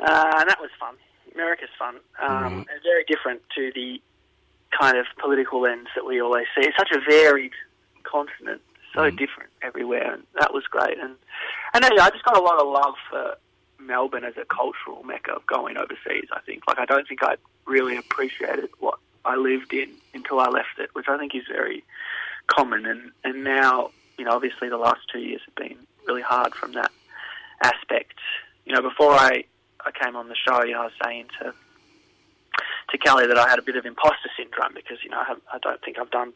uh, 0.00 0.32
and 0.36 0.48
that 0.48 0.58
was 0.60 0.70
fun. 0.78 0.94
America's 1.34 1.68
fun. 1.78 1.96
Um, 2.20 2.42
Right. 2.42 2.52
and 2.52 2.82
very 2.82 3.04
different 3.08 3.42
to 3.56 3.72
the 3.74 4.00
kind 4.78 4.96
of 4.96 5.06
political 5.18 5.60
lens 5.62 5.88
that 5.94 6.04
we 6.06 6.20
always 6.20 6.46
see. 6.54 6.62
It's 6.66 6.76
such 6.76 6.90
a 6.92 7.00
varied 7.08 7.52
continent, 8.04 8.60
so 8.94 9.10
different 9.10 9.50
everywhere, 9.62 10.12
and 10.14 10.22
that 10.38 10.52
was 10.54 10.64
great. 10.66 10.98
And 10.98 11.16
and 11.74 11.84
I 11.84 12.10
just 12.10 12.24
got 12.24 12.36
a 12.36 12.40
lot 12.40 12.60
of 12.60 12.68
love 12.68 12.94
for 13.10 13.36
Melbourne 13.78 14.24
as 14.24 14.36
a 14.36 14.44
cultural 14.44 15.02
mecca 15.02 15.32
of 15.32 15.46
going 15.46 15.76
overseas. 15.76 16.28
I 16.32 16.40
think, 16.40 16.66
like, 16.68 16.78
I 16.78 16.84
don't 16.84 17.06
think 17.08 17.22
I 17.22 17.36
really 17.66 17.96
appreciated 17.96 18.70
what 18.78 18.98
I 19.24 19.36
lived 19.36 19.72
in 19.74 19.90
until 20.14 20.38
I 20.40 20.48
left 20.48 20.78
it, 20.78 20.90
which 20.94 21.08
I 21.08 21.18
think 21.18 21.34
is 21.34 21.44
very 21.48 21.82
common. 22.46 22.86
And 22.86 23.12
and 23.24 23.44
now, 23.44 23.90
you 24.18 24.24
know, 24.24 24.32
obviously 24.32 24.68
the 24.68 24.78
last 24.78 25.00
two 25.12 25.20
years 25.20 25.40
have 25.46 25.54
been 25.54 25.78
really 26.06 26.22
hard 26.22 26.54
from 26.54 26.72
that 26.72 26.90
aspect. 27.62 28.14
You 28.64 28.74
know, 28.74 28.82
before 28.82 29.12
I 29.12 29.44
I 29.84 29.90
came 29.90 30.16
on 30.16 30.28
the 30.28 30.36
show, 30.36 30.64
you 30.64 30.72
know, 30.72 30.82
I 30.82 30.84
was 30.84 30.92
saying 31.04 31.26
to 31.40 31.54
to 32.90 32.98
Kelly 32.98 33.26
that 33.26 33.38
I 33.38 33.48
had 33.48 33.58
a 33.58 33.62
bit 33.62 33.76
of 33.76 33.86
imposter 33.86 34.30
syndrome 34.36 34.74
because 34.74 34.98
you 35.02 35.10
know 35.10 35.18
I, 35.18 35.24
have, 35.24 35.40
I 35.52 35.58
don't 35.58 35.80
think 35.82 35.98
I've 35.98 36.10
done 36.10 36.32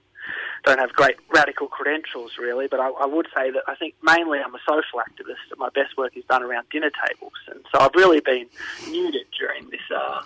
don't 0.65 0.79
have 0.79 0.93
great 0.93 1.17
radical 1.33 1.69
credentials 1.69 2.33
really, 2.39 2.67
but 2.69 2.81
I, 2.81 2.91
I 2.91 3.07
would 3.07 3.27
say 3.35 3.51
that 3.51 3.63
I 3.67 3.75
think 3.77 3.95
mainly 4.03 4.41
I'm 4.41 4.55
a 4.55 4.59
social 4.69 4.99
activist. 4.99 5.49
And 5.51 5.59
my 5.59 5.71
best 5.71 5.97
work 5.97 6.17
is 6.17 6.25
done 6.29 6.43
around 6.43 6.69
dinner 6.71 6.91
tables, 7.07 7.33
and 7.49 7.61
so 7.73 7.81
I've 7.81 7.95
really 7.95 8.21
been 8.21 8.47
muted 8.91 9.27
during 9.39 9.71
this. 9.71 9.81
Uh, 9.95 10.23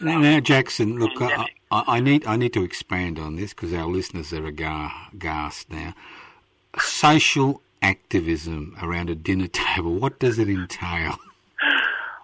Now, 0.00 0.18
now 0.18 0.40
Jackson, 0.40 0.98
look, 0.98 1.20
I. 1.20 1.46
I, 1.72 1.84
I 1.96 2.00
need 2.00 2.26
I 2.26 2.36
need 2.36 2.52
to 2.52 2.62
expand 2.62 3.18
on 3.18 3.36
this 3.36 3.54
because 3.54 3.72
our 3.72 3.86
listeners 3.86 4.32
are 4.32 4.46
aghast 4.46 5.70
now. 5.70 5.94
Social 6.78 7.62
activism 7.80 8.76
around 8.82 9.10
a 9.10 9.14
dinner 9.14 9.48
table. 9.52 9.94
What 9.94 10.18
does 10.18 10.38
it 10.38 10.48
entail? 10.48 11.16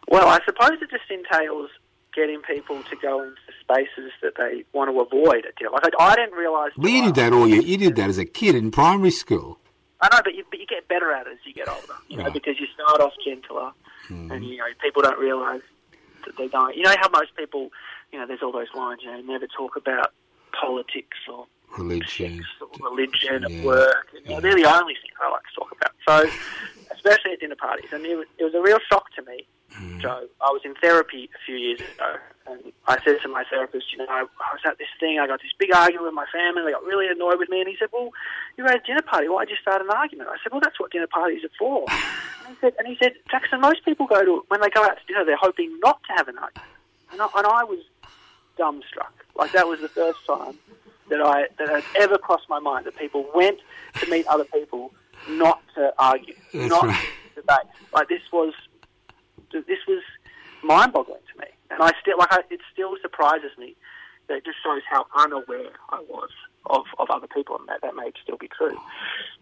Well, 0.06 0.28
I 0.28 0.38
suppose 0.44 0.80
it 0.80 0.90
just 0.90 1.10
entails 1.10 1.70
getting 2.14 2.40
people 2.42 2.82
to 2.82 2.96
go 2.96 3.22
into 3.22 3.36
spaces 3.60 4.10
that 4.22 4.34
they 4.36 4.64
want 4.72 4.90
to 4.90 5.00
avoid 5.00 5.44
at 5.46 5.56
dinner. 5.56 5.70
Like 5.70 5.92
I, 5.98 6.12
I 6.12 6.14
didn't 6.16 6.34
realise. 6.34 6.72
Well, 6.76 6.90
you 6.90 7.04
did 7.06 7.14
that 7.16 7.32
all 7.32 7.48
you, 7.48 7.62
you 7.62 7.76
did 7.78 7.96
that 7.96 8.08
as 8.08 8.18
a 8.18 8.24
kid 8.24 8.54
in 8.54 8.70
primary 8.70 9.10
school. 9.10 9.58
I 10.00 10.08
know, 10.14 10.20
but 10.22 10.34
you, 10.34 10.44
but 10.48 10.60
you 10.60 10.66
get 10.66 10.86
better 10.88 11.12
at 11.12 11.26
it 11.26 11.32
as 11.32 11.38
you 11.44 11.52
get 11.52 11.68
older. 11.68 11.94
You 12.08 12.18
know, 12.18 12.24
Right. 12.24 12.32
because 12.32 12.54
you 12.60 12.66
start 12.72 13.00
off 13.00 13.12
gentler, 13.24 13.72
hmm. 14.06 14.30
and 14.30 14.44
you 14.44 14.58
know 14.58 14.64
people 14.80 15.02
don't 15.02 15.18
realise 15.18 15.62
that 16.28 16.36
they're 16.38 16.48
going. 16.48 16.76
You 16.76 16.82
know 16.84 16.94
how 17.00 17.08
most 17.10 17.34
people, 17.36 17.70
you 18.12 18.18
know, 18.18 18.26
there's 18.26 18.42
all 18.42 18.52
those 18.52 18.72
lines. 18.74 19.00
You 19.02 19.10
know, 19.10 19.20
never 19.20 19.46
talk 19.48 19.76
about 19.76 20.12
politics 20.58 21.18
or 21.30 21.46
Religion. 21.76 22.36
sex 22.36 22.46
or 22.60 22.90
religion 22.90 23.44
Yeah. 23.48 23.58
at 23.58 23.64
work. 23.64 24.06
You 24.12 24.34
know, 24.34 24.40
They're 24.40 24.54
the 24.54 24.64
only 24.64 24.94
things 24.94 25.14
I 25.22 25.30
like 25.30 25.42
to 25.42 25.54
talk 25.60 25.72
about. 25.72 25.92
So, 26.06 26.30
especially 26.94 27.32
at 27.32 27.40
dinner 27.40 27.56
parties, 27.56 27.92
and 27.92 28.04
it 28.06 28.16
was, 28.16 28.26
it 28.38 28.44
was 28.44 28.54
a 28.54 28.60
real 28.60 28.78
shock 28.90 29.04
to 29.16 29.22
me, 29.22 29.46
Mm-hmm. 29.74 30.00
Joe. 30.00 30.26
I 30.40 30.50
was 30.50 30.62
in 30.64 30.74
therapy 30.76 31.28
a 31.34 31.38
few 31.44 31.56
years 31.56 31.80
ago, 31.80 32.16
and 32.46 32.72
I 32.86 32.98
said 33.04 33.20
to 33.22 33.28
my 33.28 33.44
therapist, 33.50 33.92
you 33.92 33.98
know, 33.98 34.06
I, 34.08 34.22
was 34.22 34.60
at 34.66 34.78
this 34.78 34.88
thing. 34.98 35.18
I 35.18 35.26
got 35.26 35.40
this 35.42 35.52
big 35.58 35.74
argument 35.74 36.06
with 36.06 36.14
my 36.14 36.26
family. 36.32 36.62
They 36.64 36.72
got 36.72 36.84
really 36.84 37.06
annoyed 37.06 37.38
with 37.38 37.50
me, 37.50 37.60
and 37.60 37.68
he 37.68 37.76
said, 37.78 37.88
"Well, 37.92 38.10
you 38.56 38.64
were 38.64 38.70
at 38.70 38.82
a 38.82 38.86
dinner 38.86 39.02
party. 39.02 39.28
Why'd 39.28 39.50
you 39.50 39.56
start 39.60 39.82
an 39.82 39.90
argument?" 39.90 40.30
I 40.30 40.36
said, 40.42 40.52
"Well, 40.52 40.62
that's 40.62 40.80
what 40.80 40.90
dinner 40.90 41.06
parties 41.06 41.44
are 41.44 41.54
for." 41.58 41.86
And 42.48 42.56
he 42.56 42.60
said, 42.62 42.72
and 42.78 42.88
he 42.88 42.96
said, 42.96 43.12
Jackson, 43.30 43.60
most 43.60 43.84
people 43.84 44.06
go 44.06 44.24
to 44.24 44.42
when 44.48 44.62
they 44.62 44.70
go 44.70 44.82
out 44.82 44.96
to 44.96 45.04
dinner, 45.06 45.22
they're 45.22 45.36
hoping 45.36 45.78
not 45.84 46.00
to 46.04 46.14
have 46.16 46.28
an 46.28 46.38
argument, 46.38 46.70
and 47.12 47.20
I, 47.20 47.28
and 47.36 47.46
I 47.46 47.62
was 47.62 47.80
dumbstruck. 48.58 49.12
Like 49.36 49.52
that 49.52 49.68
was 49.68 49.80
the 49.80 49.88
first 49.88 50.20
time 50.26 50.54
that 51.10 51.20
I 51.20 51.46
that 51.58 51.68
had 51.68 51.84
ever 52.00 52.16
crossed 52.16 52.48
my 52.48 52.58
mind 52.58 52.86
that 52.86 52.96
people 52.96 53.26
went 53.34 53.58
to 54.00 54.10
meet 54.10 54.26
other 54.28 54.44
people 54.44 54.94
not 55.28 55.60
to 55.74 55.92
argue, 55.98 56.34
That's 56.54 56.70
not 56.70 56.84
right. 56.84 57.06
to 57.34 57.40
debate. 57.42 57.66
Like 57.92 58.08
this 58.08 58.22
was 58.32 58.54
this 59.52 59.78
was 59.86 60.02
mind-boggling 60.62 61.20
to 61.32 61.40
me, 61.40 61.46
and 61.70 61.82
I 61.82 61.92
still 62.00 62.18
like 62.18 62.32
I, 62.32 62.40
it 62.50 62.60
still 62.72 62.96
surprises 63.02 63.50
me. 63.58 63.74
That 64.28 64.38
it 64.38 64.44
just 64.44 64.58
shows 64.62 64.82
how 64.90 65.06
unaware 65.16 65.70
I 65.88 66.00
was 66.06 66.28
of, 66.66 66.84
of 66.98 67.08
other 67.08 67.26
people, 67.26 67.56
and 67.58 67.66
that, 67.68 67.80
that 67.80 67.96
may 67.96 68.12
still 68.22 68.36
be 68.36 68.48
true. 68.48 68.76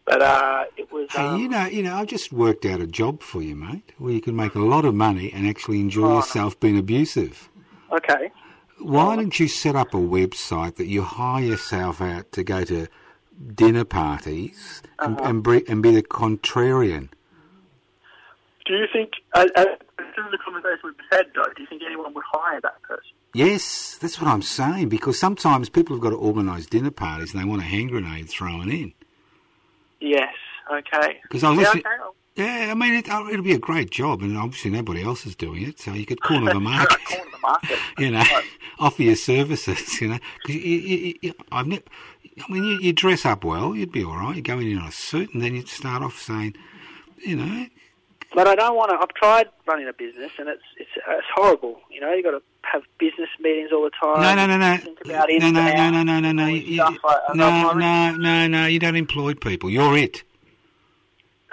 But 0.04 0.22
uh, 0.22 0.64
it 0.76 0.92
was. 0.92 1.08
Hey, 1.10 1.18
um, 1.26 1.40
you 1.40 1.48
know, 1.48 1.66
you 1.66 1.82
know, 1.82 1.96
I've 1.96 2.06
just 2.06 2.32
worked 2.32 2.64
out 2.64 2.80
a 2.80 2.86
job 2.86 3.20
for 3.20 3.42
you, 3.42 3.56
mate, 3.56 3.92
where 3.98 4.12
you 4.12 4.20
can 4.20 4.36
make 4.36 4.54
a 4.54 4.60
lot 4.60 4.84
of 4.84 4.94
money 4.94 5.32
and 5.32 5.44
actually 5.48 5.80
enjoy 5.80 6.04
Oh, 6.04 6.08
no. 6.10 6.16
yourself 6.18 6.60
being 6.60 6.78
abusive. 6.78 7.48
okay. 7.90 8.30
Why 8.78 9.16
don't 9.16 9.40
you 9.40 9.48
set 9.48 9.74
up 9.74 9.92
a 9.94 9.96
website 9.96 10.76
that 10.76 10.86
you 10.86 11.02
hire 11.02 11.42
yourself 11.42 12.00
out 12.02 12.30
to 12.32 12.44
go 12.44 12.62
to 12.64 12.86
dinner 13.54 13.84
parties 13.84 14.82
and, 15.00 15.18
Uh-huh. 15.18 15.28
and, 15.30 15.42
bre- 15.42 15.64
and 15.66 15.82
be 15.82 15.90
the 15.92 16.02
contrarian? 16.02 17.08
Do 18.66 18.74
you 18.74 18.86
think, 18.92 19.12
uh, 19.34 19.46
uh, 19.56 19.64
through 19.96 20.30
the 20.30 20.38
conversation 20.38 20.80
we've 20.84 20.94
had, 21.10 21.26
though, 21.34 21.44
do 21.56 21.62
you 21.62 21.66
think 21.68 21.82
anyone 21.86 22.12
would 22.14 22.24
hire 22.32 22.60
that 22.60 22.82
person? 22.82 23.12
Yes, 23.34 23.98
that's 24.00 24.20
what 24.20 24.28
I'm 24.28 24.42
saying. 24.42 24.88
Because 24.88 25.18
sometimes 25.18 25.68
people 25.68 25.96
have 25.96 26.02
got 26.02 26.10
to 26.10 26.16
organise 26.16 26.66
dinner 26.66 26.90
parties 26.90 27.32
and 27.34 27.42
they 27.42 27.46
want 27.48 27.62
a 27.62 27.64
hand 27.64 27.90
grenade 27.90 28.28
thrown 28.28 28.70
in. 28.70 28.92
Yes. 30.00 30.34
Okay. 30.72 31.18
Because 31.22 31.44
I 31.44 31.50
was 31.50 31.58
Yeah, 31.60 31.64
listening. 31.64 31.84
okay. 31.86 31.96
I'll- 32.02 32.14
Yeah, 32.36 32.68
I 32.70 32.74
mean, 32.74 32.94
it, 32.94 33.06
oh, 33.10 33.28
it'll 33.28 33.42
be 33.44 33.52
a 33.54 33.58
great 33.58 33.90
job, 33.90 34.20
and 34.20 34.36
obviously 34.36 34.70
nobody 34.70 35.02
else 35.02 35.24
is 35.24 35.34
doing 35.34 35.62
it, 35.62 35.78
so 35.80 35.92
you 35.94 36.04
could 36.04 36.20
corner 36.20 36.52
the 36.52 36.60
market. 36.60 36.98
Corner 37.06 37.30
the 37.32 37.38
market. 37.38 37.78
you 37.98 38.10
know, 38.10 38.18
Right. 38.18 38.44
offer 38.78 39.02
your 39.02 39.16
services. 39.16 40.00
You 40.02 40.08
know, 40.08 40.18
'Cause 40.44 40.54
you, 40.54 40.60
you, 40.60 41.14
you, 41.22 41.32
I've 41.50 41.66
ne- 41.66 41.82
I 42.46 42.52
mean, 42.52 42.64
you, 42.64 42.78
you 42.80 42.92
dress 42.92 43.24
up 43.24 43.42
well, 43.44 43.74
you'd 43.74 43.90
be 43.92 44.04
all 44.04 44.16
right. 44.18 44.36
You 44.36 44.42
go 44.42 44.58
in 44.58 44.66
in 44.68 44.76
a 44.78 44.92
suit, 44.92 45.32
and 45.32 45.42
then 45.42 45.54
you'd 45.54 45.68
start 45.68 46.02
off 46.02 46.18
saying, 46.18 46.56
you 47.18 47.36
know, 47.36 47.66
But 48.34 48.46
I 48.48 48.54
don't 48.54 48.76
want 48.76 48.90
to. 48.90 48.96
I've 48.96 49.14
tried 49.14 49.46
running 49.66 49.88
a 49.88 49.92
business, 49.92 50.30
and 50.38 50.48
it's 50.48 50.62
it's 50.78 50.90
it's 50.96 51.26
horrible. 51.34 51.80
You 51.90 52.00
know, 52.00 52.12
you 52.12 52.22
got 52.22 52.32
to 52.32 52.42
have 52.62 52.82
business 52.98 53.28
meetings 53.40 53.70
all 53.72 53.84
the 53.84 53.90
time. 53.90 54.20
no, 54.20 54.34
no, 54.34 54.46
no, 54.46 54.58
no, 54.58 54.76
Think 54.76 55.00
about 55.04 55.28
no, 55.30 55.50
no, 55.50 55.90
no, 55.90 55.90
no, 55.90 56.02
no, 56.02 56.20
no, 56.20 56.32
no, 56.32 56.46
you, 56.46 56.60
this 56.60 56.68
you- 56.68 56.74
stuff. 56.76 56.96
I- 57.04 57.20
I'm 57.30 57.36
no, 57.38 57.72
no, 57.72 58.16
no, 58.16 58.46
no. 58.48 58.66
You 58.66 58.78
don't 58.78 58.96
employ 58.96 59.34
people. 59.34 59.70
You're 59.70 59.96
it. 59.96 60.22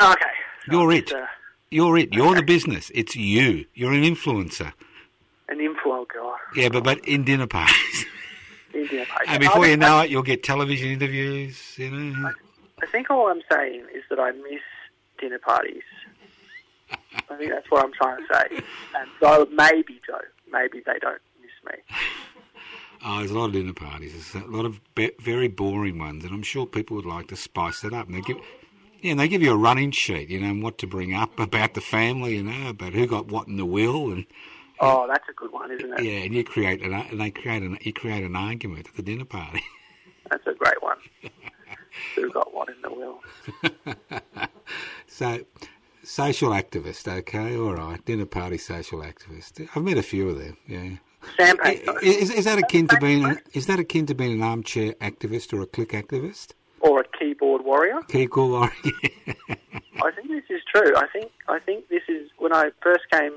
Okay. 0.01 0.25
You're 0.69 0.91
it. 0.91 1.13
uh, 1.13 1.25
You're 1.69 1.97
it. 1.97 2.13
You're 2.13 2.35
the 2.35 2.43
business. 2.43 2.91
It's 2.95 3.15
you. 3.15 3.65
You're 3.73 3.93
an 3.93 4.03
influencer. 4.03 4.73
an 5.49 5.59
influencer. 5.59 6.33
Yeah, 6.55 6.69
but 6.69 6.83
but 6.83 7.05
in 7.07 7.23
dinner 7.23 7.47
parties, 7.47 8.05
Indian 8.73 9.05
patient. 9.05 9.29
and 9.29 9.39
before 9.39 9.67
you 9.67 9.77
know 9.77 10.01
it, 10.01 10.09
you'll 10.09 10.23
get 10.23 10.43
television 10.43 10.89
interviews. 10.89 11.77
You 11.77 11.91
know. 11.91 12.31
I 12.81 12.85
think 12.87 13.09
all 13.11 13.29
I'm 13.29 13.41
saying 13.51 13.85
is 13.95 14.03
that 14.09 14.19
I 14.19 14.31
miss 14.31 14.61
dinner 15.19 15.39
parties. 15.39 15.83
I 17.29 17.35
think 17.37 17.51
that's 17.51 17.69
what 17.69 17.83
I'm 17.83 17.91
trying 17.93 18.17
to 18.17 18.33
say. 18.33 18.63
And 18.95 19.09
so 19.19 19.47
maybe, 19.51 20.01
Joe, 20.05 20.19
maybe 20.51 20.81
they 20.85 20.99
don't 20.99 21.21
miss 21.41 21.71
me. 21.71 21.77
Oh, 23.05 23.17
there's 23.17 23.31
a 23.31 23.37
lot 23.37 23.47
of 23.47 23.51
dinner 23.51 23.73
parties. 23.73 24.13
There's 24.31 24.45
a 24.45 24.47
lot 24.49 24.63
of 24.65 24.79
be- 24.95 25.11
very 25.19 25.49
boring 25.49 25.99
ones, 25.99 26.23
and 26.23 26.33
I'm 26.33 26.41
sure 26.41 26.65
people 26.65 26.95
would 26.95 27.05
like 27.05 27.27
to 27.27 27.35
spice 27.35 27.83
it 27.83 27.91
up. 27.93 28.07
And 28.07 28.15
they 28.15 28.21
give, 28.21 28.37
yeah, 29.01 29.11
and 29.11 29.19
they 29.19 29.27
give 29.27 29.41
you 29.41 29.51
a 29.51 29.57
running 29.57 29.91
sheet, 29.91 30.29
you 30.29 30.39
know, 30.39 30.47
and 30.47 30.63
what 30.63 30.77
to 30.77 30.87
bring 30.87 31.13
up 31.13 31.37
about 31.37 31.73
the 31.73 31.81
family, 31.81 32.37
you 32.37 32.43
know, 32.43 32.69
about 32.69 32.93
who 32.93 33.05
got 33.05 33.27
what 33.27 33.49
in 33.49 33.57
the 33.57 33.65
will, 33.65 34.09
and 34.13 34.25
Oh, 34.79 35.05
that's 35.05 35.27
a 35.29 35.33
good 35.33 35.51
one, 35.51 35.69
isn't 35.71 35.99
it? 35.99 36.03
yeah, 36.03 36.19
and 36.23 36.33
you 36.33 36.45
create 36.45 36.81
an, 36.81 36.93
and 36.93 37.19
they 37.19 37.29
create 37.29 37.61
an, 37.61 37.77
you 37.81 37.91
create 37.91 38.23
an 38.23 38.37
argument 38.37 38.87
at 38.87 38.95
the 38.95 39.03
dinner 39.03 39.25
party. 39.25 39.61
That's 40.31 40.47
a 40.47 40.53
great 40.53 40.81
one. 40.81 40.97
Who 42.15 42.31
got 42.31 42.53
what 42.53 42.69
in 42.69 42.81
the 42.81 42.89
will? 42.89 43.21
so, 45.07 45.39
social 46.03 46.49
activist, 46.51 47.07
okay, 47.07 47.57
all 47.57 47.73
right, 47.73 48.03
dinner 48.05 48.25
party 48.25 48.57
social 48.57 48.99
activist. 48.99 49.67
I've 49.75 49.83
met 49.83 49.97
a 49.97 50.03
few 50.03 50.29
of 50.29 50.37
them. 50.37 50.57
Yeah. 50.67 50.89
Though. 51.37 51.97
Is, 52.01 52.31
is 52.31 52.45
that 52.45 52.59
akin 52.59 52.87
to 52.89 52.97
being 52.99 53.23
an, 53.23 53.39
is 53.53 53.67
that 53.67 53.79
akin 53.79 54.05
to 54.07 54.13
being 54.13 54.33
an 54.33 54.43
armchair 54.43 54.91
activist 54.93 55.53
or 55.53 55.61
a 55.61 55.65
click 55.65 55.89
activist? 55.89 56.49
or 56.83 56.99
a 56.99 57.17
keyboard 57.17 57.63
warrior. 57.63 57.99
Keep 58.09 58.31
cool, 58.31 58.53
or 58.53 58.65
I 58.65 60.11
think 60.11 60.27
this 60.27 60.43
is 60.49 60.61
true. 60.71 60.95
I 60.95 61.07
think 61.07 61.31
I 61.47 61.57
think 61.59 61.87
this 61.87 62.03
is 62.07 62.29
when 62.37 62.53
I 62.53 62.69
first 62.81 63.09
came 63.09 63.31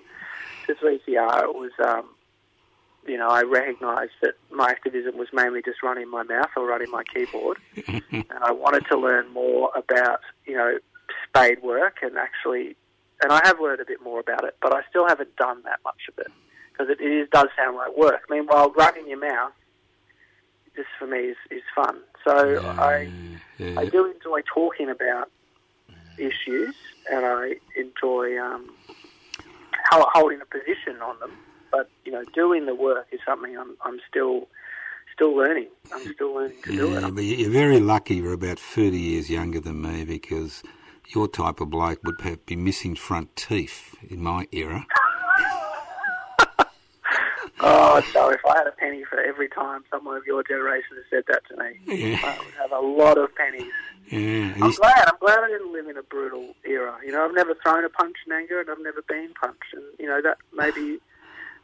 to 0.67 0.75
3CR. 0.75 1.45
It 1.45 1.55
was 1.55 1.71
um, 1.83 2.09
you 3.07 3.17
know 3.17 3.29
I 3.29 3.43
recognised 3.43 4.13
that 4.21 4.35
my 4.51 4.69
activism 4.69 5.17
was 5.17 5.29
mainly 5.33 5.63
just 5.63 5.83
running 5.83 6.11
my 6.11 6.25
mouth 6.25 6.51
or 6.57 6.67
running 6.67 6.91
my 6.91 7.05
keyboard, 7.05 7.59
and 7.87 8.25
I 8.43 8.51
wanted 8.51 8.85
to 8.91 8.99
learn 8.99 9.33
more 9.33 9.71
about 9.75 10.21
you 10.45 10.57
know 10.57 10.79
spade 11.29 11.63
work 11.63 11.99
and 12.03 12.17
actually, 12.17 12.77
and 13.23 13.33
I 13.33 13.41
have 13.45 13.61
learned 13.61 13.81
a 13.81 13.85
bit 13.85 14.03
more 14.03 14.21
about 14.21 14.45
it, 14.45 14.57
but 14.61 14.73
I 14.73 14.83
still 14.91 15.07
haven't 15.09 15.37
done 15.37 15.63
that 15.65 15.81
much 15.85 16.03
of 16.09 16.19
it 16.19 16.33
because 16.73 16.91
it, 16.91 17.01
it 17.01 17.11
is, 17.11 17.29
does 17.31 17.49
sound 17.57 17.77
like 17.77 17.97
work. 17.97 18.23
Meanwhile, 18.29 18.73
running 18.77 19.09
your 19.09 19.19
mouth, 19.19 19.53
just 20.75 20.89
for 20.99 21.07
me 21.07 21.19
is, 21.19 21.37
is 21.51 21.63
fun. 21.75 21.99
So 22.25 22.61
I. 22.79 23.11
yeah. 23.59 23.81
I 23.81 23.87
do 23.87 24.05
enjoy 24.11 24.43
talking 24.43 24.91
about 24.91 25.31
issues, 26.19 26.75
and 27.11 27.25
I 27.25 27.55
enjoy 27.77 28.39
um, 28.39 28.71
hol- 29.91 30.11
holding 30.13 30.41
a 30.41 30.47
position 30.47 31.01
on 31.03 31.19
them. 31.21 31.33
But 31.71 31.89
you 32.05 32.13
know, 32.13 32.25
doing 32.35 32.67
the 32.67 32.75
work 32.75 33.07
is 33.13 33.21
something 33.27 33.57
I'm, 33.57 33.77
I'm 33.83 34.01
still 34.09 34.49
still 35.15 35.35
learning. 35.35 35.69
I'm 35.93 36.13
still 36.15 36.35
learning 36.35 36.59
to 36.65 36.77
do 36.77 36.97
it. 36.97 37.15
but 37.15 37.25
you're 37.25 37.51
very 37.51 37.81
lucky 37.81 38.17
you're 38.17 38.35
about 38.35 38.59
30 38.59 38.99
years 38.99 39.31
younger 39.31 39.61
than 39.61 39.81
me 39.81 40.05
because 40.05 40.63
your 41.15 41.29
type 41.29 41.61
of 41.61 41.71
bloke 41.71 42.01
would 42.05 42.21
have, 42.23 42.45
be 42.47 42.57
missing 42.57 42.95
front 42.95 43.35
teeth 43.37 43.95
in 44.09 44.23
my 44.23 44.47
era. 44.53 44.87
Oh, 47.59 48.03
so 48.13 48.29
if 48.29 48.41
I 48.45 48.59
had 48.59 48.67
a 48.67 48.73
penny 48.73 49.03
for 49.09 49.19
every 49.19 49.49
time 49.49 49.83
someone 49.91 50.17
of 50.19 50.27
your 50.27 50.43
generation 50.43 50.97
has 50.97 51.05
said 51.09 51.25
that 51.29 51.41
to 51.49 51.57
me, 51.57 51.81
Yeah. 52.11 52.19
I 52.23 52.39
would 52.45 52.55
have 52.61 52.71
a 52.73 52.81
lot 52.87 53.17
of 53.17 53.35
pennies. 53.35 53.73
Yeah, 54.11 54.53
I'm 54.55 54.63
he's- 54.63 54.77
glad. 54.79 55.09
I'm 55.09 55.17
glad 55.19 55.39
I 55.41 55.49
didn't 55.49 55.73
live 55.73 55.89
in 55.89 55.97
a 55.97 56.03
brutal 56.03 56.55
era. 56.67 56.97
You 57.05 57.13
know, 57.13 57.25
I've 57.25 57.35
never 57.35 57.55
thrown 57.63 57.85
a 57.85 57.89
punch 57.89 58.17
in 58.27 58.33
anger, 58.33 58.61
and 58.61 58.69
I've 58.69 58.81
never 58.83 59.01
been 59.09 59.33
punched. 59.41 59.73
And 59.73 59.83
you 59.99 60.07
know 60.07 60.21
that 60.23 60.37
maybe 60.53 60.99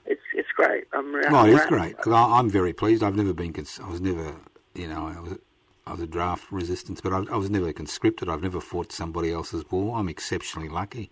it's 0.07 0.23
it's 0.35 0.49
great. 0.57 0.85
I'm 0.95 1.13
well, 1.13 1.45
it's 1.45 1.67
great. 1.67 1.95
I- 2.07 2.39
I'm 2.39 2.49
very 2.49 2.73
pleased. 2.73 3.03
I've 3.03 3.15
never 3.17 3.35
been. 3.35 3.53
Cons- 3.53 3.79
I 3.85 3.89
was 3.91 4.01
never, 4.01 4.35
you 4.75 4.89
know, 4.89 5.07
I 5.15 5.21
was. 5.21 5.39
I 5.87 5.93
was 5.93 6.01
a 6.01 6.07
draft 6.07 6.51
resistance, 6.53 7.01
but 7.01 7.13
I, 7.13 7.19
I 7.33 7.37
was 7.37 7.51
never 7.51 7.73
conscripted. 7.73 8.29
I've 8.29 8.43
never 8.43 8.61
fought 8.61 8.93
somebody 8.93 9.33
else's 9.33 9.69
war. 9.71 9.99
I'm 9.99 10.09
exceptionally 10.09 10.69
lucky. 10.69 11.11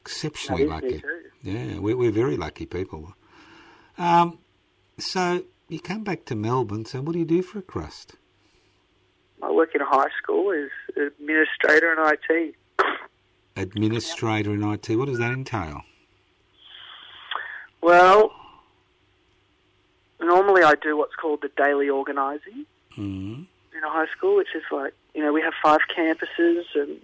Exceptionally 0.00 0.64
That 0.66 0.84
is 0.84 0.92
me 0.92 0.98
lucky. 0.98 1.04
Yeah, 1.42 1.78
we're, 1.78 1.96
we're 1.96 2.10
very 2.10 2.36
lucky 2.36 2.66
people. 2.66 3.14
Um, 3.98 4.38
So 4.98 5.44
you 5.68 5.80
come 5.80 6.04
back 6.04 6.24
to 6.26 6.34
Melbourne. 6.34 6.84
So 6.84 7.00
what 7.02 7.12
do 7.12 7.18
you 7.18 7.24
do 7.24 7.42
for 7.42 7.58
a 7.58 7.62
crust? 7.62 8.16
I 9.42 9.50
work 9.50 9.74
in 9.74 9.80
a 9.80 9.86
high 9.86 10.10
school 10.22 10.52
as 10.52 10.70
administrator 10.96 11.92
in 11.92 11.98
IT. 11.98 12.54
Administrator 13.56 14.54
in 14.54 14.62
IT. 14.62 14.88
What 14.96 15.06
does 15.06 15.18
that 15.18 15.32
entail? 15.32 15.82
Well, 17.82 18.32
normally 20.20 20.62
I 20.62 20.76
do 20.76 20.96
what's 20.96 21.14
called 21.16 21.42
the 21.42 21.50
daily 21.62 21.88
organising 21.88 22.66
Mm. 22.96 23.46
In 23.76 23.84
a 23.84 23.90
high 23.90 24.06
school, 24.16 24.36
which 24.36 24.54
is 24.54 24.62
like, 24.70 24.94
you 25.14 25.22
know, 25.22 25.32
we 25.32 25.42
have 25.42 25.54
five 25.62 25.80
campuses 25.96 26.64
and 26.74 26.98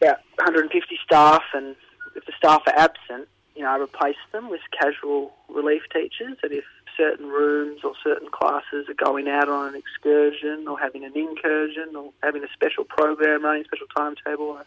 about 0.00 0.18
150 0.36 0.98
staff, 1.04 1.42
and 1.54 1.76
if 2.16 2.24
the 2.26 2.32
staff 2.36 2.62
are 2.66 2.74
absent, 2.76 3.28
you 3.54 3.62
know, 3.62 3.70
I 3.70 3.78
replace 3.78 4.16
them 4.32 4.50
with 4.50 4.60
casual 4.78 5.32
relief 5.48 5.82
teachers, 5.92 6.36
and 6.42 6.52
if 6.52 6.64
certain 6.96 7.26
rooms 7.26 7.80
or 7.84 7.92
certain 8.02 8.28
classes 8.30 8.88
are 8.88 9.04
going 9.04 9.28
out 9.28 9.48
on 9.48 9.68
an 9.68 9.74
excursion 9.74 10.66
or 10.68 10.78
having 10.78 11.04
an 11.04 11.16
incursion 11.16 11.96
or 11.96 12.12
having 12.22 12.44
a 12.44 12.48
special 12.52 12.84
program 12.84 13.44
running, 13.44 13.64
special 13.64 13.86
timetable, 13.96 14.52
I 14.52 14.62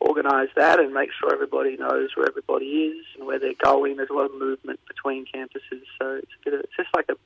organise 0.00 0.48
that 0.56 0.80
and 0.80 0.92
make 0.92 1.10
sure 1.18 1.32
everybody 1.32 1.76
knows 1.76 2.10
where 2.14 2.26
everybody 2.26 2.64
is 2.64 3.04
and 3.16 3.26
where 3.26 3.38
they're 3.38 3.54
going. 3.62 3.96
There's 3.96 4.10
a 4.10 4.14
lot 4.14 4.26
of 4.26 4.34
movement 4.34 4.80
between 4.88 5.26
campuses, 5.26 5.82
so 5.98 6.16
it's, 6.16 6.32
a 6.40 6.44
bit 6.44 6.54
of, 6.54 6.60
it's 6.60 6.76
just 6.76 6.88
like 6.94 7.08
a 7.10 7.16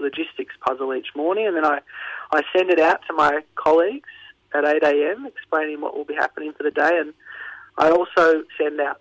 logistics 0.00 0.54
puzzle 0.66 0.94
each 0.94 1.08
morning, 1.14 1.46
and 1.46 1.56
then 1.56 1.64
I, 1.64 1.80
I 2.32 2.42
send 2.56 2.70
it 2.70 2.80
out 2.80 3.00
to 3.08 3.14
my 3.14 3.40
colleagues 3.54 4.08
at 4.54 4.64
8 4.64 4.82
a.m. 4.82 5.26
explaining 5.26 5.80
what 5.80 5.96
will 5.96 6.04
be 6.04 6.14
happening 6.14 6.52
for 6.56 6.62
the 6.62 6.70
day, 6.70 6.98
and 6.98 7.12
I 7.78 7.90
also 7.90 8.42
send 8.60 8.80
out 8.80 9.00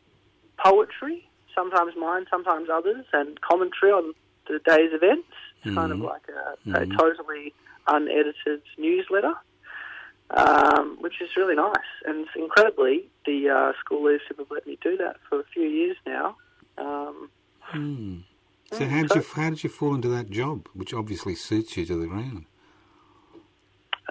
poetry, 0.64 1.28
sometimes 1.56 1.94
mine, 1.98 2.26
sometimes 2.30 2.70
others, 2.72 3.06
and 3.14 3.40
commentary 3.42 3.92
on 3.92 4.14
the 4.48 4.60
day's 4.66 4.92
events. 4.94 5.28
It's 5.64 5.76
kind 5.76 5.92
of 5.92 6.00
Mhm. 6.00 6.06
like 6.06 6.28
a, 6.30 6.82
a 6.82 6.86
totally 6.86 7.54
unedited 7.88 8.62
newsletter, 8.78 9.34
um, 10.32 10.98
which 11.02 11.22
is 11.22 11.30
really 11.36 11.56
nice. 11.56 11.92
And 12.06 12.28
incredibly, 12.36 13.10
the 13.26 13.50
uh, 13.50 13.74
school 13.80 14.04
leadership 14.04 14.38
have 14.38 14.52
let 14.52 14.68
me 14.68 14.78
do 14.82 14.98
that 14.98 15.18
for 15.28 15.40
a 15.40 15.44
few 15.46 15.64
years 15.64 15.98
now. 16.06 16.36
Um, 16.78 17.30
Hmm. 17.60 18.18
So 18.72 18.86
how 18.86 19.02
did 19.02 19.16
you 19.16 19.26
how 19.34 19.50
did 19.50 19.64
you 19.64 19.70
fall 19.70 19.96
into 19.96 20.10
that 20.10 20.30
job, 20.30 20.68
which 20.74 20.94
obviously 20.94 21.36
suits 21.36 21.76
you 21.76 21.86
to 21.86 21.96
the 21.96 22.08
ground? 22.08 22.46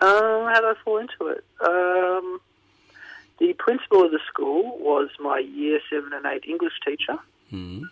Um, 0.00 0.46
how 0.46 0.54
did 0.60 0.64
I 0.64 0.74
fall 0.84 0.98
into 0.98 1.26
it? 1.26 1.44
Um, 1.60 2.40
the 3.38 3.52
principal 3.58 4.04
of 4.04 4.10
the 4.10 4.20
school 4.28 4.76
was 4.78 5.10
my 5.20 5.38
year 5.38 5.80
seven 5.90 6.12
and 6.12 6.26
eight 6.26 6.44
English 6.46 6.74
teacher, 6.84 7.18
Hmm. 7.50 7.84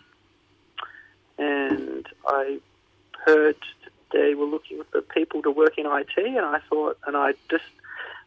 and 1.37 2.05
I 2.27 2.59
heard 3.25 3.55
they 4.11 4.35
were 4.35 4.45
looking 4.45 4.81
for 4.91 5.01
people 5.01 5.41
to 5.43 5.51
work 5.51 5.77
in 5.77 5.85
IT, 5.85 6.17
and 6.17 6.45
I 6.45 6.59
thought, 6.69 6.97
and 7.07 7.15
I 7.15 7.33
just 7.49 7.65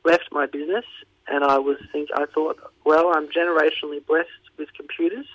left 0.04 0.32
my 0.32 0.46
business, 0.46 0.84
and 1.28 1.44
I 1.44 1.58
was 1.58 1.76
think 1.92 2.08
I 2.14 2.24
thought, 2.26 2.58
well, 2.84 3.12
I'm 3.14 3.28
generationally 3.28 4.04
blessed 4.06 4.28
with 4.58 4.72
computers, 4.74 5.26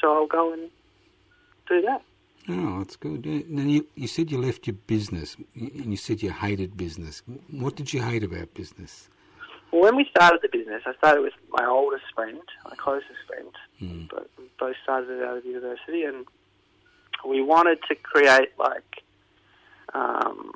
so 0.00 0.12
I'll 0.14 0.26
go 0.26 0.52
and 0.52 0.70
do 1.68 1.80
that. 1.82 2.02
Oh, 2.48 2.78
that's 2.78 2.96
good. 2.96 3.24
Yeah. 3.24 3.42
Now 3.48 3.62
you 3.62 3.86
you 3.94 4.08
said 4.08 4.30
you 4.30 4.38
left 4.38 4.66
your 4.66 4.74
business, 4.86 5.36
and 5.54 5.86
you 5.86 5.96
said 5.96 6.22
you 6.22 6.30
hated 6.30 6.76
business. 6.76 7.22
What 7.50 7.76
did 7.76 7.92
you 7.92 8.02
hate 8.02 8.24
about 8.24 8.52
business? 8.54 9.08
Well, 9.70 9.82
when 9.82 9.96
we 9.96 10.06
started 10.10 10.40
the 10.42 10.48
business, 10.48 10.82
I 10.84 10.94
started 10.96 11.22
with 11.22 11.32
my 11.50 11.64
oldest 11.66 12.04
friend, 12.14 12.40
my 12.68 12.76
closest 12.76 13.20
friend, 13.26 13.48
Hmm. 13.78 14.04
but 14.10 14.28
we 14.36 14.44
both 14.58 14.76
started 14.82 15.22
out 15.22 15.38
of 15.38 15.44
university, 15.46 16.02
and 16.02 16.26
we 17.26 17.42
wanted 17.42 17.78
to 17.88 17.94
create 17.94 18.50
like 18.58 19.02
um, 19.94 20.52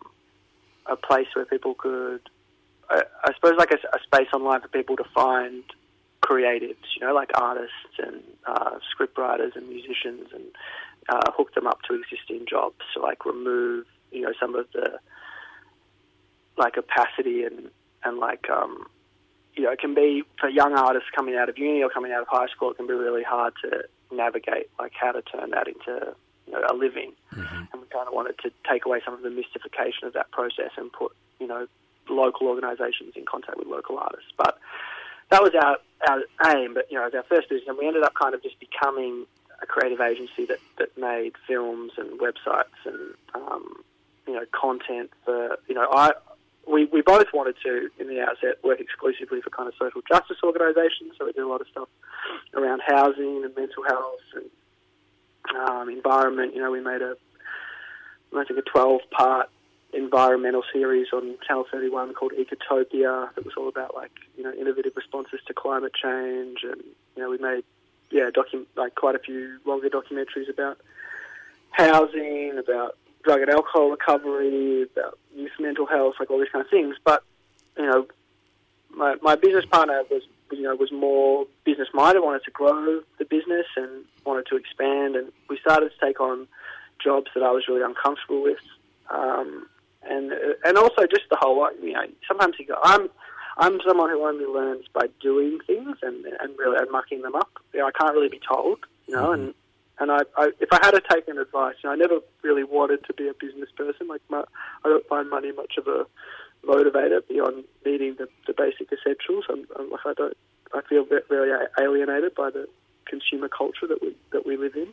a 0.87 0.97
place 0.97 1.29
where 1.35 1.45
people 1.45 1.75
could, 1.75 2.21
I, 2.91 3.05
I 3.25 3.33
suppose, 3.35 3.55
like 3.59 3.71
a, 3.71 3.79
a 3.97 4.01
space 4.03 4.29
online 4.35 4.61
for 4.61 4.69
people 4.69 4.97
to 4.97 5.05
find 5.15 5.63
creatives, 6.23 6.85
you 6.99 7.07
know, 7.07 7.15
like 7.15 7.31
artists 7.35 7.99
and 7.99 8.23
uh, 8.47 8.79
script 8.91 9.17
writers 9.17 9.53
and 9.55 9.69
musicians, 9.69 10.29
and 10.35 10.45
uh, 11.09 11.31
hook 11.33 11.55
them 11.55 11.67
up 11.67 11.81
to 11.89 11.95
existing 11.95 12.47
jobs. 12.49 12.77
So, 12.95 13.01
like, 13.01 13.25
remove, 13.25 13.87
you 14.11 14.23
know, 14.23 14.33
some 14.41 14.55
of 14.55 14.67
the 14.73 14.99
like 16.59 16.79
opacity 16.79 17.45
and 17.45 17.71
and 18.05 18.19
like 18.19 18.49
um, 18.51 18.87
you 19.55 19.65
know, 19.65 19.71
it 19.71 19.79
can 19.79 19.95
be 19.95 20.23
for 20.39 20.49
young 20.49 20.75
artists 20.75 21.09
coming 21.15 21.35
out 21.37 21.49
of 21.49 21.59
uni 21.59 21.83
or 21.83 21.91
coming 21.91 22.13
out 22.13 22.23
of 22.23 22.29
high 22.29 22.47
school. 22.47 22.71
It 22.71 22.77
can 22.77 22.87
be 22.87 22.95
really 22.95 23.23
hard 23.23 23.55
to 23.63 23.85
navigate, 24.13 24.71
like 24.79 24.93
how 24.99 25.13
to 25.13 25.23
turn 25.23 25.51
that 25.51 25.67
into 25.67 26.15
you 26.47 26.53
know 26.53 26.63
a 26.69 26.75
living. 26.75 27.13
And 27.73 27.81
we 27.81 27.89
kind 27.89 28.07
of 28.07 28.13
wanted 28.15 28.39
to 28.43 28.51
take 28.71 28.87
away 28.87 29.01
some 29.05 29.15
of 29.15 29.23
the 29.23 29.31
mystification 29.31 30.07
of 30.07 30.13
that 30.13 30.31
process 30.31 30.71
and 30.77 30.93
put 30.93 31.13
you 31.41 31.47
know 31.47 31.67
local 32.09 32.49
organisations 32.49 33.15
in 33.17 33.25
contact 33.25 33.59
with 33.59 33.67
local 33.67 33.99
artists. 33.99 34.31
But 34.37 34.59
that 35.31 35.43
was 35.43 35.53
our 35.55 35.79
our 36.09 36.55
aim. 36.55 36.75
But 36.75 36.91
you 36.91 36.99
know, 36.99 37.07
as 37.07 37.15
our 37.15 37.25
first 37.25 37.49
business, 37.49 37.69
and 37.69 37.79
we 37.79 37.87
ended 37.87 38.03
up 38.03 38.15
kind 38.15 38.35
of 38.35 38.43
just 38.43 38.61
becoming 38.61 39.27
a 39.63 39.67
creative 39.67 40.01
agency 40.01 40.45
that 40.47 40.59
that 40.79 40.97
made 40.99 41.33
films 41.47 41.93
and 41.97 42.21
websites 42.21 42.79
and 42.85 43.15
um, 43.35 43.85
you 44.27 44.35
know 44.35 44.45
content 44.53 45.11
for 45.25 45.59
you 45.69 45.75
know 45.75 45.89
I 45.91 46.13
we, 46.67 46.87
we 46.87 47.01
both 47.01 47.27
wanted 47.33 47.55
to, 47.65 47.89
in 47.99 48.09
the 48.09 48.21
outset, 48.21 48.63
work 48.65 48.81
exclusively 48.81 49.41
for 49.41 49.51
kind 49.51 49.69
of 49.69 49.75
social 49.79 50.03
justice 50.03 50.39
organisations. 50.43 51.13
So 51.17 51.27
we 51.27 51.33
did 51.33 51.43
a 51.43 51.49
lot 51.49 51.61
of 51.61 51.69
stuff 51.69 51.89
around 52.55 52.83
housing 52.85 53.45
and 53.45 53.55
mental 53.55 53.85
health 53.87 54.21
and 54.35 55.69
um, 55.69 55.89
environment. 55.89 56.55
You 56.55 56.63
know, 56.63 56.73
we 56.73 56.81
made 56.81 57.03
a, 57.03 57.17
I 58.37 58.45
think, 58.45 58.59
a 58.59 58.63
12 58.63 59.01
part 59.13 59.49
environmental 59.93 60.63
series 60.73 61.07
on 61.13 61.37
Channel 61.47 61.67
31 61.71 62.15
called 62.15 62.33
Ecotopia 62.33 63.33
that 63.35 63.45
was 63.45 63.55
all 63.57 63.69
about, 63.69 63.95
like, 63.95 64.11
you 64.37 64.43
know, 64.43 64.53
innovative 64.53 64.93
responses 64.97 65.41
to 65.47 65.55
climate 65.55 65.93
change. 65.95 66.59
And, 66.65 66.83
you 67.15 67.23
know, 67.23 67.31
we 67.31 67.39
made, 67.39 67.63
yeah, 68.11 68.31
docu- 68.31 68.67
like 68.77 68.95
quite 68.95 69.15
a 69.15 69.19
few 69.19 69.59
longer 69.65 69.89
documentaries 69.89 70.49
about 70.49 70.79
housing, 71.71 72.59
about 72.59 72.97
drug 73.25 73.41
and 73.41 73.51
alcohol 73.51 73.91
recovery, 73.91 74.83
about 74.83 75.19
youth 75.35 75.51
mental 75.59 75.87
health, 75.87 76.15
like 76.19 76.31
all 76.31 76.39
these 76.39 76.49
kind 76.53 76.65
of 76.65 76.71
things. 76.71 76.97
But 77.05 77.23
you 77.77 77.85
know, 77.85 78.07
my 78.91 79.17
my 79.23 79.35
business 79.35 79.65
partner 79.67 80.03
was 80.11 80.23
you 80.53 80.63
know 80.63 80.75
was 80.75 80.93
more 80.93 81.47
business 81.65 81.89
minded, 81.93 82.21
wanted 82.21 82.45
to 82.45 82.51
grow 82.51 83.03
the 83.19 83.25
business 83.25 83.67
and 83.77 84.05
wanted 84.25 84.47
to 84.47 84.57
expand, 84.57 85.17
and 85.17 85.33
we 85.49 85.59
started 85.59 85.91
to 85.91 86.07
take 86.07 86.21
on 86.21 86.47
jobs 87.03 87.31
that 87.35 87.43
I 87.43 87.51
was 87.51 87.69
really 87.69 87.83
uncomfortable 87.83 88.43
with, 88.43 88.59
um, 89.11 89.69
and 90.09 90.33
and 90.65 90.79
also 90.79 91.07
just 91.07 91.29
the 91.31 91.37
whole 91.39 91.69
you 91.83 91.93
know 91.93 92.07
sometimes 92.27 92.55
you 92.59 92.67
go 92.67 92.77
I'm. 92.83 93.11
I'm 93.57 93.81
someone 93.87 94.11
who 94.11 94.27
only 94.27 94.45
learns 94.45 94.85
by 94.93 95.07
doing 95.21 95.59
things 95.67 95.97
and 96.03 96.25
and 96.27 96.59
really 96.59 96.77
and 96.79 96.91
mucking 96.91 97.23
them 97.23 97.35
up. 97.35 97.51
You 97.73 97.81
know, 97.81 97.87
I 97.87 97.93
can't 97.93 98.15
really 98.15 98.29
be 98.29 98.41
told, 98.47 98.79
you 99.07 99.15
know, 99.15 99.33
and 99.33 99.55
and 99.99 100.11
I, 100.11 100.21
I, 100.37 100.51
if 100.61 100.69
I 100.73 100.79
had 100.83 100.91
to 100.91 101.01
take 101.01 101.27
advice, 101.29 101.75
you 101.83 101.89
know, 101.89 101.95
I 101.95 101.97
never 101.97 102.21
really 102.43 102.65
wanted 102.65 103.05
to 103.05 103.15
be 103.15 103.29
a 103.29 103.35
business 103.35 103.71
person. 103.75 104.09
Like, 104.09 104.21
my, 104.29 104.45
I 104.85 104.89
don't 104.89 105.07
find 105.09 105.31
money 105.31 105.53
much 105.53 105.79
of 105.79 105.87
a 105.87 106.07
motivator 106.67 107.27
beyond 107.27 107.65
needing 107.85 108.17
the, 108.17 108.29
the 108.47 108.53
basic 108.53 108.93
essentials. 108.93 109.45
I'm, 109.49 109.67
I'm 109.79 109.91
like, 109.91 110.05
I 110.05 110.13
don't, 110.15 110.37
I 110.75 110.83
feel 110.83 111.07
very 111.29 111.51
alienated 111.81 112.35
by 112.35 112.51
the 112.51 112.69
consumer 113.07 113.49
culture 113.49 113.87
that 113.87 114.03
we 114.03 114.15
that 114.33 114.45
we 114.45 114.57
live 114.57 114.75
in. 114.77 114.89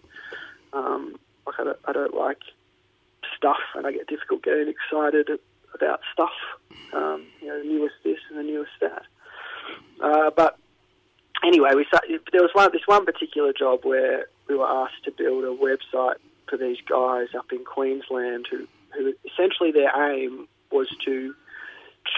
Um, 0.71 1.19
like, 1.45 1.59
I 1.59 1.63
don't, 1.65 1.79
I 1.85 1.91
don't 1.91 2.13
like 2.13 2.39
stuff, 3.35 3.59
and 3.75 3.85
I 3.85 3.91
get 3.91 4.07
difficult 4.07 4.43
getting 4.43 4.69
excited 4.69 5.29
about 5.75 6.01
stuff. 6.11 6.31
Um, 6.93 7.25
you 7.41 7.47
know, 7.47 7.59
the 7.59 7.65
newest 7.65 7.95
this 8.03 8.19
and 8.29 8.39
the 8.39 8.43
newest 8.43 8.71
that. 8.81 9.03
Uh, 10.01 10.31
but 10.35 10.57
anyway, 11.43 11.71
we 11.75 11.85
started, 11.85 12.21
there 12.31 12.41
was 12.41 12.51
one 12.53 12.69
this 12.71 12.85
one 12.85 13.05
particular 13.05 13.53
job 13.53 13.81
where 13.83 14.27
we 14.47 14.55
were 14.55 14.67
asked 14.67 15.03
to 15.05 15.11
build 15.11 15.43
a 15.43 15.55
website 15.55 16.15
for 16.49 16.57
these 16.57 16.77
guys 16.87 17.27
up 17.37 17.51
in 17.51 17.63
Queensland 17.63 18.47
who, 18.49 18.67
who 18.95 19.13
essentially 19.25 19.71
their 19.71 19.91
aim 20.11 20.47
was 20.71 20.87
to 21.05 21.33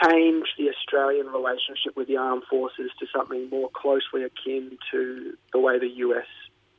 change 0.04 0.48
the 0.58 0.70
Australian 0.70 1.28
relationship 1.28 1.96
with 1.96 2.08
the 2.08 2.18
armed 2.18 2.44
forces 2.50 2.92
to 3.00 3.06
something 3.16 3.50
more 3.50 3.70
closely 3.74 4.24
akin 4.24 4.78
to 4.92 5.38
the 5.54 5.60
way 5.60 5.78
the 5.78 5.88
US 5.88 6.26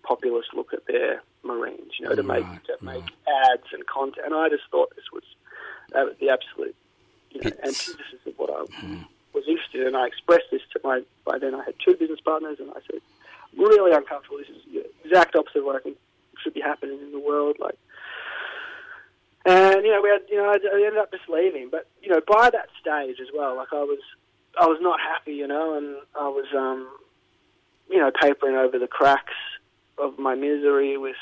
populace 0.02 0.46
look 0.54 0.72
at 0.72 0.86
their 0.86 1.22
Marines, 1.44 1.92
you 1.98 2.08
know, 2.08 2.14
to 2.14 2.22
make 2.22 2.44
Right, 2.44 2.64
to 2.64 2.84
make 2.84 3.04
ads 3.44 3.68
and 3.72 3.86
content. 3.86 4.26
And 4.26 4.34
I 4.34 4.48
just 4.48 4.64
thought 4.70 4.94
this 4.96 5.04
was 5.12 5.22
uh, 5.94 6.06
the 6.20 6.30
absolute 6.30 6.74
you 7.30 7.40
know, 7.40 7.48
It's- 7.48 7.66
antithesis 7.66 8.26
of 8.26 8.38
what 8.38 8.50
I 8.50 8.62
was 9.32 9.44
interested 9.48 9.82
in. 9.82 9.88
And 9.88 9.96
I 9.96 10.06
expressed 10.06 10.50
this 10.50 10.62
to 10.72 10.80
my, 10.82 11.02
by 11.24 11.38
then 11.38 11.54
I 11.54 11.64
had 11.64 11.74
two 11.84 11.94
business 11.94 12.20
partners, 12.20 12.58
and 12.60 12.70
I 12.70 12.80
said, 12.90 13.00
really 13.56 13.92
uncomfortable. 13.92 14.38
This 14.38 14.48
is 14.48 14.62
the 14.72 14.86
exact 15.04 15.36
opposite 15.36 15.58
of 15.60 15.64
what 15.64 15.76
I 15.76 15.80
think 15.80 15.96
should 16.42 16.54
be 16.54 16.60
happening 16.60 16.98
in 17.00 17.12
the 17.12 17.18
world. 17.18 17.56
Like, 17.58 17.78
and 19.44 19.84
you 19.84 19.90
know, 19.92 20.00
we 20.02 20.08
had, 20.08 20.22
you 20.28 20.36
know, 20.36 20.48
I 20.48 20.54
I 20.54 20.84
ended 20.86 20.98
up 20.98 21.10
just 21.10 21.28
leaving. 21.28 21.68
But 21.70 21.86
you 22.02 22.08
know, 22.10 22.20
by 22.26 22.50
that 22.50 22.68
stage 22.80 23.20
as 23.20 23.28
well, 23.34 23.56
like 23.56 23.72
I 23.72 23.82
was, 23.82 24.00
I 24.60 24.66
was 24.66 24.78
not 24.80 25.00
happy, 25.00 25.34
you 25.34 25.46
know, 25.46 25.76
and 25.76 25.96
I 26.18 26.28
was, 26.28 26.46
um, 26.56 26.88
you 27.88 27.98
know, 27.98 28.10
papering 28.10 28.56
over 28.56 28.78
the 28.78 28.88
cracks 28.88 29.34
of 29.98 30.18
my 30.18 30.34
misery 30.34 30.96
with 30.98 31.16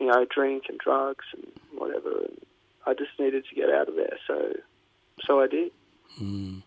you 0.00 0.06
know, 0.06 0.24
drink 0.34 0.64
and 0.68 0.78
drugs 0.78 1.24
and 1.34 1.46
whatever. 1.78 2.10
And 2.24 2.40
I 2.86 2.94
just 2.94 3.10
needed 3.18 3.44
to 3.48 3.54
get 3.54 3.70
out 3.70 3.88
of 3.88 3.96
there, 3.96 4.18
so 4.26 4.52
so 5.26 5.40
I 5.40 5.46
did. 5.46 5.72
Mm. 6.20 6.62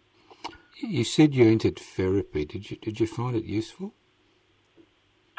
You 0.81 1.03
said 1.03 1.33
you 1.33 1.47
entered 1.47 1.79
therapy. 1.79 2.45
Did 2.45 2.69
you 2.69 2.77
did 2.77 2.99
you 2.99 3.07
find 3.07 3.35
it 3.35 3.45
useful? 3.45 3.93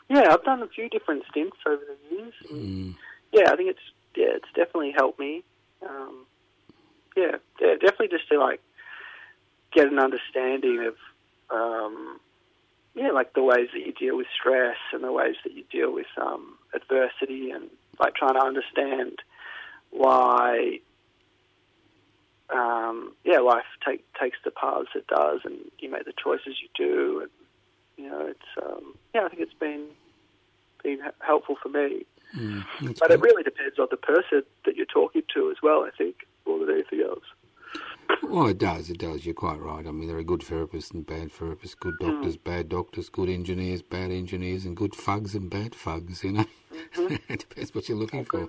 Yeah, 0.09 0.29
I've 0.31 0.45
done 0.45 0.63
a 0.63 0.69
few 0.69 0.89
different 0.89 1.25
stints 1.31 1.57
over 1.67 1.83
the 1.83 2.17
years. 2.17 2.35
Mm. 2.53 2.95
Yeah, 3.33 3.53
I 3.53 3.57
think 3.57 3.71
it's 3.71 3.81
yeah, 4.17 4.37
it's 4.37 4.49
definitely 4.55 4.93
helped 4.97 5.19
me. 5.19 5.43
Um, 5.87 6.27
yeah, 7.17 7.37
yeah, 7.61 7.75
definitely 7.75 8.09
just 8.09 8.29
to 8.29 8.39
like 8.39 8.61
get 9.73 9.89
an 9.89 9.99
understanding 9.99 10.87
of 10.87 10.97
um, 11.51 12.21
yeah, 12.95 13.11
like 13.11 13.35
the 13.35 13.43
ways 13.43 13.69
that 13.73 13.81
you 13.81 13.93
deal 13.93 14.17
with 14.17 14.27
stress 14.39 14.77
and 14.93 15.03
the 15.03 15.13
ways 15.13 15.37
that 15.45 15.53
you 15.53 15.65
deal 15.71 15.93
with 15.93 16.07
um, 16.21 16.57
adversity 16.75 17.51
and 17.51 17.71
like 17.99 18.15
trying 18.15 18.35
to 18.35 18.41
understand 18.41 19.19
why 19.95 20.81
um, 22.53 23.15
yeah, 23.25 23.39
life 23.39 23.65
take, 23.87 24.05
takes 24.21 24.39
the 24.45 24.51
paths 24.51 24.89
it 24.95 25.07
does, 25.07 25.41
and 25.45 25.57
you 25.79 25.91
make 25.91 26.05
the 26.05 26.13
choices 26.23 26.57
you 26.63 26.69
do, 26.77 27.21
and 27.21 27.31
you 27.97 28.11
know, 28.11 28.27
it's 28.27 28.65
um, 28.65 28.95
yeah, 29.15 29.25
I 29.25 29.29
think 29.29 29.41
it's 29.41 29.55
been 29.55 29.87
been 30.83 30.99
helpful 31.21 31.57
for 31.63 31.69
me. 31.69 32.05
Mm, 32.37 32.65
but 32.99 33.11
it 33.11 33.21
really 33.21 33.43
depends 33.43 33.79
on 33.79 33.87
the 33.91 33.97
person 33.97 34.43
that 34.67 34.77
you're 34.77 34.87
talking 34.87 35.23
to 35.35 35.51
as 35.51 35.59
well. 35.63 35.85
I 35.85 35.91
think 35.97 36.17
more 36.47 36.59
than 36.59 36.75
anything 36.75 37.03
else. 37.03 37.25
Well, 38.23 38.49
it 38.49 38.59
does. 38.59 38.91
It 38.91 38.99
does. 38.99 39.25
You're 39.25 39.35
quite 39.35 39.61
right. 39.61 39.87
I 39.87 39.91
mean, 39.91 40.09
there 40.09 40.19
are 40.19 40.23
good 40.23 40.41
therapists 40.41 40.93
and 40.93 41.07
bad 41.07 41.33
therapists, 41.33 41.79
good 41.79 41.95
doctors, 42.01 42.37
mm. 42.37 42.45
bad 42.45 42.69
doctors, 42.69 43.09
good 43.09 43.29
engineers, 43.29 43.81
bad 43.81 44.11
engineers, 44.11 44.65
and 44.65 44.77
good 44.77 44.95
fugs 44.95 45.35
and 45.35 45.49
bad 45.49 45.75
fugs. 45.75 46.23
You 46.23 46.33
know, 46.33 46.47
mm-hmm. 46.95 47.17
it 47.33 47.41
depends 47.41 47.75
what 47.75 47.89
you're 47.89 47.99
looking 47.99 48.25
for. 48.25 48.49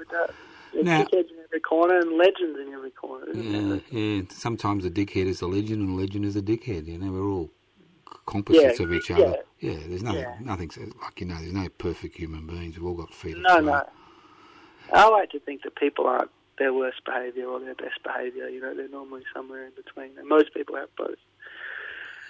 Now, 0.84 1.04
dickheads 1.04 1.30
in 1.30 1.38
every 1.44 1.60
corner 1.60 2.00
and 2.00 2.18
legends 2.18 2.60
in 2.60 2.74
every 2.74 2.92
corner. 2.92 3.32
yeah, 3.34 3.80
yeah. 3.92 4.22
Sometimes 4.30 4.86
a 4.86 4.90
dickhead 4.90 5.28
is 5.28 5.42
a 5.42 5.48
legend, 5.48 5.82
and 5.82 5.98
a 5.98 6.02
legend 6.02 6.26
is 6.26 6.36
a 6.36 6.42
dickhead. 6.42 6.88
You 6.88 6.98
know, 6.98 7.12
we're 7.12 7.30
all 7.30 7.52
composites 8.26 8.80
yeah, 8.80 8.86
of 8.86 8.94
each 8.94 9.12
other. 9.12 9.38
Yeah, 9.60 9.78
there's 9.88 10.04
nothing, 10.04 10.22
yeah. 10.22 10.36
nothing 10.42 10.72
like 11.02 11.20
you 11.22 11.28
know, 11.28 11.36
there's 11.36 11.54
no 11.54 11.70
perfect 11.70 12.18
human 12.18 12.46
beings. 12.46 12.78
We've 12.78 12.86
all 12.86 12.96
got 12.96 13.14
feet. 13.14 13.38
No, 13.38 13.60
no. 13.60 13.88
I 14.94 15.10
like 15.10 15.32
to 15.32 15.40
think 15.40 15.64
that 15.64 15.76
people 15.76 16.06
aren't 16.06 16.30
their 16.58 16.74
worst 16.74 17.04
behaviour 17.06 17.46
or 17.46 17.60
their 17.60 17.76
best 17.76 18.02
behaviour. 18.04 18.50
You 18.50 18.62
know, 18.62 18.76
they're 18.76 18.90
normally 18.90 19.24
somewhere 19.34 19.66
in 19.66 19.72
between. 19.76 20.18
And 20.18 20.28
most 20.28 20.54
people 20.54 20.76
have 20.76 20.90
both. 20.96 21.18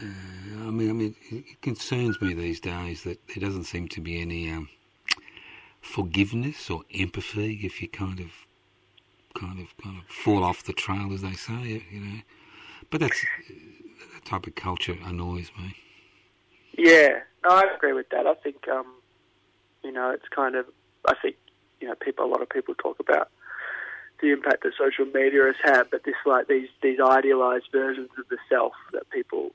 Uh, 0.02 0.68
I 0.68 0.72
mean, 0.72 0.90
I 0.90 0.94
mean, 0.94 1.16
it 1.32 1.62
concerns 1.62 2.22
me 2.22 2.34
these 2.34 2.60
days 2.60 3.04
that 3.04 3.20
there 3.28 3.46
doesn't 3.46 3.66
seem 3.66 3.88
to 3.90 4.02
be 4.02 4.22
any 4.22 4.50
um, 4.50 4.70
forgiveness 5.86 6.70
or 6.70 6.84
empathy 6.94 7.62
if 7.64 7.82
you 7.82 7.88
kind 7.88 8.20
of, 8.20 8.32
kind 9.40 9.60
of, 9.60 9.68
kind 9.82 9.98
of 9.98 10.06
fall 10.08 10.44
off 10.44 10.64
the 10.64 10.74
trail, 10.74 11.14
as 11.14 11.22
they 11.22 11.34
say. 11.34 11.86
You 11.92 12.00
know, 12.00 12.22
but 12.90 13.00
that's 13.00 13.26
that 14.14 14.26
type 14.26 14.48
of 14.48 14.56
culture 14.56 14.98
annoys 15.06 15.52
me. 15.58 15.76
Yeah, 16.78 17.20
no, 17.44 17.56
I 17.56 17.64
agree 17.76 17.94
with 17.94 18.10
that. 18.10 18.28
I 18.28 18.34
think, 18.34 18.68
um, 18.68 18.86
you 19.84 19.92
know, 19.92 20.10
it's 20.10 20.28
kind 20.28 20.56
of, 20.56 20.66
I 21.08 21.14
think, 21.22 21.38
you 21.80 21.88
know, 21.88 21.96
people, 21.96 22.26
a 22.26 22.28
lot 22.28 22.42
of 22.42 22.50
people 22.50 22.76
talk 22.76 23.00
about 23.00 23.30
the 24.22 24.32
impact 24.32 24.64
that 24.64 24.74
social 24.78 25.06
media 25.06 25.46
has 25.46 25.56
had, 25.64 25.84
but 25.92 26.04
this 26.04 26.16
like 26.26 26.48
these 26.48 26.70
these 26.82 27.00
idealized 27.00 27.68
versions 27.72 28.10
of 28.18 28.28
the 28.30 28.38
self 28.50 28.74
that 28.94 29.10
people 29.10 29.52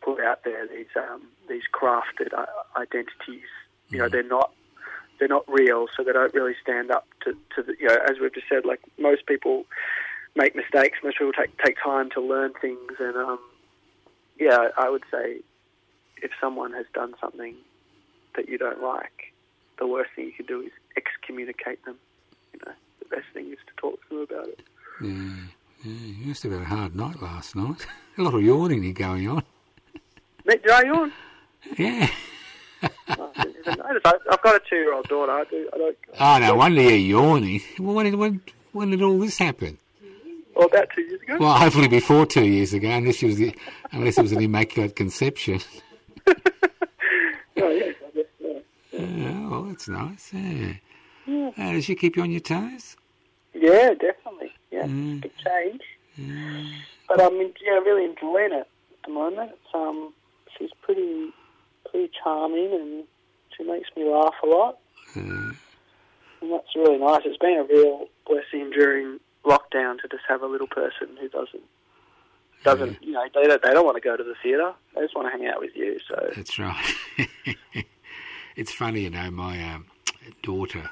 put 0.00 0.20
out 0.20 0.44
there, 0.44 0.66
these 0.66 0.86
um, 0.96 1.22
these 1.48 1.62
crafted 1.72 2.32
uh, 2.36 2.46
identities, 2.76 3.48
you 3.90 3.98
know, 3.98 4.08
mm. 4.08 4.10
they're 4.10 4.22
not 4.22 4.52
they're 5.18 5.28
not 5.28 5.44
real, 5.48 5.86
so 5.96 6.04
they 6.04 6.12
don't 6.12 6.34
really 6.34 6.54
stand 6.62 6.90
up 6.90 7.06
to, 7.24 7.32
to 7.56 7.62
the, 7.62 7.74
you 7.78 7.88
know, 7.88 7.98
as 8.08 8.18
we've 8.20 8.34
just 8.34 8.48
said, 8.48 8.64
like 8.64 8.80
most 8.98 9.26
people 9.26 9.64
make 10.36 10.54
mistakes, 10.54 10.98
most 11.02 11.18
people 11.18 11.32
take 11.32 11.56
take 11.58 11.76
time 11.82 12.10
to 12.10 12.20
learn 12.20 12.52
things, 12.60 12.92
and 12.98 13.16
um, 13.16 13.38
yeah, 14.38 14.68
I 14.76 14.88
would 14.90 15.04
say 15.10 15.40
if 16.22 16.30
someone 16.40 16.72
has 16.72 16.86
done 16.94 17.14
something 17.20 17.54
that 18.36 18.48
you 18.48 18.58
don't 18.58 18.82
like, 18.82 19.32
the 19.78 19.86
worst 19.86 20.10
thing 20.14 20.26
you 20.26 20.32
can 20.32 20.46
do 20.46 20.60
is 20.60 20.72
excommunicate 20.96 21.84
them. 21.84 21.96
You 22.52 22.60
know 22.66 22.72
the 23.00 23.16
best 23.16 23.26
thing 23.32 23.50
is 23.50 23.58
to 23.66 23.72
talk 23.76 24.00
to 24.08 24.26
them 24.26 24.36
about 24.36 24.48
it. 24.48 24.60
Yeah, 25.02 25.34
yeah. 25.84 26.06
You 26.20 26.26
must 26.26 26.42
have 26.44 26.52
had 26.52 26.62
a 26.62 26.64
hard 26.64 26.96
night 26.96 27.22
last 27.22 27.56
night. 27.56 27.86
a 28.18 28.22
lot 28.22 28.34
of 28.34 28.42
yawning 28.42 28.82
you 28.82 28.92
going 28.92 29.28
on. 29.28 29.42
Did 30.46 30.70
I 30.70 30.82
yawn? 30.84 31.12
Yeah. 31.76 32.08
Oh, 33.68 34.12
I've 34.30 34.42
got 34.42 34.56
a 34.56 34.60
two-year-old 34.68 35.08
daughter. 35.08 35.32
I 35.32 35.44
do. 35.44 35.68
I 35.72 35.78
don't. 35.78 35.98
Oh 36.18 36.38
no 36.38 36.54
wonder 36.54 36.82
you're 36.82 36.96
yawning. 36.96 37.60
Well, 37.78 37.94
when 37.94 38.06
did 38.06 38.14
when, 38.14 38.40
when 38.72 38.90
did 38.90 39.02
all 39.02 39.18
this 39.18 39.38
happen? 39.38 39.78
Well, 40.54 40.66
about 40.66 40.88
two 40.94 41.02
years 41.02 41.22
ago. 41.22 41.36
Well, 41.38 41.54
hopefully 41.54 41.88
before 41.88 42.26
two 42.26 42.44
years 42.44 42.72
ago, 42.72 42.88
unless 42.88 43.22
it 43.22 43.26
was 43.26 43.36
the, 43.36 43.54
unless 43.92 44.18
it 44.18 44.22
was 44.22 44.32
an 44.32 44.42
immaculate 44.42 44.96
conception. 44.96 45.60
oh 46.26 46.34
yeah, 47.56 47.92
yeah. 48.14 48.58
yeah. 48.92 49.48
well, 49.48 49.62
that's 49.64 49.88
nice. 49.88 50.32
Yeah. 50.32 50.72
Yeah. 51.26 51.50
Uh, 51.58 51.72
does 51.72 51.84
she 51.84 51.94
keep 51.94 52.16
you 52.16 52.22
on 52.22 52.30
your 52.30 52.40
toes? 52.40 52.96
Yeah, 53.54 53.94
definitely. 53.94 54.52
Yeah, 54.70 54.84
mm. 54.84 55.20
big 55.20 55.32
change. 55.44 55.82
Mm. 56.18 56.72
But 57.08 57.20
I'm 57.20 57.36
yeah, 57.36 57.78
really 57.84 58.04
enjoying 58.04 58.52
it 58.52 58.66
at 58.66 59.06
the 59.06 59.12
moment. 59.12 59.52
It's, 59.52 59.74
um, 59.74 60.12
she's 60.56 60.70
pretty 60.82 61.32
pretty 61.90 62.10
charming 62.22 62.72
and 62.72 63.04
she 63.58 63.64
makes 63.64 63.88
me 63.96 64.04
laugh 64.04 64.34
a 64.42 64.46
lot. 64.46 64.78
Mm. 65.14 65.56
And 66.40 66.52
that's 66.52 66.74
really 66.74 66.98
nice. 66.98 67.22
It's 67.24 67.36
been 67.36 67.58
a 67.58 67.64
real 67.64 68.06
blessing 68.26 68.70
during 68.70 69.18
lockdown 69.44 70.00
to 70.00 70.08
just 70.08 70.22
have 70.28 70.42
a 70.42 70.46
little 70.46 70.66
person 70.66 71.08
who 71.20 71.28
doesn't 71.28 71.62
doesn't 72.64 73.02
you 73.02 73.12
know 73.12 73.24
they 73.34 73.44
don't, 73.44 73.62
they 73.62 73.70
don't 73.70 73.84
want 73.84 73.96
to 73.96 74.00
go 74.00 74.16
to 74.16 74.24
the 74.24 74.34
theatre. 74.42 74.72
They 74.94 75.02
just 75.02 75.14
want 75.14 75.32
to 75.32 75.38
hang 75.38 75.48
out 75.48 75.60
with 75.60 75.76
you. 75.76 75.98
So 76.08 76.30
that's 76.34 76.58
right. 76.58 76.94
it's 78.56 78.72
funny, 78.72 79.02
you 79.02 79.10
know. 79.10 79.30
My 79.30 79.72
um, 79.72 79.86
daughter 80.42 80.90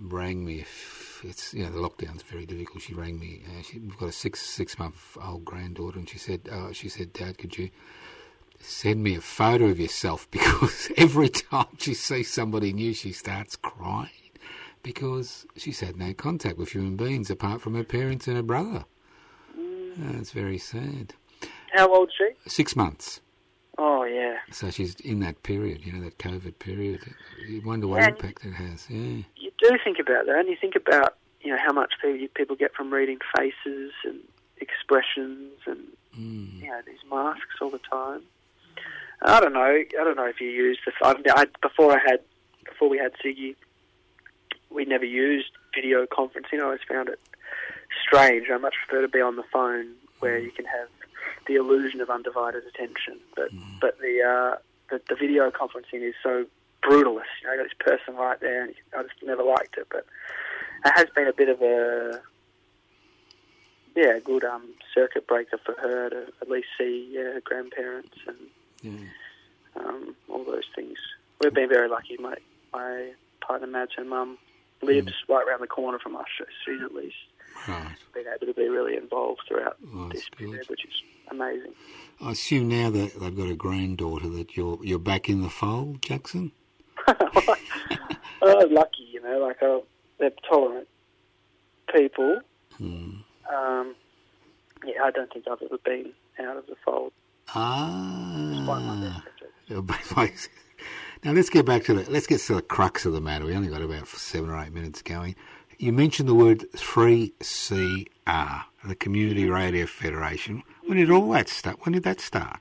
rang 0.00 0.44
me. 0.44 0.60
If 0.60 1.22
it's 1.24 1.54
you 1.54 1.64
know 1.64 1.70
the 1.70 1.78
lockdown's 1.78 2.22
very 2.22 2.46
difficult. 2.46 2.82
She 2.82 2.94
rang 2.94 3.18
me. 3.18 3.42
Uh, 3.46 3.62
she, 3.62 3.78
we've 3.78 3.98
got 3.98 4.08
a 4.08 4.12
six 4.12 4.40
six 4.40 4.78
month 4.78 5.16
old 5.22 5.44
granddaughter, 5.44 5.98
and 5.98 6.08
she 6.08 6.18
said, 6.18 6.48
uh, 6.50 6.72
she 6.72 6.88
said, 6.88 7.12
Dad, 7.12 7.38
could 7.38 7.56
you 7.56 7.70
send 8.64 9.02
me 9.02 9.14
a 9.16 9.20
photo 9.20 9.66
of 9.66 9.80
yourself? 9.80 10.28
Because 10.34 10.90
every 10.96 11.28
time 11.28 11.76
she 11.78 11.94
sees 11.94 12.32
somebody 12.32 12.72
new, 12.72 12.92
she 12.92 13.12
starts 13.12 13.56
crying 13.56 14.10
because 14.84 15.46
she's 15.56 15.80
had 15.80 15.96
no 15.96 16.12
contact 16.14 16.58
with 16.58 16.70
human 16.70 16.96
beings 16.96 17.30
apart 17.30 17.60
from 17.60 17.74
her 17.74 17.82
parents 17.82 18.28
and 18.28 18.36
her 18.36 18.42
brother. 18.42 18.84
Mm. 19.58 20.20
Uh, 20.20 20.24
very 20.32 20.58
sad. 20.58 21.14
How 21.72 21.92
old 21.92 22.08
is 22.08 22.14
she? 22.16 22.50
Six 22.50 22.76
months. 22.76 23.20
Oh 23.78 24.04
yeah. 24.04 24.36
So 24.52 24.70
she's 24.70 24.94
in 25.00 25.18
that 25.20 25.42
period, 25.42 25.84
you 25.84 25.92
know, 25.92 26.04
that 26.04 26.18
COVID 26.18 26.60
period. 26.60 27.00
You 27.48 27.62
wonder 27.62 27.88
what 27.88 28.02
and 28.02 28.14
impact 28.14 28.44
it 28.44 28.52
has. 28.52 28.86
Yeah. 28.88 29.22
You 29.36 29.50
do 29.58 29.70
think 29.82 29.98
about 29.98 30.26
that, 30.26 30.36
and 30.38 30.48
you 30.48 30.56
think 30.60 30.76
about 30.76 31.16
you 31.40 31.50
know 31.50 31.58
how 31.64 31.72
much 31.72 31.94
people 32.34 32.54
get 32.54 32.72
from 32.74 32.92
reading 32.92 33.18
faces 33.36 33.92
and 34.04 34.20
expressions 34.58 35.52
and 35.66 35.78
mm. 36.16 36.62
you 36.62 36.68
know 36.68 36.80
these 36.86 36.98
masks 37.10 37.56
all 37.60 37.70
the 37.70 37.80
time. 37.90 38.22
I 39.24 39.40
don't 39.40 39.54
know. 39.54 39.60
I 39.60 39.86
don't 39.92 40.16
know 40.16 40.26
if 40.26 40.40
you 40.40 40.48
use 40.48 40.78
the. 40.84 40.92
I've, 41.02 41.16
I, 41.34 41.46
before 41.62 41.92
I 41.92 41.98
had 41.98 42.20
before 42.64 42.88
we 42.88 42.98
had 42.98 43.12
Siggy, 43.24 43.56
we 44.70 44.84
never 44.84 45.04
used 45.04 45.50
video 45.74 46.04
conferencing. 46.06 46.60
I 46.60 46.64
always 46.64 46.80
found 46.86 47.08
it 47.08 47.18
strange. 48.06 48.48
I 48.52 48.58
much 48.58 48.74
prefer 48.86 49.02
to 49.02 49.08
be 49.08 49.20
on 49.20 49.36
the 49.36 49.44
phone 49.52 49.92
where 50.20 50.38
you 50.38 50.50
can 50.50 50.66
have 50.66 50.88
the 51.46 51.54
illusion 51.54 52.00
of 52.00 52.10
undivided 52.10 52.64
attention. 52.64 53.18
But 53.34 53.50
mm. 53.54 53.80
but 53.80 53.98
the, 53.98 54.22
uh, 54.22 54.58
the 54.90 55.00
the 55.08 55.14
video 55.14 55.50
conferencing 55.50 56.02
is 56.02 56.14
so 56.22 56.44
brutalist. 56.82 57.32
You 57.40 57.46
know, 57.46 57.52
you 57.52 57.58
got 57.58 57.64
this 57.64 57.94
person 57.96 58.16
right 58.16 58.38
there, 58.40 58.64
and 58.64 58.74
I 58.94 59.02
just 59.04 59.22
never 59.22 59.42
liked 59.42 59.78
it. 59.78 59.86
But 59.90 60.04
it 60.84 60.92
has 60.94 61.06
been 61.14 61.28
a 61.28 61.32
bit 61.32 61.48
of 61.48 61.62
a 61.62 62.20
yeah, 63.96 64.18
good 64.22 64.44
um, 64.44 64.68
circuit 64.92 65.26
breaker 65.26 65.58
for 65.64 65.74
her 65.80 66.10
to 66.10 66.26
at 66.42 66.50
least 66.50 66.68
see 66.76 67.08
yeah, 67.10 67.34
her 67.34 67.42
grandparents 67.42 68.18
and 68.26 68.36
yeah. 68.84 69.80
um, 69.80 70.14
all 70.28 70.44
those 70.44 70.64
things. 70.74 70.96
We've 71.42 71.54
been 71.54 71.68
very 71.68 71.88
lucky. 71.88 72.16
My 72.18 72.36
my 72.72 73.10
partner 73.40 73.66
Mad's 73.66 73.92
her 73.96 74.04
mum 74.04 74.38
lives 74.82 75.08
mm. 75.08 75.34
right 75.34 75.46
around 75.46 75.60
the 75.60 75.66
corner 75.66 75.98
from 75.98 76.16
us. 76.16 76.26
So 76.38 76.44
she's 76.64 76.82
at 76.82 76.94
least 76.94 77.16
right. 77.68 77.96
been 78.12 78.24
able 78.26 78.46
to 78.46 78.54
be 78.54 78.68
really 78.68 78.96
involved 78.96 79.42
throughout 79.48 79.76
oh, 79.94 80.08
this 80.10 80.28
period, 80.28 80.68
which 80.68 80.84
is 80.84 80.92
amazing. 81.30 81.72
I 82.20 82.32
assume 82.32 82.68
now 82.68 82.90
that 82.90 83.18
they've 83.18 83.36
got 83.36 83.48
a 83.48 83.56
granddaughter 83.56 84.28
that 84.30 84.56
you're 84.56 84.78
you're 84.82 84.98
back 84.98 85.28
in 85.28 85.42
the 85.42 85.50
fold, 85.50 86.02
Jackson. 86.02 86.52
oh, 87.08 88.68
lucky, 88.70 89.08
you 89.12 89.22
know, 89.22 89.38
like 89.38 89.62
uh, 89.62 89.78
they're 90.18 90.30
tolerant 90.48 90.88
people. 91.92 92.40
Hmm. 92.76 93.16
Um, 93.52 93.94
yeah, 94.84 95.02
I 95.04 95.10
don't 95.10 95.32
think 95.32 95.46
I've 95.50 95.62
ever 95.62 95.78
been 95.84 96.12
out 96.40 96.56
of 96.56 96.66
the 96.66 96.76
fold. 96.84 97.12
Ah. 97.54 99.22
Now 101.24 101.32
let's 101.32 101.48
get 101.48 101.64
back 101.64 101.84
to 101.84 101.94
the 101.94 102.10
let's 102.10 102.26
get 102.26 102.40
to 102.40 102.56
the 102.56 102.60
crux 102.62 103.06
of 103.06 103.14
the 103.14 103.20
matter. 103.20 103.46
We 103.46 103.54
only 103.54 103.68
got 103.68 103.80
about 103.80 104.06
seven 104.08 104.50
or 104.50 104.58
eight 104.62 104.74
minutes 104.74 105.00
going. 105.00 105.34
You 105.78 105.90
mentioned 105.92 106.28
the 106.28 106.34
word 106.34 106.66
3CR, 106.72 108.62
the 108.84 108.94
Community 108.94 109.48
Radio 109.48 109.86
Federation. 109.86 110.62
When 110.86 110.98
did 110.98 111.10
all 111.10 111.30
that 111.30 111.48
start? 111.48 111.78
When 111.86 111.94
did 111.94 112.02
that 112.02 112.20
start? 112.20 112.60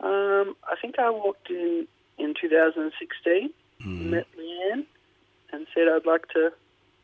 Um, 0.00 0.54
I 0.64 0.76
think 0.80 0.98
I 0.98 1.08
walked 1.10 1.48
in 1.50 1.88
in 2.18 2.34
2016, 2.40 3.50
Mm. 3.82 4.10
met 4.10 4.26
Leanne, 4.38 4.84
and 5.52 5.66
said 5.74 5.88
I'd 5.88 6.04
like 6.06 6.28
to 6.34 6.50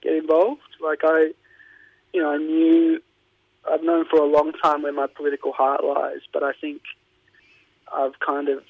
get 0.03 0.13
involved. 0.15 0.61
Like 0.83 1.01
I, 1.05 1.33
you 2.13 2.21
know, 2.23 2.31
I 2.33 2.37
knew 2.37 3.01
I've 3.71 3.83
known 3.83 4.05
for 4.11 4.21
a 4.21 4.27
long 4.27 4.53
time 4.63 4.83
where 4.83 4.93
my 4.93 5.07
political 5.07 5.53
heart 5.53 5.85
lies, 5.85 6.21
but 6.33 6.43
I 6.43 6.53
think 6.61 6.83
I've 7.93 8.19
kind 8.19 8.49
of, 8.49 8.63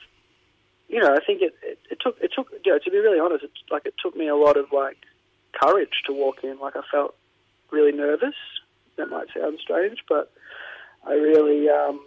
you 0.88 1.01
know, 1.01 1.14
I 1.14 1.24
think 1.24 1.43
it, 1.43 1.55
it, 1.62 1.78
it 1.90 1.99
took 2.01 2.16
it 2.20 2.32
took 2.34 2.51
you 2.64 2.72
know, 2.72 2.78
to 2.78 2.90
be 2.90 2.99
really 2.99 3.20
honest, 3.20 3.45
it's 3.45 3.55
like 3.70 3.86
it 3.86 3.95
took 4.03 4.16
me 4.16 4.28
a 4.28 4.36
lot 4.36 4.57
of 4.57 4.66
like 4.72 4.99
courage 5.53 6.03
to 6.07 6.12
walk 6.12 6.45
in. 6.45 6.59
Like 6.59 6.76
I 6.76 6.82
felt 6.90 7.14
really 7.70 7.93
nervous. 7.93 8.34
That 8.97 9.09
might 9.09 9.28
sound 9.34 9.59
strange, 9.62 9.99
but 10.09 10.30
I 11.07 11.14
really, 11.14 11.68
um, 11.68 12.01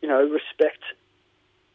you 0.00 0.08
know, 0.08 0.26
respect 0.26 0.82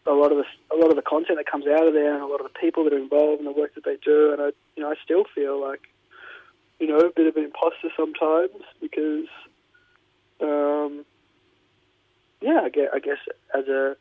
a 0.08 0.14
lot 0.14 0.32
of 0.32 0.38
the 0.38 0.76
a 0.76 0.78
lot 0.78 0.90
of 0.90 0.96
the 0.96 1.02
content 1.02 1.38
that 1.38 1.50
comes 1.50 1.68
out 1.68 1.88
of 1.88 1.94
there, 1.94 2.14
and 2.14 2.24
a 2.24 2.28
lot 2.28 2.42
of 2.42 2.48
the 2.52 2.60
people 2.60 2.84
that 2.84 2.94
are 2.94 2.98
involved 2.98 3.40
in 3.40 3.46
the 3.46 3.52
work 3.52 3.76
that 3.76 3.86
they 3.86 3.98
do. 4.04 4.34
And 4.34 4.42
I, 4.42 4.46
you 4.76 4.84
know, 4.84 4.90
I 4.90 4.96
still 5.04 5.26
feel 5.36 5.62
like, 5.62 5.82
you 6.80 6.88
know, 6.88 6.98
a 7.00 7.12
bit 7.12 7.28
of 7.28 7.36
an 7.36 7.44
imposter 7.44 7.90
sometimes 7.96 8.64
because, 8.82 9.28
um, 10.42 11.06
yeah, 12.42 12.62
I 12.64 12.70
guess, 12.70 12.90
I 12.94 13.00
guess 13.00 13.18
as 13.58 13.68
a 13.68 13.96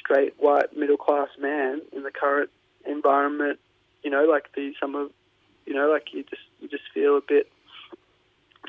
straight 0.00 0.34
white 0.38 0.76
middle 0.76 0.96
class 0.96 1.28
man 1.40 1.80
in 1.92 2.02
the 2.02 2.10
current 2.10 2.50
environment, 2.86 3.58
you 4.02 4.10
know, 4.10 4.24
like 4.24 4.46
the 4.54 4.72
some 4.80 4.94
of, 4.94 5.10
you 5.66 5.74
know, 5.74 5.88
like 5.90 6.12
you 6.12 6.22
just 6.24 6.42
you 6.60 6.68
just 6.68 6.84
feel 6.94 7.16
a 7.16 7.20
bit 7.20 7.50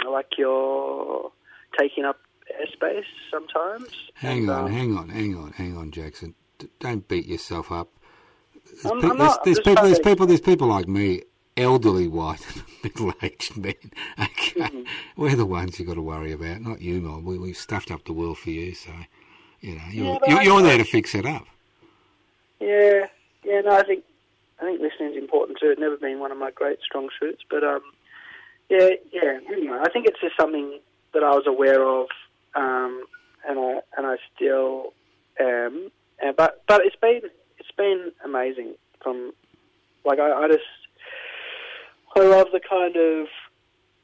like 0.09 0.28
you're 0.38 1.32
taking 1.80 2.05
up 2.05 2.20
airspace 2.51 3.05
sometimes. 3.32 3.89
Hang 4.16 4.49
on, 4.49 4.66
um, 4.66 4.72
hang 4.72 4.97
on, 4.97 5.09
hang 5.09 5.36
on, 5.36 5.51
hang 5.53 5.78
on, 5.78 5.91
Jackson. 5.91 6.36
D- 6.59 6.68
don't 6.80 7.07
beat 7.07 7.26
yourself 7.26 7.72
up. 7.72 7.89
There's, 8.66 8.86
I'm- 8.86 9.01
pe- 9.01 9.07
I'm 9.09 9.18
there's, 9.18 9.38
there's 9.43 9.59
people, 9.59 9.84
there's 9.84 9.99
people, 9.99 10.26
there's 10.28 10.41
people 10.41 10.68
like 10.68 10.88
me, 10.88 11.22
elderly 11.58 12.08
white, 12.08 12.45
middle-aged 12.84 13.58
men. 13.58 13.74
Okay, 14.20 14.62
Mm-hmm. 14.62 14.84
we're 15.18 15.36
the 15.36 15.45
ones 15.45 15.80
you've 15.80 15.88
got 15.88 15.95
to 15.95 16.01
worry 16.01 16.32
about, 16.32 16.62
not 16.62 16.82
you, 16.82 17.01
Mel. 17.01 17.22
We, 17.22 17.38
we've 17.38 17.58
stuffed 17.58 17.89
up 17.91 18.06
the 18.06 18.14
world 18.14 18.38
for 18.38 18.49
you, 18.51 18.74
so 18.76 18.91
you 19.62 19.76
know 19.76 19.82
you're, 19.91 20.06
Yeah, 20.06 20.20
you're, 20.28 20.41
you're 20.43 20.62
there 20.62 20.78
to 20.78 20.84
fix 20.84 21.16
it 21.16 21.26
up. 21.26 21.45
Yeah, 22.60 23.08
yeah. 23.43 23.62
No, 23.62 23.72
I 23.72 23.84
think 23.84 24.04
I 24.62 24.66
think 24.66 24.80
listening's 24.82 25.18
important 25.18 25.58
too. 25.60 25.70
It's 25.72 25.80
never 25.80 25.97
been 25.97 26.20
one 26.20 26.32
of 26.32 26.38
my 26.38 26.51
great 26.51 26.80
strong 26.86 27.10
suits, 27.20 27.41
but 27.49 27.64
um, 27.64 27.82
yeah, 28.70 28.89
yeah. 29.12 29.39
Anyway, 29.51 29.78
I 29.82 29.89
think 29.89 30.06
it's 30.08 30.22
just 30.22 30.38
something 30.39 30.80
that 31.14 31.24
I 31.24 31.32
was 31.32 31.45
aware 31.47 31.84
of, 31.84 32.08
um, 32.56 33.06
and 33.47 33.60
I 33.60 33.80
and 33.97 34.06
I 34.08 34.16
still 34.36 34.93
am. 35.39 35.89
And, 36.22 36.36
but 36.36 36.64
but 36.68 36.82
it's 36.86 36.95
been 36.95 37.22
it's 37.58 37.72
been 37.76 38.12
amazing. 38.24 38.76
From 39.01 39.34
like 40.06 40.20
I, 40.20 40.32
I 40.32 40.47
just 40.47 40.64
I 42.16 42.22
love 42.22 42.47
the 42.51 42.59
kind 42.59 42.95
of 42.95 43.28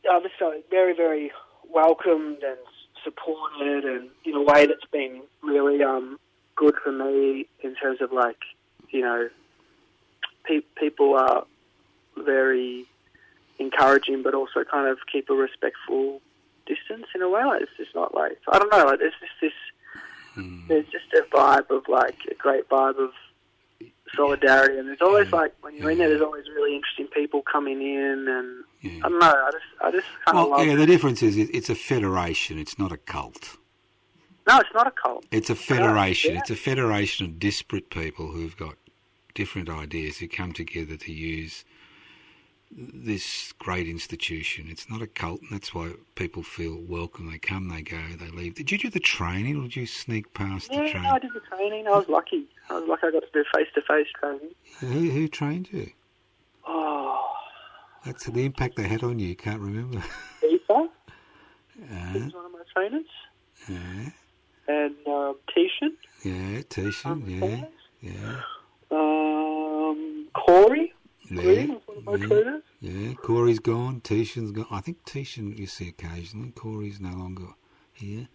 I 0.09 0.19
just 0.21 0.35
felt 0.39 0.55
very 0.69 0.95
very 0.95 1.31
welcomed 1.71 2.43
and 2.43 2.57
supported, 3.03 3.85
and 3.85 4.09
in 4.25 4.33
a 4.35 4.41
way 4.41 4.65
that's 4.65 4.85
been 4.91 5.21
really 5.43 5.83
um 5.83 6.19
good 6.55 6.75
for 6.83 6.91
me 6.91 7.47
in 7.61 7.75
terms 7.75 8.01
of 8.01 8.11
like, 8.11 8.37
you 8.89 9.01
know, 9.01 9.29
pe- 10.43 10.61
people 10.77 11.15
are 11.15 11.45
very 12.17 12.85
encouraging, 13.59 14.23
but 14.23 14.33
also 14.33 14.63
kind 14.69 14.87
of 14.89 14.97
keep 15.11 15.29
a 15.29 15.33
respectful 15.33 16.21
distance 16.65 17.05
in 17.15 17.21
a 17.21 17.29
way. 17.29 17.43
Like 17.43 17.61
it's 17.61 17.71
just 17.77 17.95
not 17.95 18.13
like 18.13 18.37
I 18.51 18.59
don't 18.59 18.71
know. 18.71 18.85
Like 18.85 18.99
there's 18.99 19.13
just 19.19 19.33
this, 19.41 19.53
there's 20.67 20.85
just 20.87 21.13
a 21.13 21.21
vibe 21.35 21.69
of 21.69 21.83
like 21.87 22.17
a 22.29 22.33
great 22.33 22.67
vibe 22.69 22.97
of 22.97 23.11
solidarity, 24.15 24.77
and 24.77 24.87
there's 24.87 25.01
always 25.01 25.31
like 25.31 25.53
when 25.61 25.75
you're 25.75 25.91
in 25.91 25.97
there, 25.97 26.09
there's 26.09 26.21
always 26.21 26.45
really 26.55 26.75
interesting 26.75 27.07
people 27.07 27.41
coming 27.41 27.81
in, 27.81 28.27
and 28.29 28.63
Yeah. 28.81 29.01
I 29.05 29.09
don't 29.09 29.19
know. 29.19 29.27
I 29.27 29.51
just 29.51 29.65
I 29.81 29.91
just 29.91 30.07
kind 30.25 30.37
of 30.37 30.49
Well, 30.49 30.49
love. 30.59 30.67
yeah, 30.67 30.73
it. 30.73 30.77
the 30.77 30.85
difference 30.85 31.21
is 31.23 31.37
it, 31.37 31.49
it's 31.53 31.69
a 31.69 31.75
federation. 31.75 32.57
It's 32.57 32.77
not 32.79 32.91
a 32.91 32.97
cult. 32.97 33.57
No, 34.47 34.57
it's 34.59 34.69
not 34.73 34.87
a 34.87 34.91
cult. 34.91 35.25
It's 35.31 35.49
a 35.49 35.55
federation. 35.55 36.33
yeah. 36.33 36.39
It's 36.39 36.49
a 36.49 36.55
federation 36.55 37.25
of 37.25 37.39
disparate 37.39 37.89
people 37.89 38.27
who've 38.31 38.57
got 38.57 38.75
different 39.35 39.69
ideas 39.69 40.17
who 40.17 40.27
come 40.27 40.53
together 40.53 40.97
to 40.97 41.11
use 41.13 41.63
this 42.71 43.53
great 43.59 43.87
institution. 43.87 44.67
It's 44.69 44.89
not 44.89 45.01
a 45.01 45.07
cult, 45.07 45.41
and 45.41 45.49
that's 45.51 45.73
why 45.73 45.91
people 46.15 46.43
feel 46.43 46.79
welcome. 46.87 47.31
They 47.31 47.39
come, 47.39 47.67
they 47.69 47.81
go, 47.81 47.97
they 48.19 48.29
leave. 48.29 48.55
Did 48.55 48.71
you 48.71 48.77
do 48.77 48.89
the 48.89 48.99
training, 48.99 49.57
or 49.57 49.63
did 49.63 49.75
you 49.75 49.85
sneak 49.87 50.33
past 50.33 50.69
the 50.69 50.75
Yeah, 50.75 50.91
training? 50.91 51.03
no, 51.03 51.09
I 51.15 51.19
did 51.19 51.33
the 51.33 51.39
training. 51.41 51.87
I 51.87 51.91
was 51.91 52.05
lucky. 52.07 52.45
I 52.69 52.73
was 52.79 52.87
lucky. 52.87 53.07
I 53.07 53.11
got 53.11 53.21
to 53.21 53.29
do 53.33 53.43
face 53.55 53.67
to 53.75 53.81
face 53.81 54.07
training. 54.19 54.49
Who, 54.79 55.09
who 55.09 55.27
trained 55.27 55.69
you? 55.71 55.89
Oh, 56.67 57.25
That's 58.05 58.25
the 58.25 58.45
impact 58.45 58.75
they 58.75 58.87
had 58.87 59.03
on 59.03 59.17
you. 59.19 59.27
You 59.29 59.35
can't 59.35 59.59
remember. 59.61 60.03
Aoife 60.43 60.89
Uh, 61.81 62.13
was 62.13 62.33
one 62.33 62.45
of 62.45 62.51
my 62.51 62.59
trainers, 62.75 63.05
yeah, 63.69 64.09
and 64.67 64.95
um, 65.07 65.35
Tishan. 65.47 65.91
yeah, 66.25 66.61
Tishan, 66.63 67.23
yeah, 67.25 67.65
yeah, 68.01 68.41
Um, 68.91 70.27
Corey 70.35 70.93
Green 71.29 71.69
yeah, 71.69 71.75
was 71.75 71.81
one 71.85 72.17
of 72.17 72.29
my 72.29 72.35
yeah. 72.35 72.59
Yeah, 72.81 73.13
Corey's 73.13 73.59
gone. 73.59 74.01
Tishan's 74.01 74.51
gone. 74.51 74.67
I 74.71 74.81
think 74.81 75.03
Tishan 75.05 75.57
you 75.57 75.67
see 75.67 75.89
occasionally. 75.89 76.51
Corey's 76.51 76.99
no 76.99 77.11
longer 77.11 77.47
here. 77.93 78.27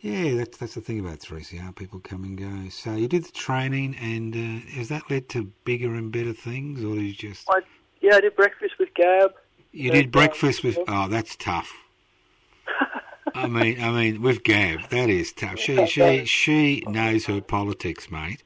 Yeah, 0.00 0.36
that's 0.36 0.58
that's 0.58 0.74
the 0.74 0.80
thing 0.80 1.00
about 1.00 1.18
3CR. 1.18 1.74
People 1.74 2.00
come 2.00 2.22
and 2.24 2.38
go. 2.38 2.68
So 2.70 2.94
you 2.94 3.08
did 3.08 3.24
the 3.24 3.32
training, 3.32 3.96
and 4.00 4.34
uh, 4.34 4.70
has 4.72 4.88
that 4.88 5.10
led 5.10 5.28
to 5.30 5.50
bigger 5.64 5.94
and 5.94 6.12
better 6.12 6.32
things, 6.32 6.84
or 6.84 6.94
did 6.94 7.04
you 7.04 7.14
just 7.14 7.48
I, 7.50 7.60
yeah, 8.00 8.16
I 8.16 8.20
did 8.20 8.36
breakfast 8.36 8.74
with 8.78 8.94
Gab. 8.94 9.32
you 9.72 9.90
did 9.90 10.12
breakfast 10.12 10.64
um, 10.64 10.70
with? 10.70 10.78
Oh, 10.86 11.08
that's 11.08 11.34
tough. 11.34 11.72
I 13.34 13.48
mean, 13.48 13.82
I 13.82 13.90
mean, 13.90 14.22
with 14.22 14.44
Gab, 14.44 14.88
that 14.90 15.10
is 15.10 15.32
tough. 15.32 15.58
She 15.58 15.84
she 15.86 16.24
she 16.26 16.84
knows 16.86 17.26
her 17.26 17.40
politics, 17.40 18.10
mate. 18.10 18.44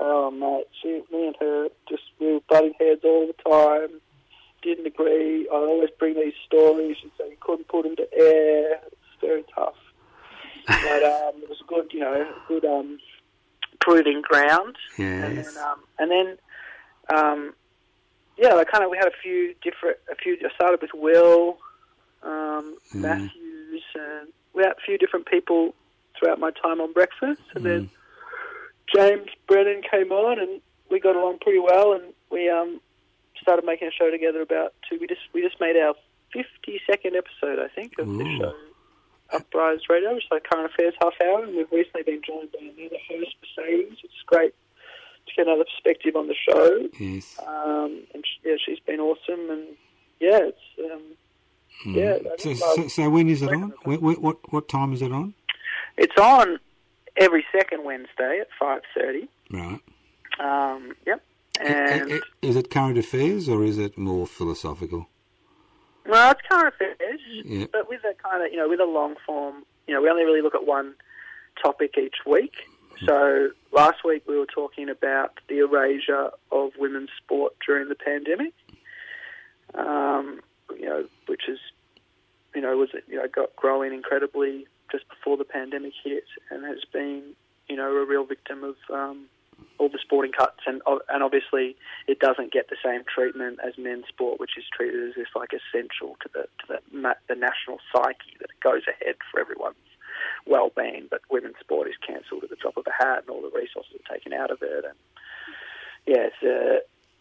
Oh, 0.00 0.30
mate, 0.30 0.66
she, 0.82 1.02
me 1.14 1.26
and 1.28 1.36
her 1.40 1.68
we 2.26 2.32
were 2.34 2.40
butting 2.48 2.74
heads 2.78 3.02
all 3.04 3.26
the 3.26 3.50
time. 3.50 4.00
Didn't 4.62 4.86
agree. 4.86 5.48
I 5.48 5.54
always 5.54 5.90
bring 5.98 6.14
these 6.14 6.34
stories. 6.46 6.96
She'd 7.00 7.12
say 7.18 7.30
you 7.30 7.36
couldn't 7.40 7.68
put 7.68 7.84
them 7.84 7.96
to 7.96 8.08
air. 8.16 8.80
It's 8.86 9.20
very 9.20 9.44
tough. 9.54 9.74
But 10.66 11.02
um, 11.04 11.42
it 11.42 11.48
was 11.48 11.62
good, 11.68 11.86
you 11.92 12.00
know, 12.00 12.26
good 12.48 12.64
um, 12.64 12.98
proving 13.80 14.22
ground. 14.22 14.76
And 15.26 15.38
then, 15.38 15.56
um, 15.58 15.78
and 15.98 16.10
then 16.10 16.38
um, 17.14 17.54
yeah, 18.36 18.54
like 18.54 18.68
kind 18.70 18.82
of 18.84 18.90
we 18.90 18.96
had 18.96 19.06
a 19.06 19.16
few 19.22 19.54
different, 19.62 19.98
a 20.10 20.16
few. 20.16 20.36
I 20.44 20.52
started 20.54 20.80
with 20.82 20.90
Will, 20.94 21.58
um, 22.22 22.76
Mm. 22.92 23.00
Matthews, 23.02 23.82
and 23.94 24.28
we 24.54 24.62
had 24.62 24.72
a 24.72 24.80
few 24.84 24.98
different 24.98 25.26
people 25.26 25.74
throughout 26.18 26.38
my 26.40 26.50
time 26.50 26.80
on 26.80 26.92
breakfast, 26.92 27.42
and 27.54 27.64
then 27.64 27.90
James 28.94 29.28
Brennan 29.46 29.82
came 29.90 30.10
on, 30.12 30.38
and 30.38 30.60
we 30.90 31.00
got 31.00 31.16
along 31.16 31.38
pretty 31.40 31.58
well, 31.58 31.92
and 31.92 32.12
we 32.30 32.48
um, 32.48 32.80
started 33.40 33.64
making 33.64 33.88
a 33.88 33.90
show 33.90 34.10
together. 34.10 34.40
About 34.42 34.74
two, 34.88 34.98
we 35.00 35.06
just 35.06 35.22
we 35.32 35.42
just 35.42 35.60
made 35.60 35.76
our 35.76 35.94
fifty 36.32 36.80
second 36.86 37.16
episode, 37.16 37.58
I 37.58 37.68
think, 37.74 37.98
of 37.98 38.06
the 38.06 38.24
Ooh. 38.24 38.38
show. 38.38 38.54
Uprise 39.32 39.80
Radio, 39.90 40.14
which 40.14 40.24
is 40.24 40.30
like 40.30 40.44
current 40.44 40.70
affairs 40.72 40.94
half 41.00 41.14
hour, 41.20 41.42
and 41.42 41.56
we've 41.56 41.70
recently 41.72 42.04
been 42.04 42.22
joined 42.24 42.52
by 42.52 42.60
another 42.60 42.96
host, 43.08 43.34
Mercedes. 43.58 43.98
It's 44.04 44.22
great 44.24 44.54
to 45.26 45.34
get 45.36 45.48
another 45.48 45.64
perspective 45.64 46.14
on 46.14 46.28
the 46.28 46.36
show. 46.48 46.88
Yes. 47.00 47.36
Um, 47.44 48.04
and 48.14 48.24
sh 48.24 48.44
yeah, 48.44 48.54
she's 48.64 48.78
been 48.78 49.00
awesome, 49.00 49.50
and 49.50 49.64
yeah, 50.20 50.38
it's 50.42 50.92
um, 50.92 51.02
yeah. 51.92 52.18
So, 52.38 52.54
so, 52.54 52.88
so 52.88 53.10
when 53.10 53.28
is 53.28 53.42
it 53.42 53.50
on? 53.50 53.72
What 53.82 54.52
what 54.52 54.68
time 54.68 54.92
is 54.92 55.02
it 55.02 55.10
on? 55.10 55.34
it's 55.96 56.16
on 56.18 56.58
every 57.16 57.44
second 57.52 57.84
Wednesday 57.84 58.38
at 58.40 58.48
five 58.58 58.82
thirty. 58.94 59.28
Right. 59.50 59.80
Um, 60.38 60.92
yep, 61.06 61.22
and 61.60 62.20
Is 62.42 62.56
it 62.56 62.70
current 62.70 62.98
affairs 62.98 63.48
or 63.48 63.64
is 63.64 63.78
it 63.78 63.96
more 63.96 64.26
philosophical? 64.26 65.08
well, 66.06 66.30
it's 66.32 66.40
current 66.48 66.74
affairs, 66.74 67.20
Yeah. 67.44 67.66
but 67.72 67.88
with 67.88 68.02
a 68.04 68.14
kind 68.22 68.44
of 68.44 68.52
you 68.52 68.58
know 68.58 68.68
with 68.68 68.80
a 68.80 68.84
long 68.84 69.16
form. 69.26 69.64
You 69.86 69.94
know, 69.94 70.02
we 70.02 70.10
only 70.10 70.24
really 70.24 70.42
look 70.42 70.54
at 70.54 70.66
one 70.66 70.94
topic 71.62 71.96
each 71.96 72.16
week. 72.26 72.54
So 73.04 73.50
last 73.72 74.04
week 74.04 74.22
we 74.26 74.36
were 74.38 74.46
talking 74.46 74.88
about 74.88 75.38
the 75.48 75.58
erasure 75.58 76.30
of 76.50 76.72
women's 76.78 77.10
sport 77.22 77.54
during 77.66 77.88
the 77.88 77.94
pandemic. 77.94 78.52
Um, 79.74 80.40
you 80.78 80.86
know, 80.86 81.04
which 81.26 81.48
is 81.48 81.58
you 82.54 82.60
know 82.62 82.76
was 82.76 82.90
you 83.08 83.16
know 83.16 83.28
got 83.28 83.54
growing 83.56 83.92
incredibly 83.92 84.66
just 84.90 85.08
before 85.08 85.36
the 85.36 85.44
pandemic 85.44 85.92
hit, 86.04 86.24
and 86.50 86.64
has 86.64 86.84
been 86.92 87.22
you 87.68 87.76
know 87.76 87.90
a 87.96 88.04
real 88.06 88.24
victim 88.24 88.64
of 88.64 88.76
um, 88.92 89.26
all 89.78 89.88
the 89.88 89.98
sporting 90.02 90.32
cuts, 90.32 90.60
and 90.66 90.80
and 91.08 91.22
obviously 91.22 91.76
it 92.06 92.18
doesn't 92.18 92.52
get 92.52 92.68
the 92.68 92.76
same 92.84 93.02
treatment 93.04 93.58
as 93.66 93.74
men's 93.78 94.06
sport, 94.08 94.40
which 94.40 94.56
is 94.56 94.64
treated 94.74 95.08
as 95.08 95.14
if 95.16 95.28
like 95.34 95.50
essential 95.52 96.16
to 96.22 96.28
the 96.32 96.42
to 96.60 96.64
the 96.68 97.14
the 97.28 97.34
national 97.34 97.78
psyche 97.92 98.36
that 98.40 98.50
it 98.50 98.60
goes 98.62 98.82
ahead 98.88 99.16
for 99.30 99.40
everyone's 99.40 99.76
well-being. 100.46 101.08
But 101.10 101.20
women's 101.30 101.58
sport 101.60 101.88
is 101.88 101.94
cancelled 102.06 102.44
at 102.44 102.50
the 102.50 102.56
drop 102.56 102.76
of 102.76 102.86
a 102.86 103.04
hat, 103.04 103.24
and 103.26 103.30
all 103.30 103.42
the 103.42 103.56
resources 103.56 103.92
are 103.94 104.14
taken 104.14 104.32
out 104.32 104.50
of 104.50 104.62
it, 104.62 104.84
and 104.84 104.98
yeah, 106.06 106.28
it's 106.28 106.42
uh, 106.42 106.80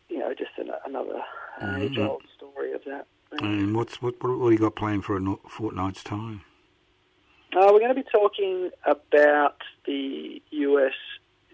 you 0.09 0.19
know 0.19 0.33
just 0.33 0.51
an, 0.57 0.71
another 0.85 1.21
mm-hmm. 1.61 1.81
age-old 1.81 2.23
story 2.35 2.73
of 2.73 2.81
that. 2.85 3.07
And 3.31 3.75
what's 3.75 4.01
what 4.01 4.21
what, 4.23 4.39
what 4.39 4.49
do 4.49 4.53
you 4.53 4.59
got 4.59 4.75
planned 4.75 5.03
for 5.03 5.17
a 5.17 5.35
fortnight's 5.49 6.03
time? 6.03 6.41
Uh, 7.55 7.69
we're 7.71 7.79
going 7.79 7.95
to 7.95 8.01
be 8.01 8.09
talking 8.11 8.69
about 8.85 9.61
the 9.85 10.41
US 10.51 10.93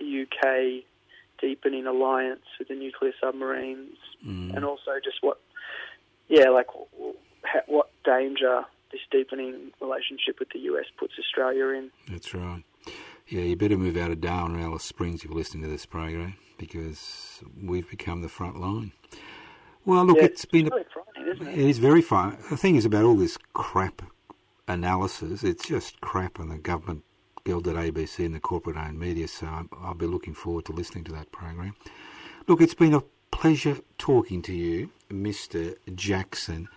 UK 0.03 0.83
deepening 1.39 1.87
alliance 1.87 2.45
with 2.59 2.67
the 2.67 2.75
nuclear 2.75 3.13
submarines, 3.21 3.97
mm. 4.25 4.55
and 4.55 4.63
also 4.63 4.91
just 5.03 5.17
what, 5.21 5.39
yeah, 6.27 6.49
like 6.49 6.67
what 7.67 7.89
danger 8.05 8.63
this 8.91 9.01
deepening 9.09 9.71
relationship 9.79 10.39
with 10.39 10.49
the 10.53 10.59
US 10.59 10.85
puts 10.97 11.13
Australia 11.17 11.67
in. 11.69 11.91
That's 12.09 12.33
right. 12.33 12.63
Yeah, 13.27 13.41
you 13.41 13.55
better 13.55 13.77
move 13.77 13.95
out 13.95 14.11
of 14.11 14.19
Darwin 14.19 14.57
or 14.57 14.59
Alice 14.59 14.83
Springs 14.83 15.23
if 15.23 15.29
you're 15.29 15.37
listening 15.37 15.63
to 15.63 15.69
this 15.69 15.85
program 15.85 16.35
because 16.57 17.41
we've 17.61 17.89
become 17.89 18.21
the 18.21 18.29
front 18.29 18.59
line. 18.59 18.91
Well, 19.85 20.05
look, 20.05 20.17
yeah, 20.17 20.25
it's, 20.25 20.43
it's 20.43 20.51
been 20.51 20.67
really 20.67 20.83
frightening, 20.93 21.33
isn't 21.35 21.47
it? 21.47 21.59
It 21.59 21.69
is 21.69 21.77
very 21.79 22.01
frightening. 22.01 22.39
The 22.49 22.57
thing 22.57 22.75
is 22.75 22.85
about 22.85 23.05
all 23.05 23.15
this 23.15 23.37
crap 23.53 24.01
analysis, 24.67 25.43
it's 25.43 25.67
just 25.67 26.01
crap 26.01 26.39
and 26.39 26.51
the 26.51 26.57
government 26.57 27.03
build 27.43 27.67
at 27.67 27.75
ABC 27.75 28.25
and 28.25 28.35
the 28.35 28.39
corporate 28.39 28.77
owned 28.77 28.99
media, 28.99 29.27
so 29.27 29.47
I'll 29.81 29.93
be 29.93 30.05
looking 30.05 30.33
forward 30.33 30.65
to 30.65 30.71
listening 30.71 31.03
to 31.05 31.11
that 31.13 31.31
program. 31.31 31.75
Look, 32.47 32.61
it's 32.61 32.73
been 32.73 32.93
a 32.93 33.03
pleasure 33.31 33.77
talking 33.97 34.41
to 34.43 34.53
you, 34.53 34.89
Mr. 35.09 35.75
Jackson 35.95 36.67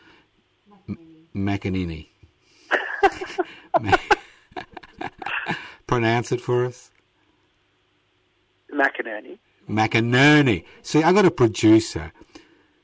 McEnany. 1.34 2.08
Pronounce 5.86 6.32
it 6.32 6.40
for 6.40 6.64
us. 6.64 6.90
McInerney. 8.72 9.38
McInerney. 9.68 10.64
See, 10.82 11.02
I 11.02 11.12
got 11.12 11.24
a 11.24 11.30
producer 11.30 12.12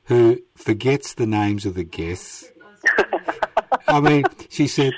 who 0.05 0.43
forgets 0.55 1.15
the 1.15 1.27
names 1.27 1.67
of 1.67 1.75
the 1.75 1.85
guests. 1.85 2.51
I 3.89 4.01
mean, 4.01 4.25
she 4.49 4.67
said, 4.67 4.93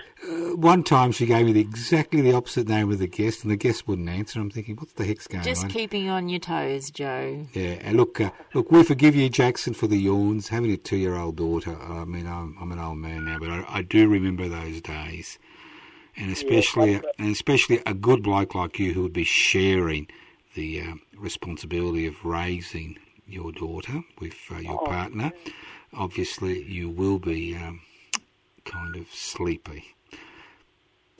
one 0.57 0.83
time 0.83 1.13
she 1.13 1.27
gave 1.27 1.47
me 1.47 1.53
the, 1.53 1.61
exactly 1.61 2.21
the 2.21 2.33
opposite 2.33 2.69
name 2.69 2.91
of 2.91 2.99
the 2.99 3.07
guest, 3.07 3.43
and 3.43 3.51
the 3.51 3.57
guest 3.57 3.87
wouldn't 3.87 4.09
answer. 4.09 4.41
I'm 4.41 4.51
thinking, 4.51 4.77
what 4.77 4.95
the 4.97 5.05
heck's 5.05 5.27
going 5.27 5.45
Just 5.45 5.63
on? 5.63 5.69
Just 5.69 5.77
keeping 5.77 6.09
on 6.09 6.29
your 6.29 6.41
toes, 6.41 6.91
Joe. 6.91 7.47
Yeah, 7.53 7.79
and 7.83 7.97
look, 7.97 8.21
uh, 8.21 8.31
look, 8.55 8.71
we 8.71 8.83
forgive 8.83 9.15
you, 9.15 9.29
Jackson, 9.29 9.75
for 9.75 9.87
the 9.87 9.99
yawns. 9.99 10.49
Having 10.49 10.73
a 10.73 10.77
two-year-old 10.77 11.37
daughter. 11.37 11.77
I 11.81 12.05
mean, 12.05 12.27
I'm, 12.27 12.57
I'm 12.61 12.73
an 12.73 12.79
old 12.79 12.99
man 12.99 13.25
now, 13.25 13.39
but 13.39 13.51
I, 13.51 13.65
I 13.69 13.83
do 13.83 14.09
remember 14.09 14.49
those 14.49 14.81
days, 14.81 15.39
and 16.17 16.31
especially, 16.31 16.93
yeah, 16.93 17.01
and 17.19 17.31
especially 17.31 17.81
a 17.87 17.95
good 17.95 18.23
bloke 18.23 18.55
like 18.55 18.79
you 18.79 18.93
who 18.93 19.03
would 19.03 19.13
be 19.13 19.25
sharing 19.25 20.09
the 20.55 20.81
uh, 20.81 20.95
responsibility 21.17 22.07
of 22.07 22.25
raising 22.25 22.99
your 23.27 23.53
daughter 23.53 24.03
with 24.21 24.35
uh, 24.51 24.59
your 24.59 24.81
oh, 24.83 24.87
partner. 24.87 25.33
Obviously, 25.95 26.63
you 26.65 26.89
will 26.89 27.19
be 27.19 27.57
um, 27.57 27.81
kind 28.65 28.97
of 28.97 29.07
sleepy. 29.11 29.95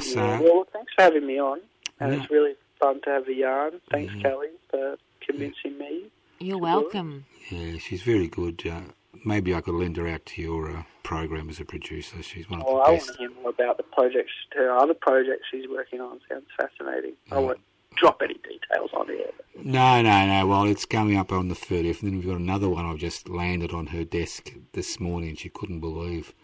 So, 0.03 0.21
yeah, 0.21 0.41
well, 0.41 0.67
thanks 0.73 0.93
for 0.95 1.03
having 1.03 1.27
me 1.27 1.41
on. 1.41 1.61
And 2.01 2.15
it's 2.15 2.31
really 2.31 2.55
fun 2.81 3.01
to 3.03 3.11
have 3.11 3.29
a 3.29 3.35
yarn. 3.35 3.81
Thanks, 3.91 4.13
mm-hmm. 4.13 4.23
Kelly, 4.23 4.49
for 4.71 4.97
convincing 5.25 5.73
yeah. 5.79 5.89
me. 5.89 6.11
You're 6.41 6.59
welcome. 6.59 7.25
Yeah, 7.51 7.79
she's 7.79 8.03
very 8.03 8.27
good. 8.27 8.63
Uh, 8.67 8.81
maybe 9.25 9.55
I 9.55 9.61
could 9.61 9.75
lend 9.75 9.97
her 9.97 10.09
out 10.09 10.27
to 10.27 10.43
your 10.43 10.71
uh, 10.71 10.83
program 11.05 11.49
as 11.49 11.61
a 11.61 11.65
producer. 11.65 12.23
She's 12.23 12.51
one 12.51 12.61
of 12.61 12.67
the 12.67 12.73
I 12.73 12.77
best. 12.77 12.89
I 12.89 12.91
want 12.91 13.07
to 13.07 13.19
hear 13.19 13.43
more 13.43 13.51
about 13.51 13.77
the 13.77 13.85
projects, 13.85 14.33
her 14.55 14.77
other 14.77 14.95
projects 14.95 15.45
she's 15.51 15.69
working 15.69 16.01
on. 16.01 16.21
Sounds 16.29 16.47
fascinating. 16.59 17.13
Oh. 17.31 17.37
I 17.37 17.41
won't 17.41 17.61
drop 17.97 18.21
any 18.23 18.35
details 18.35 18.91
on 18.95 19.07
it. 19.11 19.35
No, 19.63 20.03
no, 20.03 20.27
no. 20.27 20.47
Well, 20.47 20.65
it's 20.65 20.87
coming 20.87 21.17
up 21.17 21.31
on 21.31 21.49
the 21.49 21.55
30th, 21.55 22.03
and 22.03 22.11
then 22.11 22.19
we've 22.19 22.27
got 22.27 22.41
another 22.41 22.69
one 22.69 22.87
I've 22.87 22.99
just 22.99 23.29
landed 23.29 23.73
on 23.73 23.87
her 23.89 24.05
desk 24.05 24.53
this 24.73 24.99
morning. 24.99 25.37
She 25.37 25.49
couldn't 25.49 25.81
believe 25.81 26.35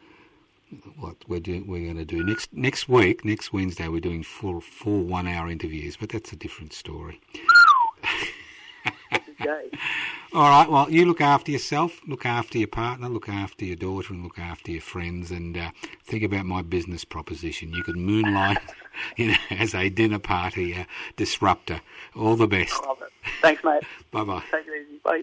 what 0.99 1.17
we're 1.29 1.41
doing. 1.41 1.67
We're 1.67 1.85
going 1.85 1.97
to 1.97 2.05
do 2.05 2.25
next 2.25 2.53
next 2.53 2.89
week. 2.89 3.25
Next 3.25 3.53
Wednesday, 3.53 3.89
we're 3.89 4.01
doing 4.01 4.23
four 4.23 4.61
four 4.61 5.01
one 5.03 5.27
hour 5.27 5.49
interviews, 5.49 5.97
but 5.97 6.11
that's 6.11 6.33
a 6.33 6.37
different 6.37 6.73
story. 6.73 7.21
All 10.35 10.51
right. 10.51 10.71
Well, 10.71 10.91
you 10.91 11.07
look 11.07 11.21
after 11.21 11.51
yourself, 11.51 12.01
look 12.07 12.27
after 12.27 12.59
your 12.59 12.69
partner, 12.69 13.09
look 13.09 13.29
after 13.29 13.65
your 13.65 13.77
daughter, 13.77 14.13
and 14.13 14.23
look 14.23 14.39
after 14.39 14.71
your 14.71 14.83
friends. 14.83 15.31
And 15.31 15.57
uh, 15.57 15.71
think 16.05 16.23
about 16.23 16.45
my 16.45 16.63
business 16.63 17.05
proposition. 17.05 17.73
You 17.73 17.83
could 17.83 17.97
moonlight, 17.97 18.59
you 19.17 19.29
know, 19.29 19.39
as 19.51 19.75
a 19.75 19.89
dinner 19.89 20.19
party 20.19 20.75
uh, 20.75 20.85
disruptor. 21.17 21.81
All 22.15 22.37
the 22.37 22.47
best. 22.47 22.79
Thanks, 23.41 23.65
mate. 23.65 23.83
bye 24.11 24.25
bye. 24.25 24.43
Take 24.51 24.67
it 24.67 24.87
easy. 24.87 25.01
Bye. 25.03 25.23